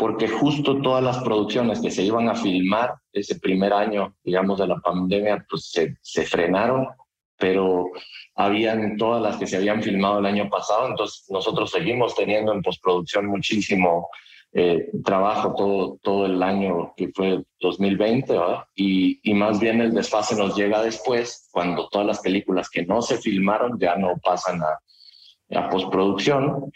porque 0.00 0.28
justo 0.28 0.80
todas 0.80 1.04
las 1.04 1.18
producciones 1.18 1.78
que 1.78 1.90
se 1.90 2.02
iban 2.02 2.30
a 2.30 2.34
filmar 2.34 2.94
ese 3.12 3.38
primer 3.38 3.74
año, 3.74 4.16
digamos, 4.24 4.58
de 4.58 4.66
la 4.66 4.76
pandemia, 4.76 5.44
pues 5.46 5.66
se, 5.70 5.98
se 6.00 6.24
frenaron, 6.24 6.88
pero 7.36 7.90
habían 8.34 8.96
todas 8.96 9.20
las 9.20 9.36
que 9.36 9.46
se 9.46 9.58
habían 9.58 9.82
filmado 9.82 10.20
el 10.20 10.24
año 10.24 10.48
pasado, 10.48 10.88
entonces 10.88 11.26
nosotros 11.28 11.70
seguimos 11.70 12.14
teniendo 12.14 12.54
en 12.54 12.62
postproducción 12.62 13.26
muchísimo 13.26 14.08
eh, 14.54 14.88
trabajo 15.04 15.54
todo, 15.54 15.98
todo 16.02 16.24
el 16.24 16.42
año 16.42 16.94
que 16.96 17.10
fue 17.14 17.44
2020, 17.60 18.32
¿verdad? 18.32 18.64
Y, 18.74 19.20
y 19.22 19.34
más 19.34 19.60
bien 19.60 19.82
el 19.82 19.92
desfase 19.92 20.34
nos 20.34 20.56
llega 20.56 20.82
después, 20.82 21.50
cuando 21.52 21.90
todas 21.90 22.06
las 22.06 22.20
películas 22.20 22.70
que 22.70 22.86
no 22.86 23.02
se 23.02 23.18
filmaron 23.18 23.78
ya 23.78 23.96
no 23.96 24.16
pasan 24.24 24.62
a, 24.62 25.58
a 25.58 25.68
postproducción 25.68 26.72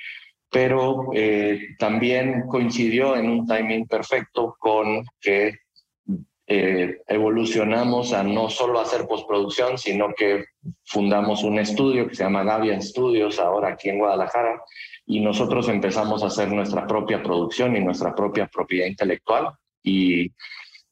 pero 0.54 1.08
eh, 1.12 1.74
también 1.80 2.44
coincidió 2.46 3.16
en 3.16 3.28
un 3.28 3.44
timing 3.44 3.88
perfecto 3.88 4.54
con 4.56 5.04
que 5.20 5.52
eh, 6.46 6.98
evolucionamos 7.08 8.12
a 8.12 8.22
no 8.22 8.48
solo 8.48 8.78
hacer 8.78 9.04
postproducción, 9.08 9.78
sino 9.78 10.14
que 10.16 10.44
fundamos 10.84 11.42
un 11.42 11.58
estudio 11.58 12.06
que 12.06 12.14
se 12.14 12.22
llama 12.22 12.44
Gavia 12.44 12.80
Studios 12.80 13.40
ahora 13.40 13.70
aquí 13.70 13.88
en 13.88 13.98
Guadalajara 13.98 14.62
y 15.04 15.18
nosotros 15.18 15.68
empezamos 15.68 16.22
a 16.22 16.28
hacer 16.28 16.52
nuestra 16.52 16.86
propia 16.86 17.20
producción 17.20 17.76
y 17.76 17.80
nuestra 17.80 18.14
propia 18.14 18.46
propiedad 18.46 18.86
intelectual. 18.86 19.48
Y, 19.82 20.30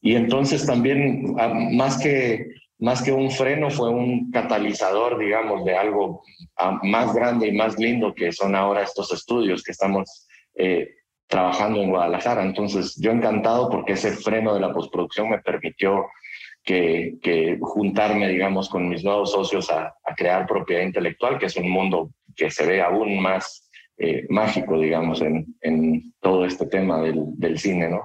y 0.00 0.16
entonces 0.16 0.66
también 0.66 1.36
ah, 1.38 1.54
más 1.54 2.02
que 2.02 2.48
más 2.82 3.00
que 3.00 3.12
un 3.12 3.30
freno, 3.30 3.70
fue 3.70 3.90
un 3.90 4.32
catalizador, 4.32 5.16
digamos, 5.16 5.64
de 5.64 5.76
algo 5.76 6.24
ah, 6.56 6.80
más 6.82 7.14
grande 7.14 7.46
y 7.46 7.52
más 7.52 7.78
lindo 7.78 8.12
que 8.12 8.32
son 8.32 8.56
ahora 8.56 8.82
estos 8.82 9.12
estudios 9.12 9.62
que 9.62 9.70
estamos 9.70 10.26
eh, 10.56 10.88
trabajando 11.28 11.80
en 11.80 11.90
Guadalajara. 11.90 12.42
Entonces, 12.42 12.96
yo 13.00 13.12
encantado 13.12 13.70
porque 13.70 13.92
ese 13.92 14.10
freno 14.10 14.52
de 14.52 14.60
la 14.60 14.72
postproducción 14.72 15.30
me 15.30 15.38
permitió 15.38 16.06
que, 16.64 17.56
juntarme, 17.60 18.28
digamos, 18.28 18.68
con 18.68 18.88
mis 18.88 19.04
nuevos 19.04 19.30
socios 19.30 19.70
a, 19.70 19.94
crear 20.16 20.46
propiedad 20.46 20.82
intelectual, 20.82 21.38
que 21.38 21.46
es 21.46 21.56
un 21.56 21.70
mundo 21.70 22.10
que 22.34 22.50
se 22.50 22.66
ve 22.66 22.82
aún 22.82 23.20
más 23.20 23.70
eh, 23.96 24.26
mágico, 24.28 24.76
digamos, 24.80 25.22
en, 25.22 25.46
en, 25.60 26.12
todo 26.20 26.44
este 26.44 26.66
tema 26.66 27.00
del, 27.00 27.22
del 27.38 27.58
cine, 27.60 27.88
¿no? 27.88 28.02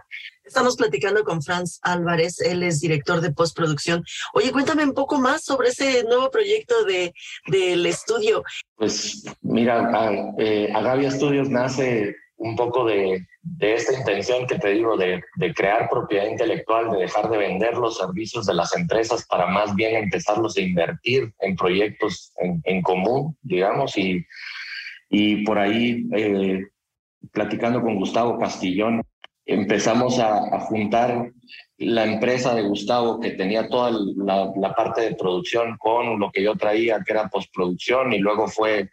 Estamos 0.47 0.77
platicando 0.77 1.23
con 1.23 1.41
Franz 1.41 1.79
Álvarez, 1.81 2.39
él 2.39 2.63
es 2.63 2.79
director 2.79 3.19
de 3.19 3.31
postproducción. 3.31 4.03
Oye, 4.33 4.51
cuéntame 4.51 4.85
un 4.85 4.93
poco 4.93 5.19
más 5.19 5.43
sobre 5.43 5.69
ese 5.69 6.03
nuevo 6.05 6.31
proyecto 6.31 6.85
de, 6.85 7.13
del 7.47 7.85
estudio. 7.85 8.43
Pues 8.75 9.25
mira, 9.41 9.91
eh, 10.37 10.71
Agavia 10.73 11.11
Studios 11.11 11.49
nace 11.49 12.15
un 12.37 12.55
poco 12.55 12.85
de, 12.85 13.27
esta 13.59 13.93
intención 13.93 14.47
que 14.47 14.57
te 14.57 14.69
digo 14.69 14.95
de, 14.95 15.21
crear 15.53 15.89
propiedad 15.89 16.27
intelectual, 16.27 16.91
de 16.91 16.99
dejar 16.99 17.29
de 17.29 17.37
vender 17.37 17.75
los 17.75 17.97
servicios 17.97 18.45
de 18.45 18.53
las 18.53 18.73
empresas 18.73 19.25
para 19.27 19.47
más 19.47 19.75
bien 19.75 19.95
empezarlos 19.95 20.55
a 20.55 20.61
invertir 20.61 21.33
en 21.39 21.55
proyectos 21.57 22.31
en, 22.37 22.61
en 22.63 22.81
común, 22.81 23.37
digamos, 23.41 23.97
y, 23.97 24.25
y 25.09 25.43
por 25.43 25.57
ahí 25.57 26.07
eh, 26.13 26.67
platicando 27.31 27.81
con 27.81 27.95
Gustavo 27.95 28.37
Castillón, 28.37 29.01
empezamos 29.47 30.19
a, 30.19 30.37
a, 30.37 30.59
juntar 30.59 31.31
la 31.77 32.05
empresa 32.05 32.53
de 32.53 32.63
Gustavo 32.63 33.19
que 33.19 33.31
tenía 33.31 33.67
toda 33.67 33.91
la, 33.91 34.51
la, 34.55 34.75
parte 34.75 35.01
de 35.01 35.15
producción 35.15 35.77
con 35.77 36.19
lo 36.19 36.31
que 36.31 36.43
yo 36.43 36.55
traía, 36.55 37.01
que 37.05 37.13
era 37.13 37.29
postproducción, 37.29 38.13
y 38.13 38.19
luego 38.19 38.47
fue 38.47 38.89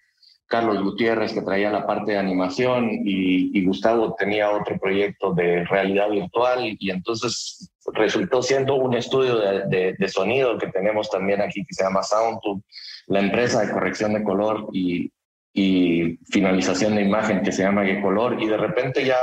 Carlos 0.47 0.83
Gutiérrez 0.83 1.33
que 1.33 1.43
traía 1.43 1.71
la 1.71 1.87
parte 1.87 2.13
de 2.13 2.19
animación 2.19 2.91
y, 2.91 3.59
y 3.59 3.65
Gustavo 3.65 4.15
tenía 4.17 4.51
otro 4.51 4.79
proyecto 4.79 5.33
de 5.33 5.65
realidad 5.65 6.11
virtual 6.11 6.77
y 6.79 6.91
entonces 6.91 7.73
resultó 7.93 8.43
siendo 8.43 8.77
un 8.77 8.95
estudio 8.95 9.39
de, 9.39 9.67
de, 9.67 9.95
de 9.99 10.09
sonido 10.09 10.59
que 10.59 10.69
tenemos 10.69 11.11
también 11.11 11.41
aquí 11.41 11.65
que 11.65 11.75
se 11.75 11.83
llama 11.83 12.03
SoundTube, 12.03 12.63
la 13.07 13.21
empresa 13.21 13.63
de 13.63 13.73
corrección 13.73 14.13
de 14.13 14.23
color 14.23 14.69
y, 14.73 15.11
y 15.55 16.19
finalización 16.31 16.97
de 16.97 17.03
imagen 17.03 17.43
que 17.43 17.53
se 17.53 17.63
llama 17.63 17.85
Color 18.03 18.43
y 18.43 18.49
de 18.49 18.57
repente 18.57 19.05
ya 19.05 19.17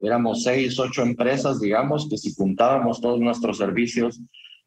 éramos 0.00 0.42
seis, 0.42 0.78
ocho 0.78 1.02
empresas, 1.02 1.60
digamos, 1.60 2.08
que 2.08 2.16
si 2.16 2.34
juntábamos 2.34 3.00
todos 3.00 3.20
nuestros 3.20 3.58
servicios, 3.58 4.20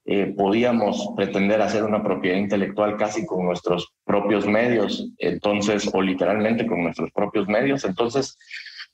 eh, 0.05 0.33
podíamos 0.37 1.11
pretender 1.15 1.61
hacer 1.61 1.83
una 1.83 2.03
propiedad 2.03 2.37
intelectual 2.37 2.97
casi 2.97 3.25
con 3.25 3.45
nuestros 3.45 3.93
propios 4.05 4.45
medios, 4.45 5.09
entonces, 5.17 5.89
o 5.93 6.01
literalmente 6.01 6.67
con 6.67 6.83
nuestros 6.83 7.09
propios 7.11 7.47
medios. 7.47 7.85
Entonces, 7.85 8.37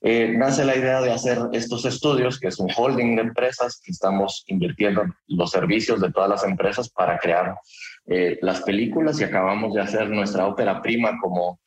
eh, 0.01 0.33
nace 0.37 0.63
la 0.63 0.77
idea 0.77 1.01
de 1.01 1.11
hacer 1.11 1.39
estos 1.51 1.83
estudios, 1.85 2.39
que 2.39 2.47
es 2.47 2.59
un 2.59 2.69
holding 2.75 3.15
de 3.15 3.23
empresas, 3.23 3.81
que 3.83 3.91
estamos 3.91 4.43
invirtiendo 4.47 5.03
los 5.27 5.51
servicios 5.51 5.99
de 5.99 6.11
todas 6.11 6.29
las 6.29 6.43
empresas 6.45 6.89
para 6.89 7.17
crear 7.17 7.55
eh, 8.05 8.37
las 8.41 8.61
películas 8.61 9.19
y 9.19 9.25
acabamos 9.25 9.73
de 9.73 9.81
hacer 9.81 10.09
nuestra 10.09 10.47
ópera 10.47 10.81
prima 10.81 11.17
como 11.19 11.59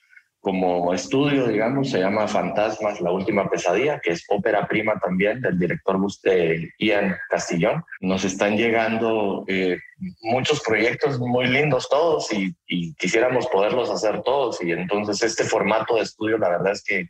como 0.43 0.93
estudio, 0.93 1.47
digamos, 1.47 1.91
se 1.91 2.01
llama 2.01 2.27
Fantasmas, 2.27 3.01
la 3.01 3.13
última 3.13 3.49
pesadilla, 3.49 4.01
que 4.01 4.11
es 4.11 4.25
ópera 4.29 4.67
prima 4.67 4.99
también 4.99 5.41
del 5.41 5.57
director 5.57 5.97
eh, 6.25 6.69
Ian 6.79 7.17
Castillón. 7.31 7.85
Nos 8.01 8.25
están 8.25 8.57
llegando 8.57 9.45
eh, 9.47 9.79
muchos 10.21 10.61
proyectos 10.61 11.21
muy 11.21 11.47
lindos 11.47 11.89
todos 11.89 12.33
y, 12.33 12.53
y, 12.67 12.93
quisiéramos 12.95 13.47
poderlos 13.47 13.89
hacer 13.89 14.23
todos. 14.23 14.61
Y 14.65 14.73
entonces 14.73 15.23
este 15.23 15.45
formato 15.45 15.95
de 15.95 16.03
estudio, 16.03 16.39
la 16.39 16.49
verdad 16.49 16.73
es 16.73 16.83
que 16.83 17.07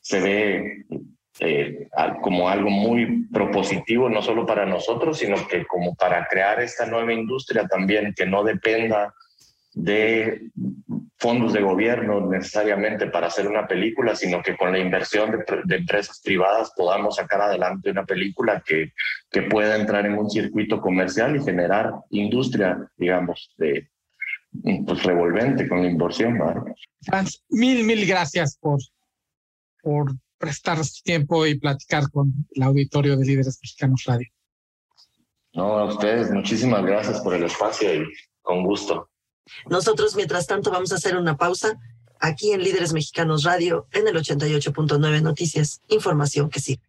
se 0.00 0.20
ve 0.20 0.84
eh, 1.40 1.88
como 2.20 2.50
algo 2.50 2.68
muy 2.68 3.26
propositivo, 3.32 4.10
no 4.10 4.20
solo 4.20 4.44
para 4.44 4.66
nosotros, 4.66 5.18
sino 5.18 5.36
que 5.48 5.64
como 5.66 5.94
para 5.94 6.26
crear 6.26 6.60
esta 6.60 6.84
nueva 6.84 7.14
industria 7.14 7.66
también 7.66 8.12
que 8.14 8.26
no 8.26 8.44
dependa 8.44 9.14
de 9.72 10.50
fondos 11.18 11.52
de 11.52 11.60
gobierno 11.60 12.26
necesariamente 12.28 13.08
para 13.08 13.26
hacer 13.26 13.48
una 13.48 13.66
película, 13.66 14.14
sino 14.14 14.40
que 14.42 14.56
con 14.56 14.70
la 14.70 14.78
inversión 14.78 15.32
de, 15.32 15.44
de 15.64 15.76
empresas 15.76 16.20
privadas 16.22 16.72
podamos 16.76 17.16
sacar 17.16 17.40
adelante 17.40 17.90
una 17.90 18.04
película 18.04 18.62
que, 18.64 18.92
que, 19.30 19.42
pueda 19.42 19.76
entrar 19.76 20.06
en 20.06 20.16
un 20.16 20.30
circuito 20.30 20.80
comercial 20.80 21.34
y 21.36 21.42
generar 21.42 21.92
industria, 22.10 22.88
digamos, 22.96 23.52
de 23.58 23.90
pues, 24.86 25.02
revolvente 25.02 25.68
con 25.68 25.82
la 25.82 25.90
inversión. 25.90 26.38
¿no? 26.38 26.64
Franz, 27.02 27.42
mil, 27.48 27.84
mil 27.84 28.06
gracias 28.06 28.56
por, 28.56 28.78
por 29.82 30.12
prestar 30.38 30.82
su 30.84 31.02
tiempo 31.02 31.46
y 31.46 31.58
platicar 31.58 32.10
con 32.12 32.32
el 32.52 32.62
auditorio 32.62 33.16
de 33.16 33.26
Líderes 33.26 33.58
Mexicanos 33.60 34.04
Radio. 34.06 34.28
No, 35.52 35.78
a 35.78 35.84
ustedes, 35.86 36.30
muchísimas 36.30 36.84
gracias 36.84 37.20
por 37.20 37.34
el 37.34 37.42
espacio 37.42 38.02
y 38.02 38.06
con 38.40 38.62
gusto. 38.62 39.07
Nosotros, 39.68 40.16
mientras 40.16 40.46
tanto, 40.46 40.70
vamos 40.70 40.92
a 40.92 40.96
hacer 40.96 41.16
una 41.16 41.36
pausa 41.36 41.78
aquí 42.20 42.52
en 42.52 42.62
Líderes 42.62 42.92
Mexicanos 42.92 43.44
Radio 43.44 43.86
en 43.92 44.08
el 44.08 44.16
88.9 44.16 45.22
Noticias. 45.22 45.80
Información 45.88 46.50
que 46.50 46.60
sirve. 46.60 46.82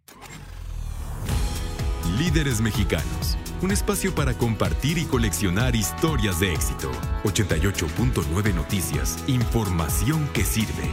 Líderes 2.17 2.61
Mexicanos. 2.61 3.37
Un 3.61 3.71
espacio 3.71 4.15
para 4.15 4.37
compartir 4.37 4.97
y 4.97 5.05
coleccionar 5.05 5.75
historias 5.75 6.39
de 6.39 6.53
éxito. 6.53 6.91
88.9 7.23 8.53
Noticias. 8.53 9.17
Información 9.27 10.27
que 10.33 10.43
sirve. 10.43 10.89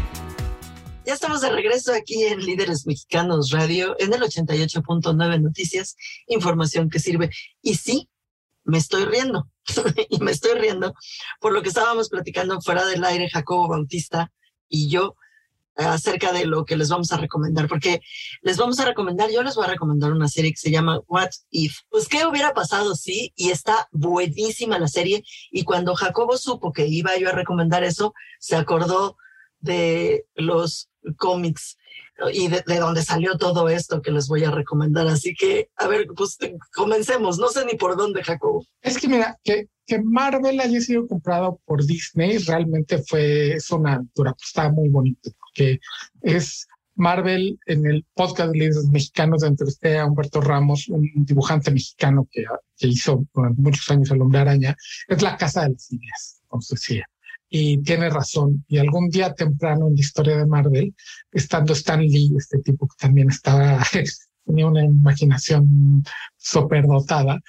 Ya 1.05 1.15
estamos 1.15 1.41
de 1.41 1.51
regreso 1.51 1.95
aquí 1.95 2.25
en 2.25 2.45
Líderes 2.45 2.87
Mexicanos 2.87 3.51
Radio 3.51 3.95
en 4.01 4.13
el 4.13 4.21
88.9 4.23 5.41
Noticias. 5.41 5.97
Información 6.27 6.91
que 6.91 6.99
sirve. 6.99 7.31
Y 7.63 7.77
sí, 7.77 8.09
me 8.65 8.79
estoy 8.79 9.05
riendo 9.05 9.49
y 10.09 10.19
me 10.19 10.33
estoy 10.33 10.59
riendo 10.59 10.95
por 11.41 11.53
lo 11.53 11.63
que 11.63 11.69
estábamos 11.69 12.09
platicando 12.09 12.61
fuera 12.61 12.85
del 12.87 13.05
aire 13.05 13.29
Jacobo 13.31 13.69
Bautista 13.69 14.33
y 14.69 14.89
yo 14.89 15.17
acerca 15.77 16.33
de 16.33 16.47
lo 16.47 16.65
que 16.65 16.77
les 16.77 16.89
vamos 16.89 17.13
a 17.13 17.19
recomendar, 17.19 17.69
porque 17.69 18.01
les 18.43 18.57
vamos 18.57 18.81
a 18.81 18.87
recomendar, 18.87 19.31
yo 19.31 19.43
les 19.43 19.55
voy 19.55 19.67
a 19.67 19.71
recomendar 19.71 20.13
una 20.13 20.29
serie 20.29 20.51
que 20.53 20.57
se 20.57 20.71
llama 20.71 21.01
What 21.07 21.31
If. 21.51 21.81
Pues, 21.91 22.09
¿qué 22.09 22.27
hubiera 22.27 22.55
pasado 22.55 22.95
si? 22.95 23.33
Y 23.37 23.51
está 23.51 23.89
buenísima 23.93 24.79
la 24.79 24.89
serie. 24.89 25.23
Y 25.51 25.65
cuando 25.65 25.95
Jacobo 25.95 26.39
supo 26.39 26.73
que 26.73 26.87
iba 26.87 27.17
yo 27.19 27.29
a 27.29 27.33
recomendar 27.33 27.85
eso, 27.85 28.15
se 28.41 28.57
acordó 28.57 29.17
de 29.61 30.27
los 30.35 30.89
cómics 31.19 31.77
y 32.33 32.49
de, 32.49 32.63
de, 32.67 32.79
dónde 32.79 33.03
salió 33.03 33.37
todo 33.37 33.69
esto 33.69 34.03
que 34.03 34.11
les 34.11 34.29
voy 34.29 34.45
a 34.45 34.51
recomendar. 34.51 35.07
Así 35.07 35.35
que, 35.35 35.69
a 35.77 35.87
ver, 35.87 36.07
pues 36.17 36.39
comencemos. 36.75 37.39
No 37.39 37.49
sé 37.49 37.65
ni 37.65 37.75
por 37.75 37.97
dónde, 37.97 38.23
Jacobo. 38.23 38.65
Es 38.81 38.99
que 38.99 39.09
mira, 39.09 39.39
que, 39.45 39.69
que 39.87 40.03
Marvel 40.03 40.61
haya 40.61 40.81
sido 40.81 41.07
comprado 41.07 41.61
por 41.65 41.85
Disney 41.85 42.39
realmente 42.39 43.03
fue, 43.07 43.53
es 43.53 43.71
una 43.71 43.95
aventura, 43.95 44.33
pues 44.33 44.49
está 44.49 44.71
muy 44.71 44.89
bonito, 44.89 45.31
porque 45.39 45.79
es 46.23 46.67
Marvel 46.97 47.59
en 47.67 47.87
el 47.87 48.05
podcast 48.15 48.53
de 48.53 48.59
líderes 48.59 48.89
mexicanos 48.91 49.43
entrevisté 49.43 49.99
a 49.99 50.07
Humberto 50.07 50.41
Ramos, 50.41 50.89
un 50.89 51.09
dibujante 51.15 51.71
mexicano 51.71 52.27
que, 52.31 52.45
que 52.77 52.89
hizo 52.89 53.25
durante 53.35 53.61
muchos 53.61 53.91
años 53.91 54.11
El 54.11 54.23
Hombre 54.23 54.41
Araña. 54.41 54.77
Es 55.07 55.23
la 55.23 55.37
casa 55.37 55.63
de 55.63 55.73
las 55.73 55.93
ideas, 55.93 56.41
como 56.49 56.63
decía. 56.69 57.07
Y 57.49 57.83
tiene 57.83 58.11
razón. 58.11 58.65
Y 58.69 58.79
algún 58.79 59.09
día 59.09 59.35
temprano 59.35 59.89
en 59.89 59.95
la 59.95 60.01
historia 60.01 60.37
de 60.37 60.47
Marvel, 60.47 60.95
estando 61.33 61.73
Stan 61.73 62.01
Lee, 62.01 62.35
este 62.37 62.59
tipo 62.59 62.87
que 62.89 62.97
también 62.99 63.29
estaba, 63.31 63.83
tenía 64.45 64.67
una 64.67 64.85
imaginación 64.85 66.05
superdotada, 66.37 67.41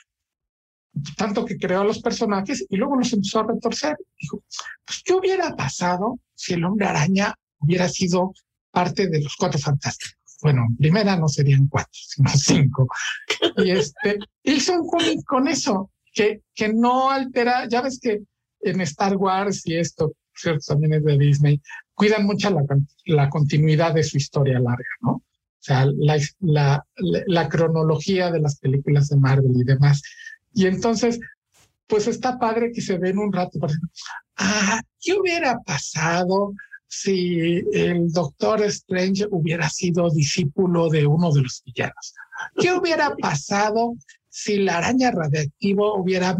tanto 1.15 1.45
que 1.45 1.57
creó 1.57 1.81
a 1.81 1.85
los 1.85 1.99
personajes 1.99 2.65
y 2.69 2.77
luego 2.77 2.97
los 2.97 3.11
empezó 3.13 3.39
a 3.39 3.47
retorcer. 3.47 3.97
Dijo, 4.19 4.43
pues, 4.85 5.01
¿qué 5.03 5.13
hubiera 5.13 5.55
pasado 5.55 6.19
si 6.35 6.53
el 6.53 6.63
hombre 6.63 6.87
araña 6.87 7.35
hubiera 7.59 7.89
sido 7.89 8.33
parte 8.71 9.07
de 9.07 9.21
los 9.21 9.35
cuatro 9.35 9.59
fantásticos. 9.59 10.37
Bueno, 10.41 10.67
primera 10.77 11.15
no 11.17 11.27
serían 11.27 11.67
cuatro, 11.67 11.91
sino 11.93 12.29
cinco. 12.29 12.87
Y 13.57 13.71
este, 13.71 14.19
hizo 14.43 14.73
un 14.73 14.87
cómic 14.87 15.23
con 15.25 15.47
eso, 15.47 15.91
que, 16.13 16.41
que 16.53 16.71
no 16.71 17.09
altera, 17.09 17.67
ya 17.67 17.81
ves 17.81 17.99
que 17.99 18.21
en 18.69 18.81
Star 18.81 19.15
Wars 19.15 19.61
y 19.65 19.77
esto, 19.77 20.13
cierto, 20.35 20.63
también 20.67 20.93
es 20.93 21.03
de 21.03 21.17
Disney, 21.17 21.61
cuidan 21.93 22.25
mucho 22.25 22.49
la, 22.49 22.61
la 23.05 23.29
continuidad 23.29 23.93
de 23.93 24.03
su 24.03 24.17
historia 24.17 24.59
larga, 24.59 24.85
¿no? 25.01 25.11
O 25.11 25.23
sea, 25.67 25.85
la, 25.97 26.85
la, 27.27 27.49
cronología 27.49 28.31
de 28.31 28.39
las 28.39 28.57
películas 28.59 29.09
de 29.09 29.17
Marvel 29.17 29.51
y 29.53 29.63
demás. 29.63 30.01
Y 30.53 30.65
entonces, 30.65 31.19
pues 31.87 32.07
está 32.07 32.39
padre 32.39 32.71
que 32.71 32.81
se 32.81 32.97
ven 32.97 33.17
un 33.17 33.33
rato, 33.33 33.59
ah, 34.37 34.79
¿qué 35.01 35.13
hubiera 35.13 35.57
pasado 35.65 36.53
si 36.87 37.61
el 37.73 38.11
Doctor 38.11 38.63
Strange 38.63 39.25
hubiera 39.31 39.67
sido 39.69 40.09
discípulo 40.09 40.89
de 40.89 41.05
uno 41.05 41.33
de 41.33 41.41
los 41.41 41.61
villanos? 41.65 42.13
¿Qué 42.57 42.71
hubiera 42.71 43.15
pasado 43.15 43.95
si 44.39 44.57
la 44.59 44.77
araña 44.77 45.09
radiactiva 45.09 45.95
hubiera 45.95 46.37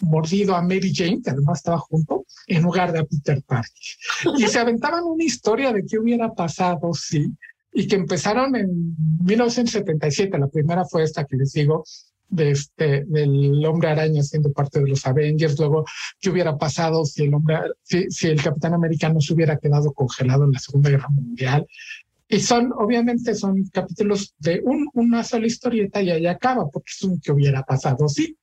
mordido 0.00 0.56
a 0.56 0.62
Mary 0.62 0.92
Jane, 0.92 1.20
que 1.22 1.30
además 1.30 1.58
estaba 1.58 1.78
junto, 1.78 2.26
en 2.48 2.64
lugar 2.64 2.90
de 2.90 2.98
a 2.98 3.04
Peter 3.04 3.40
Parker? 3.46 3.70
Y 4.36 4.48
se 4.48 4.58
aventaban 4.58 5.04
una 5.04 5.22
historia 5.22 5.72
de 5.72 5.86
qué 5.86 5.96
hubiera 5.96 6.34
pasado 6.34 6.92
si, 6.92 7.24
y 7.72 7.86
que 7.86 7.94
empezaron 7.94 8.56
en 8.56 8.96
1977, 9.22 10.36
la 10.36 10.48
primera 10.48 10.84
fue 10.86 11.04
esta 11.04 11.24
que 11.24 11.36
les 11.36 11.52
digo, 11.52 11.84
de 12.28 12.50
este, 12.50 13.04
del 13.04 13.64
hombre 13.64 13.90
araña 13.90 14.24
siendo 14.24 14.52
parte 14.52 14.80
de 14.80 14.88
los 14.88 15.06
Avengers, 15.06 15.56
luego 15.56 15.84
qué 16.18 16.30
hubiera 16.30 16.58
pasado 16.58 17.04
si 17.04 17.22
el 17.22 17.34
hombre, 17.34 17.58
si, 17.84 18.10
si 18.10 18.26
el 18.26 18.42
Capitán 18.42 18.74
Americano 18.74 19.20
se 19.20 19.32
hubiera 19.32 19.56
quedado 19.56 19.92
congelado 19.92 20.46
en 20.46 20.50
la 20.50 20.58
Segunda 20.58 20.90
Guerra 20.90 21.10
Mundial. 21.10 21.64
Y 22.28 22.40
son, 22.40 22.72
obviamente, 22.76 23.34
son 23.34 23.64
capítulos 23.72 24.34
de 24.38 24.60
un, 24.64 24.88
una 24.94 25.22
sola 25.22 25.46
historieta 25.46 26.02
y 26.02 26.10
ahí 26.10 26.26
acaba, 26.26 26.68
porque 26.68 26.90
es 26.94 27.02
un 27.02 27.20
que 27.20 27.32
hubiera 27.32 27.62
pasado, 27.62 28.08
sí. 28.08 28.36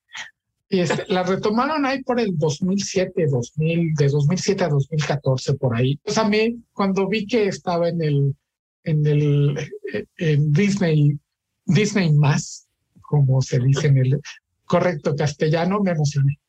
Y 0.69 0.79
este, 0.79 1.05
la 1.07 1.23
retomaron 1.23 1.85
ahí 1.85 2.01
por 2.01 2.19
el 2.19 2.37
2007, 2.37 3.27
2000, 3.27 3.93
de 3.93 4.07
2007 4.07 4.63
a 4.63 4.69
2014, 4.69 5.53
por 5.55 5.75
ahí. 5.75 5.99
Pues 6.03 6.17
a 6.17 6.27
mí, 6.27 6.63
cuando 6.71 7.07
vi 7.07 7.27
que 7.27 7.47
estaba 7.47 7.89
en 7.89 8.01
el, 8.01 8.35
en 8.83 9.05
el, 9.05 9.57
eh, 9.93 10.05
en 10.17 10.51
Disney, 10.51 11.19
Disney 11.65 12.13
más, 12.13 12.67
como 13.01 13.41
se 13.41 13.59
dice 13.59 13.87
en 13.87 13.97
el 13.97 14.21
correcto 14.65 15.15
castellano, 15.15 15.81
me 15.81 15.91
emocioné. 15.91 16.39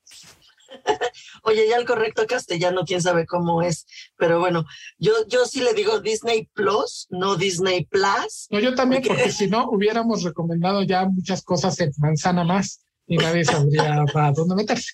Oye, 1.47 1.69
ya 1.69 1.77
el 1.77 1.85
correcto 1.85 2.27
castellano, 2.27 2.85
quién 2.87 3.03
sabe 3.03 3.27
cómo 3.27 3.63
es, 3.63 3.87
pero 4.17 4.41
bueno, 4.41 4.65
yo, 4.99 5.13
yo 5.29 5.45
sí 5.45 5.61
le 5.61 5.75
digo 5.75 6.01
Disney 6.01 6.49
Plus, 6.55 7.07
no 7.11 7.37
Disney 7.37 7.85
Plus. 7.85 8.47
No, 8.51 8.61
yo 8.61 8.75
también, 8.75 9.03
porque, 9.03 9.31
si 9.31 9.47
no, 9.47 9.69
hubiéramos 9.71 10.23
recomendado 10.23 10.83
ya 10.83 11.05
muchas 11.05 11.43
cosas 11.43 11.79
en 11.81 11.93
manzana 11.99 12.45
más 12.45 12.81
y 13.07 13.19
nadie 13.19 13.45
sabría 13.45 14.05
para 14.13 14.33
dónde 14.33 14.55
meterse. 14.55 14.93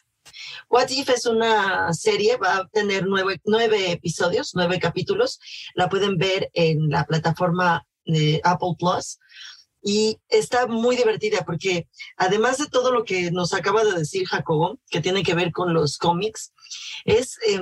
What 0.68 0.90
If 0.90 1.08
es 1.10 1.26
una 1.26 1.92
serie, 1.94 2.36
va 2.36 2.56
a 2.56 2.68
tener 2.68 3.06
nueve, 3.06 3.40
nueve 3.44 3.92
episodios, 3.92 4.50
nueve 4.54 4.80
capítulos. 4.80 5.38
La 5.74 5.88
pueden 5.88 6.18
ver 6.18 6.50
en 6.52 6.88
la 6.88 7.04
plataforma 7.04 7.86
de 8.04 8.40
Apple 8.42 8.74
Plus 8.78 9.18
y 9.82 10.18
está 10.28 10.66
muy 10.66 10.96
divertida 10.96 11.44
porque 11.44 11.88
además 12.16 12.58
de 12.58 12.66
todo 12.66 12.90
lo 12.90 13.04
que 13.04 13.30
nos 13.30 13.54
acaba 13.54 13.84
de 13.84 13.94
decir 13.94 14.26
Jacobo, 14.26 14.78
que 14.90 15.00
tiene 15.00 15.22
que 15.22 15.34
ver 15.34 15.52
con 15.52 15.72
los 15.72 15.98
cómics, 15.98 16.52
es, 17.04 17.38
eh, 17.46 17.60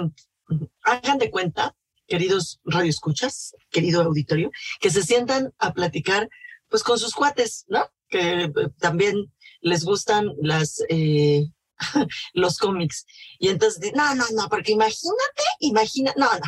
hagan 0.83 1.19
de 1.19 1.31
cuenta, 1.31 1.75
queridos 2.07 2.61
radioescuchas, 2.65 3.55
querido 3.71 4.03
auditorio, 4.03 4.51
que 4.81 4.91
se 4.91 5.03
sientan 5.03 5.53
a 5.59 5.73
platicar 5.73 6.29
pues 6.69 6.83
con 6.83 6.99
sus 6.99 7.15
cuates, 7.15 7.65
¿no? 7.69 7.87
Que 8.09 8.45
eh, 8.45 8.53
también 8.79 9.33
les 9.61 9.85
gustan 9.85 10.33
las... 10.41 10.83
Eh, 10.89 11.47
los 12.33 12.59
cómics. 12.59 13.07
Y 13.39 13.51
entonces, 13.51 13.93
no, 13.95 14.13
no, 14.17 14.25
no, 14.33 14.49
porque 14.49 14.73
imagínate, 14.73 15.45
imagina, 15.61 16.13
no, 16.17 16.27
no. 16.27 16.47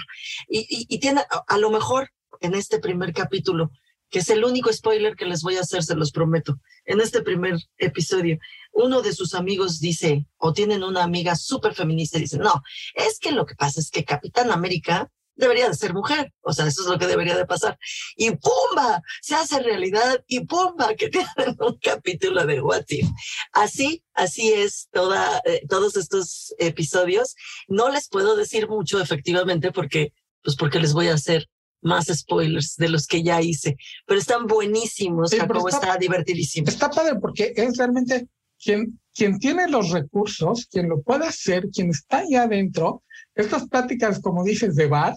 Y, 0.48 0.66
y, 0.68 0.86
y 0.88 0.98
tiene, 0.98 1.22
a 1.46 1.56
lo 1.56 1.70
mejor 1.70 2.10
en 2.40 2.56
este 2.56 2.80
primer 2.80 3.12
capítulo, 3.12 3.70
que 4.10 4.18
es 4.18 4.28
el 4.30 4.44
único 4.44 4.72
spoiler 4.72 5.16
que 5.16 5.24
les 5.24 5.42
voy 5.42 5.56
a 5.56 5.60
hacer, 5.60 5.82
se 5.82 5.94
los 5.94 6.10
prometo. 6.10 6.58
En 6.84 7.00
este 7.00 7.22
primer 7.22 7.56
episodio, 7.78 8.38
uno 8.72 9.02
de 9.02 9.12
sus 9.12 9.34
amigos 9.34 9.80
dice, 9.80 10.26
o 10.36 10.52
tienen 10.52 10.82
una 10.82 11.04
amiga 11.04 11.36
súper 11.36 11.74
feminista 11.74 12.18
y 12.18 12.22
dice, 12.22 12.38
no, 12.38 12.62
es 12.94 13.18
que 13.18 13.32
lo 13.32 13.46
que 13.46 13.54
pasa 13.54 13.80
es 13.80 13.90
que 13.90 14.04
Capitán 14.04 14.50
América 14.50 15.10
debería 15.40 15.68
de 15.68 15.74
ser 15.74 15.94
mujer, 15.94 16.32
o 16.42 16.52
sea, 16.52 16.66
eso 16.66 16.82
es 16.82 16.88
lo 16.88 16.98
que 16.98 17.06
debería 17.06 17.36
de 17.36 17.46
pasar. 17.46 17.78
Y 18.16 18.30
¡pumba! 18.32 19.02
Se 19.22 19.34
hace 19.34 19.60
realidad 19.60 20.22
y 20.26 20.44
¡pumba! 20.44 20.94
Que 20.94 21.08
tienen 21.10 21.56
un 21.58 21.78
capítulo 21.78 22.44
de 22.44 22.60
What 22.60 22.84
If. 22.88 23.08
Así, 23.52 24.04
así 24.12 24.52
es 24.52 24.88
toda, 24.92 25.40
eh, 25.46 25.62
todos 25.68 25.96
estos 25.96 26.54
episodios. 26.58 27.34
No 27.68 27.88
les 27.90 28.08
puedo 28.08 28.36
decir 28.36 28.68
mucho 28.68 29.00
efectivamente 29.00 29.72
porque, 29.72 30.12
pues 30.42 30.56
porque 30.56 30.78
les 30.78 30.92
voy 30.92 31.08
a 31.08 31.14
hacer 31.14 31.48
más 31.82 32.06
spoilers 32.06 32.76
de 32.76 32.88
los 32.88 33.06
que 33.06 33.22
ya 33.22 33.40
hice, 33.40 33.76
pero 34.06 34.20
están 34.20 34.46
buenísimos, 34.46 35.32
Jacobo, 35.32 35.68
está, 35.68 35.96
divertidísimo. 35.96 36.68
Está 36.68 36.90
padre 36.90 37.18
porque 37.20 37.52
es 37.56 37.76
realmente 37.76 38.28
quien, 38.62 39.00
quien 39.14 39.38
tiene 39.38 39.68
los 39.68 39.90
recursos, 39.90 40.66
quien 40.70 40.88
lo 40.88 41.00
puede 41.00 41.26
hacer, 41.26 41.68
quien 41.70 41.90
está 41.90 42.18
allá 42.18 42.42
adentro, 42.42 43.02
estas 43.34 43.68
pláticas, 43.68 44.20
como 44.20 44.44
dices, 44.44 44.76
de 44.76 44.86
bar, 44.86 45.14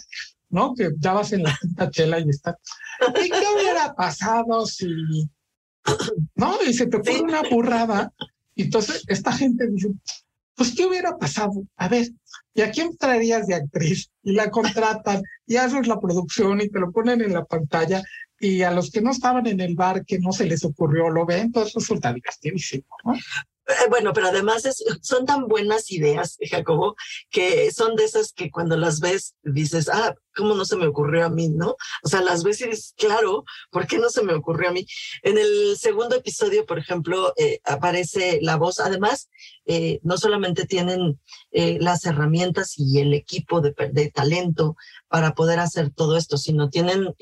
¿no? 0.49 0.73
Que 0.75 0.91
ya 0.99 1.13
vas 1.13 1.33
en 1.33 1.43
la 1.43 1.57
quinta 1.59 1.89
chela 1.89 2.19
y 2.19 2.29
está. 2.29 2.57
¿Y 3.21 3.29
qué 3.29 3.43
hubiera 3.55 3.93
pasado 3.95 4.65
si, 4.65 4.87
no? 6.35 6.57
Y 6.65 6.73
se 6.73 6.87
te 6.87 6.99
pone 6.99 7.21
una 7.21 7.41
burrada. 7.49 8.13
Y 8.55 8.63
entonces 8.63 9.03
esta 9.07 9.31
gente 9.31 9.67
dice, 9.67 9.89
pues, 10.55 10.75
¿qué 10.75 10.85
hubiera 10.85 11.17
pasado? 11.17 11.63
A 11.77 11.87
ver, 11.87 12.07
¿y 12.53 12.61
a 12.61 12.71
quién 12.71 12.95
traerías 12.97 13.47
de 13.47 13.55
actriz? 13.55 14.09
Y 14.23 14.33
la 14.33 14.49
contratan, 14.49 15.21
y 15.47 15.57
haces 15.57 15.87
la 15.87 15.99
producción 15.99 16.61
y 16.61 16.69
te 16.69 16.79
lo 16.79 16.91
ponen 16.91 17.21
en 17.21 17.33
la 17.33 17.45
pantalla, 17.45 18.03
y 18.39 18.61
a 18.63 18.71
los 18.71 18.91
que 18.91 19.01
no 19.01 19.11
estaban 19.11 19.47
en 19.47 19.61
el 19.61 19.75
bar, 19.75 20.05
que 20.05 20.19
no 20.19 20.31
se 20.31 20.45
les 20.45 20.65
ocurrió, 20.65 21.09
lo 21.09 21.25
ven, 21.25 21.51
pues 21.51 21.73
resulta 21.73 22.13
divertidísimo, 22.13 22.85
¿no? 23.05 23.13
Eh, 23.65 23.87
bueno, 23.89 24.11
pero 24.13 24.27
además 24.27 24.65
es, 24.65 24.83
son 25.01 25.25
tan 25.25 25.47
buenas 25.47 25.89
ideas, 25.89 26.37
Jacobo, 26.41 26.95
que 27.29 27.71
son 27.71 27.95
de 27.95 28.03
esas 28.03 28.33
que 28.33 28.51
cuando 28.51 28.75
las 28.75 28.99
ves 28.99 29.35
dices, 29.41 29.87
ah, 29.87 30.15
¿cómo 30.35 30.53
no 30.53 30.65
se 30.65 30.75
me 30.75 30.85
ocurrió 30.85 31.25
a 31.25 31.29
mí, 31.29 31.47
no? 31.47 31.77
O 32.03 32.09
sea, 32.09 32.21
las 32.21 32.43
ves 32.43 32.59
y 32.59 32.65
dices, 32.65 32.93
claro, 32.97 33.45
¿por 33.71 33.87
qué 33.87 33.99
no 33.99 34.09
se 34.09 34.21
me 34.23 34.33
ocurrió 34.33 34.69
a 34.69 34.73
mí? 34.73 34.85
En 35.21 35.37
el 35.37 35.77
segundo 35.77 36.15
episodio, 36.17 36.65
por 36.65 36.77
ejemplo, 36.77 37.33
eh, 37.37 37.61
aparece 37.63 38.39
la 38.41 38.57
voz. 38.57 38.81
Además, 38.81 39.29
eh, 39.65 39.99
no 40.03 40.17
solamente 40.17 40.65
tienen 40.65 41.19
las 41.51 42.05
herramientas 42.05 42.73
y 42.77 42.99
el 42.99 43.13
equipo 43.13 43.61
de, 43.61 43.73
de, 43.91 44.11
talento 44.11 44.75
para 45.07 45.35
poder 45.35 45.59
hacer 45.59 45.91
todo 45.91 46.17
esto, 46.17 46.37
sino 46.37 46.69
tienen 46.69 47.13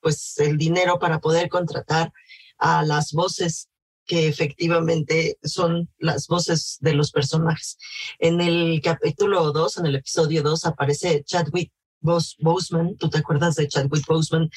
pues 0.00 0.38
el 0.38 0.56
dinero 0.56 0.98
para 1.00 1.18
poder 1.18 1.48
contratar 1.48 2.12
a 2.58 2.84
las 2.84 3.12
voces 3.12 3.68
que 4.06 4.28
efectivamente 4.28 5.38
son 5.42 5.88
las 5.98 6.26
voces 6.26 6.78
de 6.80 6.94
los 6.94 7.10
personajes. 7.10 7.78
En 8.18 8.40
el 8.40 8.80
capítulo 8.82 9.52
2, 9.52 9.78
en 9.78 9.86
el 9.86 9.96
episodio 9.96 10.42
2, 10.42 10.66
aparece 10.66 11.22
Chadwick 11.24 11.72
Boseman, 12.04 12.96
¿tú 12.96 13.08
te 13.08 13.18
acuerdas 13.18 13.54
de 13.54 13.66
Chadwick 13.66 14.06
Boseman? 14.06 14.50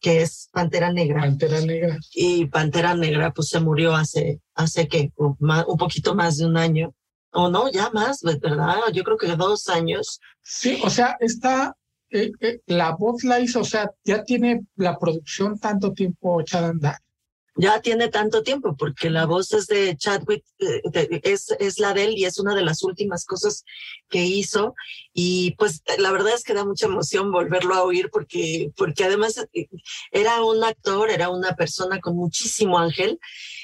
Que 0.00 0.22
es 0.22 0.48
Pantera 0.52 0.92
Negra. 0.92 1.20
Pantera 1.20 1.60
Negra. 1.60 1.98
Y 2.14 2.46
Pantera 2.46 2.94
Negra, 2.94 3.32
pues 3.32 3.48
se 3.48 3.60
murió 3.60 3.94
hace, 3.94 4.40
hace 4.54 4.88
que 4.88 5.12
un, 5.16 5.36
poquito 5.78 6.14
más 6.14 6.38
de 6.38 6.46
un 6.46 6.56
año. 6.56 6.94
O 7.32 7.50
no, 7.50 7.70
ya 7.70 7.90
más, 7.90 8.22
¿verdad? 8.22 8.76
Yo 8.94 9.04
creo 9.04 9.18
que 9.18 9.36
dos 9.36 9.68
años. 9.68 10.20
Sí, 10.42 10.80
o 10.82 10.88
sea, 10.88 11.18
está 11.20 11.76
eh, 12.10 12.32
eh, 12.40 12.60
la 12.66 12.92
voz 12.92 13.24
la 13.24 13.40
hizo, 13.40 13.60
o 13.60 13.64
sea, 13.64 13.90
ya 14.04 14.24
tiene 14.24 14.62
la 14.76 14.98
producción 14.98 15.58
tanto 15.58 15.92
tiempo 15.92 16.40
echada 16.40 16.68
a 16.68 16.70
andar 16.70 16.98
ya 17.56 17.80
tiene 17.80 18.08
tanto 18.08 18.42
tiempo, 18.42 18.76
porque 18.76 19.08
la 19.08 19.24
voz 19.24 19.52
es 19.52 19.66
de 19.66 19.96
Chadwick, 19.96 20.44
eh, 20.58 21.20
es, 21.24 21.50
es 21.58 21.78
la 21.78 21.94
de 21.94 22.04
él 22.04 22.14
y 22.16 22.24
es 22.26 22.38
una 22.38 22.54
de 22.54 22.62
las 22.62 22.82
últimas 22.82 23.24
cosas 23.24 23.64
que 24.08 24.24
hizo. 24.24 24.74
Y 25.14 25.52
pues 25.52 25.82
la 25.98 26.12
verdad 26.12 26.34
es 26.34 26.44
que 26.44 26.54
da 26.54 26.64
mucha 26.64 26.86
emoción 26.86 27.32
volverlo 27.32 27.74
a 27.74 27.82
oír 27.82 28.10
porque, 28.10 28.70
porque 28.76 29.04
además 29.04 29.42
eh, 29.54 29.68
era 30.12 30.44
un 30.44 30.62
actor, 30.64 31.10
era 31.10 31.30
una 31.30 31.54
persona 31.56 31.98
con 32.00 32.16
muchísimo 32.16 32.78
ángel 32.78 33.18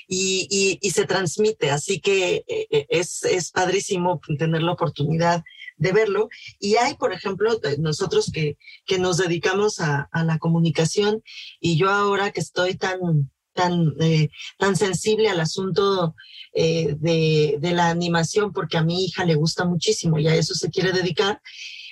y, 0.09 0.49
y, 0.51 0.78
y 0.80 0.90
se 0.93 1.05
transmite. 1.05 1.70
Así 1.70 2.01
que 2.01 2.45
eh, 2.49 2.86
es, 2.88 3.24
es 3.24 3.51
padrísimo 3.51 4.20
tener 4.38 4.62
la 4.62 4.72
oportunidad 4.72 5.45
de 5.76 5.93
verlo. 5.93 6.30
Y 6.59 6.76
hay, 6.76 6.95
por 6.95 7.12
ejemplo, 7.12 7.61
nosotros 7.78 8.30
que, 8.32 8.57
que 8.86 8.99
nos 8.99 9.18
dedicamos 9.18 9.80
a, 9.80 10.09
a 10.12 10.24
la 10.24 10.38
comunicación 10.38 11.22
y 11.61 11.76
yo 11.76 11.90
ahora 11.90 12.30
que 12.30 12.40
estoy 12.40 12.76
tan 12.76 13.30
tan, 13.53 13.94
eh, 14.00 14.28
tan 14.59 14.76
sensible 14.76 15.28
al 15.28 15.40
asunto 15.40 16.14
eh, 16.53 16.96
de, 16.98 17.57
de, 17.61 17.72
la 17.72 17.88
animación 17.88 18.53
porque 18.53 18.78
a 18.78 18.84
mi 18.84 19.05
hija 19.05 19.24
le 19.24 19.34
gusta 19.34 19.64
muchísimo 19.64 20.18
y 20.18 20.28
a 20.28 20.34
eso 20.34 20.55
se 20.55 20.70
quiere 20.70 20.92
dedicar. 20.92 21.40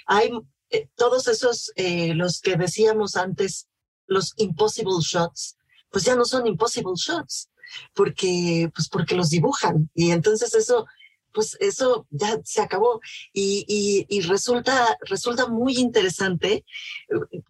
Hay 0.06 0.30
eh, 0.70 0.88
todos 0.96 1.26
esos, 1.28 1.72
eh, 1.76 2.14
los 2.14 2.40
que 2.40 2.56
decíamos 2.56 3.16
antes, 3.16 3.68
los 4.06 4.34
impossible 4.36 4.98
shots, 5.00 5.56
pues 5.90 6.04
ya 6.04 6.14
no 6.14 6.24
son 6.24 6.46
impossible 6.46 6.94
shots 6.96 7.48
porque, 7.94 8.70
pues 8.74 8.88
porque 8.88 9.14
los 9.14 9.30
dibujan 9.30 9.90
y 9.94 10.10
entonces 10.10 10.54
eso 10.54 10.86
pues 11.32 11.56
eso 11.60 12.06
ya 12.10 12.38
se 12.44 12.60
acabó 12.60 13.00
y, 13.32 13.64
y, 13.68 14.06
y, 14.08 14.22
resulta, 14.22 14.96
resulta 15.02 15.46
muy 15.46 15.76
interesante, 15.76 16.64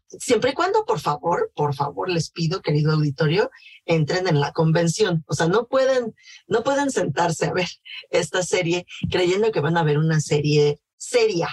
siempre 0.06 0.50
y 0.50 0.54
cuando, 0.54 0.84
por 0.84 1.00
favor, 1.00 1.50
por 1.54 1.74
favor, 1.74 2.08
les 2.08 2.30
pido, 2.30 2.62
querido 2.62 2.92
auditorio, 2.92 3.50
entren 3.84 4.28
en 4.28 4.40
la 4.40 4.52
convención. 4.52 5.24
O 5.26 5.34
sea, 5.34 5.46
no 5.46 5.66
pueden, 5.66 6.14
no 6.46 6.62
pueden 6.62 6.90
sentarse 6.90 7.46
a 7.46 7.52
ver 7.52 7.68
esta 8.10 8.42
serie 8.42 8.86
creyendo 9.10 9.52
que 9.52 9.60
van 9.60 9.76
a 9.76 9.84
ver 9.84 9.98
una 9.98 10.20
serie 10.20 10.80
seria. 10.96 11.48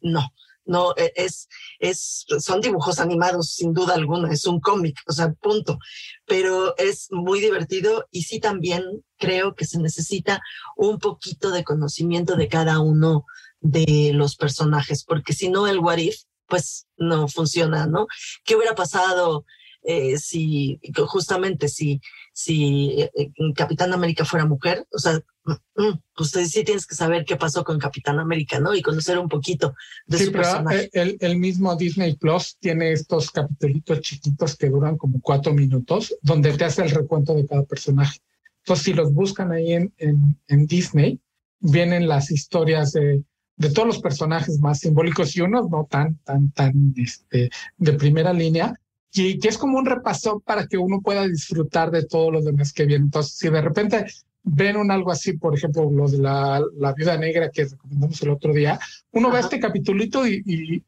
No, 0.00 0.32
no 0.72 0.94
e, 0.96 1.12
es, 1.14 1.48
es, 1.78 2.24
son 2.40 2.60
dibujos 2.60 2.98
animados 2.98 3.52
sin 3.52 3.72
duda 3.72 3.94
alguna, 3.94 4.32
es 4.32 4.46
un 4.46 4.60
cómic, 4.60 4.96
o 5.06 5.12
sea, 5.12 5.32
punto. 5.34 5.78
Pero 6.26 6.76
es 6.78 7.08
muy 7.10 7.40
divertido 7.40 8.08
y 8.10 8.22
sí 8.22 8.40
también 8.40 8.82
creo 9.18 9.54
que 9.54 9.66
se 9.66 9.78
necesita 9.78 10.40
un 10.76 10.98
poquito 10.98 11.50
de 11.52 11.62
conocimiento 11.62 12.34
de 12.34 12.48
cada 12.48 12.80
uno 12.80 13.24
de 13.60 14.10
los 14.14 14.34
personajes, 14.34 15.04
porque 15.04 15.34
si 15.34 15.48
no 15.48 15.68
el 15.68 15.78
what 15.78 15.98
if, 15.98 16.16
pues 16.46 16.86
no 16.96 17.28
funciona, 17.28 17.86
¿no? 17.86 18.06
¿Qué 18.44 18.56
hubiera 18.56 18.74
pasado 18.74 19.44
eh, 19.82 20.16
si 20.18 20.80
justamente 21.06 21.68
si, 21.68 22.00
si 22.32 23.00
eh, 23.00 23.32
Capitán 23.54 23.92
América 23.92 24.24
fuera 24.24 24.46
mujer, 24.46 24.86
o 24.92 24.98
sea, 24.98 25.20
mm, 25.44 25.52
mm, 25.82 26.00
pues 26.14 26.30
sí 26.30 26.64
tienes 26.64 26.86
que 26.86 26.94
saber 26.94 27.24
qué 27.24 27.36
pasó 27.36 27.64
con 27.64 27.78
Capitán 27.78 28.18
América, 28.18 28.60
¿no? 28.60 28.74
Y 28.74 28.82
conocer 28.82 29.18
un 29.18 29.28
poquito 29.28 29.74
de 30.06 30.18
sí, 30.18 30.24
su 30.26 30.32
pero 30.32 30.44
personaje. 30.44 30.90
El, 30.92 31.16
el, 31.20 31.36
mismo 31.36 31.74
Disney 31.76 32.16
Plus 32.16 32.56
tiene 32.60 32.92
estos 32.92 33.30
capítulos 33.30 34.00
chiquitos 34.00 34.56
que 34.56 34.68
duran 34.70 34.96
como 34.96 35.20
cuatro 35.20 35.52
minutos, 35.52 36.14
donde 36.22 36.52
te 36.52 36.64
hace 36.64 36.82
el 36.82 36.90
recuento 36.90 37.34
de 37.34 37.46
cada 37.46 37.64
personaje. 37.64 38.20
Entonces, 38.58 38.84
si 38.84 38.92
los 38.92 39.12
buscan 39.12 39.50
ahí 39.50 39.72
en, 39.72 39.92
en, 39.98 40.38
en 40.46 40.66
Disney, 40.66 41.20
vienen 41.58 42.06
las 42.06 42.30
historias 42.30 42.92
de, 42.92 43.24
de 43.56 43.70
todos 43.70 43.86
los 43.86 43.98
personajes 44.00 44.58
más 44.60 44.80
simbólicos 44.80 45.36
y 45.36 45.40
unos 45.40 45.68
no 45.70 45.86
tan, 45.88 46.18
tan, 46.18 46.50
tan 46.52 46.94
este, 46.96 47.50
de 47.76 47.92
primera 47.94 48.32
línea, 48.32 48.74
y 49.14 49.38
que 49.38 49.48
es 49.48 49.58
como 49.58 49.78
un 49.78 49.86
repaso 49.86 50.40
para 50.40 50.66
que 50.66 50.78
uno 50.78 51.00
pueda 51.00 51.26
disfrutar 51.26 51.90
de 51.90 52.06
todos 52.06 52.32
los 52.32 52.44
demás 52.44 52.72
que 52.72 52.86
vienen. 52.86 53.06
Entonces, 53.06 53.34
si 53.36 53.50
de 53.50 53.60
repente 53.60 54.06
ven 54.42 54.76
un 54.76 54.90
algo 54.90 55.10
así, 55.10 55.34
por 55.34 55.54
ejemplo, 55.54 55.90
lo 55.90 56.08
de 56.08 56.18
la, 56.18 56.62
la 56.78 56.94
viuda 56.94 57.16
negra 57.18 57.50
que 57.50 57.64
recomendamos 57.64 58.22
el 58.22 58.30
otro 58.30 58.52
día, 58.52 58.78
uno 59.12 59.28
Ajá. 59.28 59.36
ve 59.36 59.40
este 59.42 59.60
capitulito 59.60 60.26
y, 60.26 60.42
y, 60.46 60.84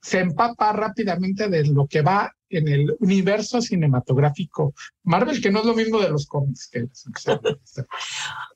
se 0.00 0.20
empapa 0.20 0.72
rápidamente 0.72 1.48
de 1.48 1.64
lo 1.66 1.88
que 1.88 2.00
va 2.00 2.35
en 2.50 2.68
el 2.68 2.96
universo 3.00 3.60
cinematográfico 3.60 4.74
Marvel, 5.02 5.40
que 5.40 5.50
no 5.50 5.60
es 5.60 5.66
lo 5.66 5.74
mismo 5.74 6.00
de 6.00 6.10
los 6.10 6.26
cómics 6.26 6.68
que 6.68 6.86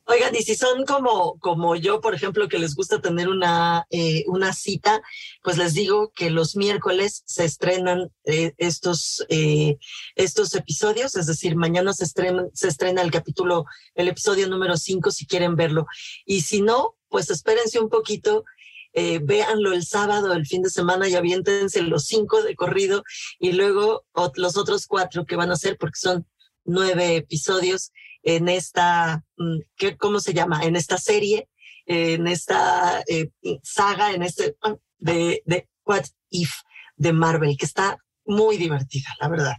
Oigan, 0.07 0.34
y 0.34 0.43
si 0.43 0.57
son 0.57 0.84
como, 0.84 1.38
como 1.38 1.76
yo, 1.76 2.01
por 2.01 2.14
ejemplo, 2.14 2.49
que 2.49 2.59
les 2.59 2.74
gusta 2.74 3.01
tener 3.01 3.28
una, 3.28 3.86
eh, 3.91 4.24
una 4.26 4.53
cita, 4.53 5.01
pues 5.43 5.57
les 5.57 5.74
digo 5.74 6.11
que 6.14 6.30
los 6.30 6.57
miércoles 6.57 7.22
se 7.26 7.45
estrenan 7.45 8.11
eh, 8.24 8.53
estos, 8.59 9.24
eh, 9.28 9.78
estos 10.16 10.55
episodios, 10.55 11.16
es 11.16 11.26
decir, 11.26 11.55
mañana 11.57 11.93
se 11.93 12.05
estrena, 12.05 12.47
se 12.53 12.68
estrena 12.68 13.03
el 13.03 13.11
capítulo, 13.11 13.66
el 13.95 14.09
episodio 14.09 14.49
número 14.49 14.76
5 14.76 15.11
si 15.12 15.26
quieren 15.26 15.55
verlo. 15.55 15.86
Y 16.24 16.41
si 16.41 16.61
no, 16.61 16.97
pues 17.09 17.30
espérense 17.30 17.78
un 17.78 17.88
poquito 17.88 18.45
eh, 18.93 19.20
véanlo 19.22 19.72
el 19.72 19.84
sábado, 19.84 20.32
el 20.32 20.47
fin 20.47 20.62
de 20.62 20.70
semana 20.70 21.09
y 21.09 21.14
aviéntense 21.14 21.82
los 21.82 22.07
cinco 22.07 22.43
de 22.43 22.57
corrido 22.57 23.05
y 23.38 23.53
luego 23.53 24.05
los 24.34 24.57
otros 24.57 24.86
cuatro 24.86 25.24
que 25.24 25.36
van 25.36 25.51
a 25.51 25.57
ser 25.57 25.76
porque 25.78 25.99
son 25.99 26.26
nueve 26.64 27.16
episodios 27.16 27.93
en 28.22 28.49
esta, 28.49 29.24
mm, 29.36 29.59
¿qué, 29.76 29.97
¿cómo 29.97 30.20
se 30.20 30.34
llama? 30.34 30.62
En 30.64 30.76
esta 30.76 30.99
serie, 30.99 31.49
en 31.86 32.26
esta 32.26 33.03
eh, 33.09 33.30
saga, 33.62 34.12
en 34.12 34.22
este 34.22 34.57
ah, 34.62 34.76
de, 34.99 35.43
What 35.84 36.05
If 36.30 36.53
de 36.97 37.12
Marvel, 37.12 37.57
que 37.57 37.66
está 37.66 37.97
muy 38.24 38.57
divertida, 38.57 39.09
la 39.20 39.28
verdad. 39.28 39.57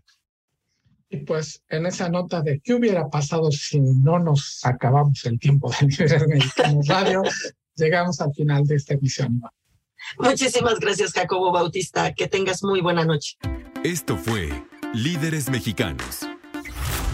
Y 1.09 1.17
pues 1.17 1.61
en 1.67 1.85
esa 1.85 2.07
nota 2.07 2.41
de 2.41 2.61
qué 2.61 2.73
hubiera 2.73 3.09
pasado 3.09 3.51
si 3.51 3.81
no 3.81 4.17
nos 4.19 4.61
acabamos 4.63 5.25
el 5.25 5.39
tiempo 5.39 5.69
de 5.71 5.87
Líderes 5.87 6.25
Mexicanos 6.27 6.87
Radio, 6.87 7.21
llegamos 7.75 8.19
al 8.21 8.33
final 8.33 8.65
de 8.65 8.75
esta 8.75 8.93
emisión. 8.93 9.41
Muchísimas 10.17 10.79
gracias, 10.79 11.13
Jacobo 11.13 11.51
Bautista. 11.51 12.13
Que 12.13 12.27
tengas 12.27 12.63
muy 12.63 12.81
buena 12.81 13.05
noche. 13.05 13.37
Esto 13.83 14.17
fue 14.17 14.49
Líderes 14.93 15.49
Mexicanos. 15.49 16.27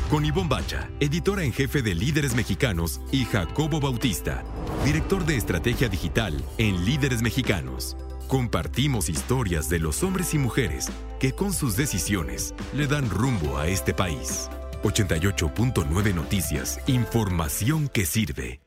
Con 0.10 0.26
Ivonne 0.26 0.48
Bacha, 0.48 0.90
editora 1.02 1.44
en 1.44 1.52
jefe 1.52 1.82
de 1.82 1.94
Líderes 1.94 2.34
Mexicanos, 2.34 3.02
y 3.12 3.26
Jacobo 3.26 3.82
Bautista, 3.82 4.44
director 4.86 5.26
de 5.26 5.36
estrategia 5.36 5.90
digital 5.90 6.42
en 6.58 6.86
Líderes 6.86 7.22
Mexicanos. 7.22 7.98
Compartimos 8.28 9.10
historias 9.10 9.70
de 9.70 9.80
los 9.80 10.04
hombres 10.04 10.34
y 10.34 10.38
mujeres 10.38 10.90
que 11.20 11.34
con 11.34 11.54
sus 11.54 11.76
decisiones 11.76 12.54
le 12.74 12.88
dan 12.88 13.10
rumbo 13.10 13.58
a 13.58 13.68
este 13.68 13.94
país. 13.94 14.50
88.9 14.84 16.14
Noticias, 16.14 16.80
información 16.88 17.90
que 17.90 18.06
sirve. 18.06 18.62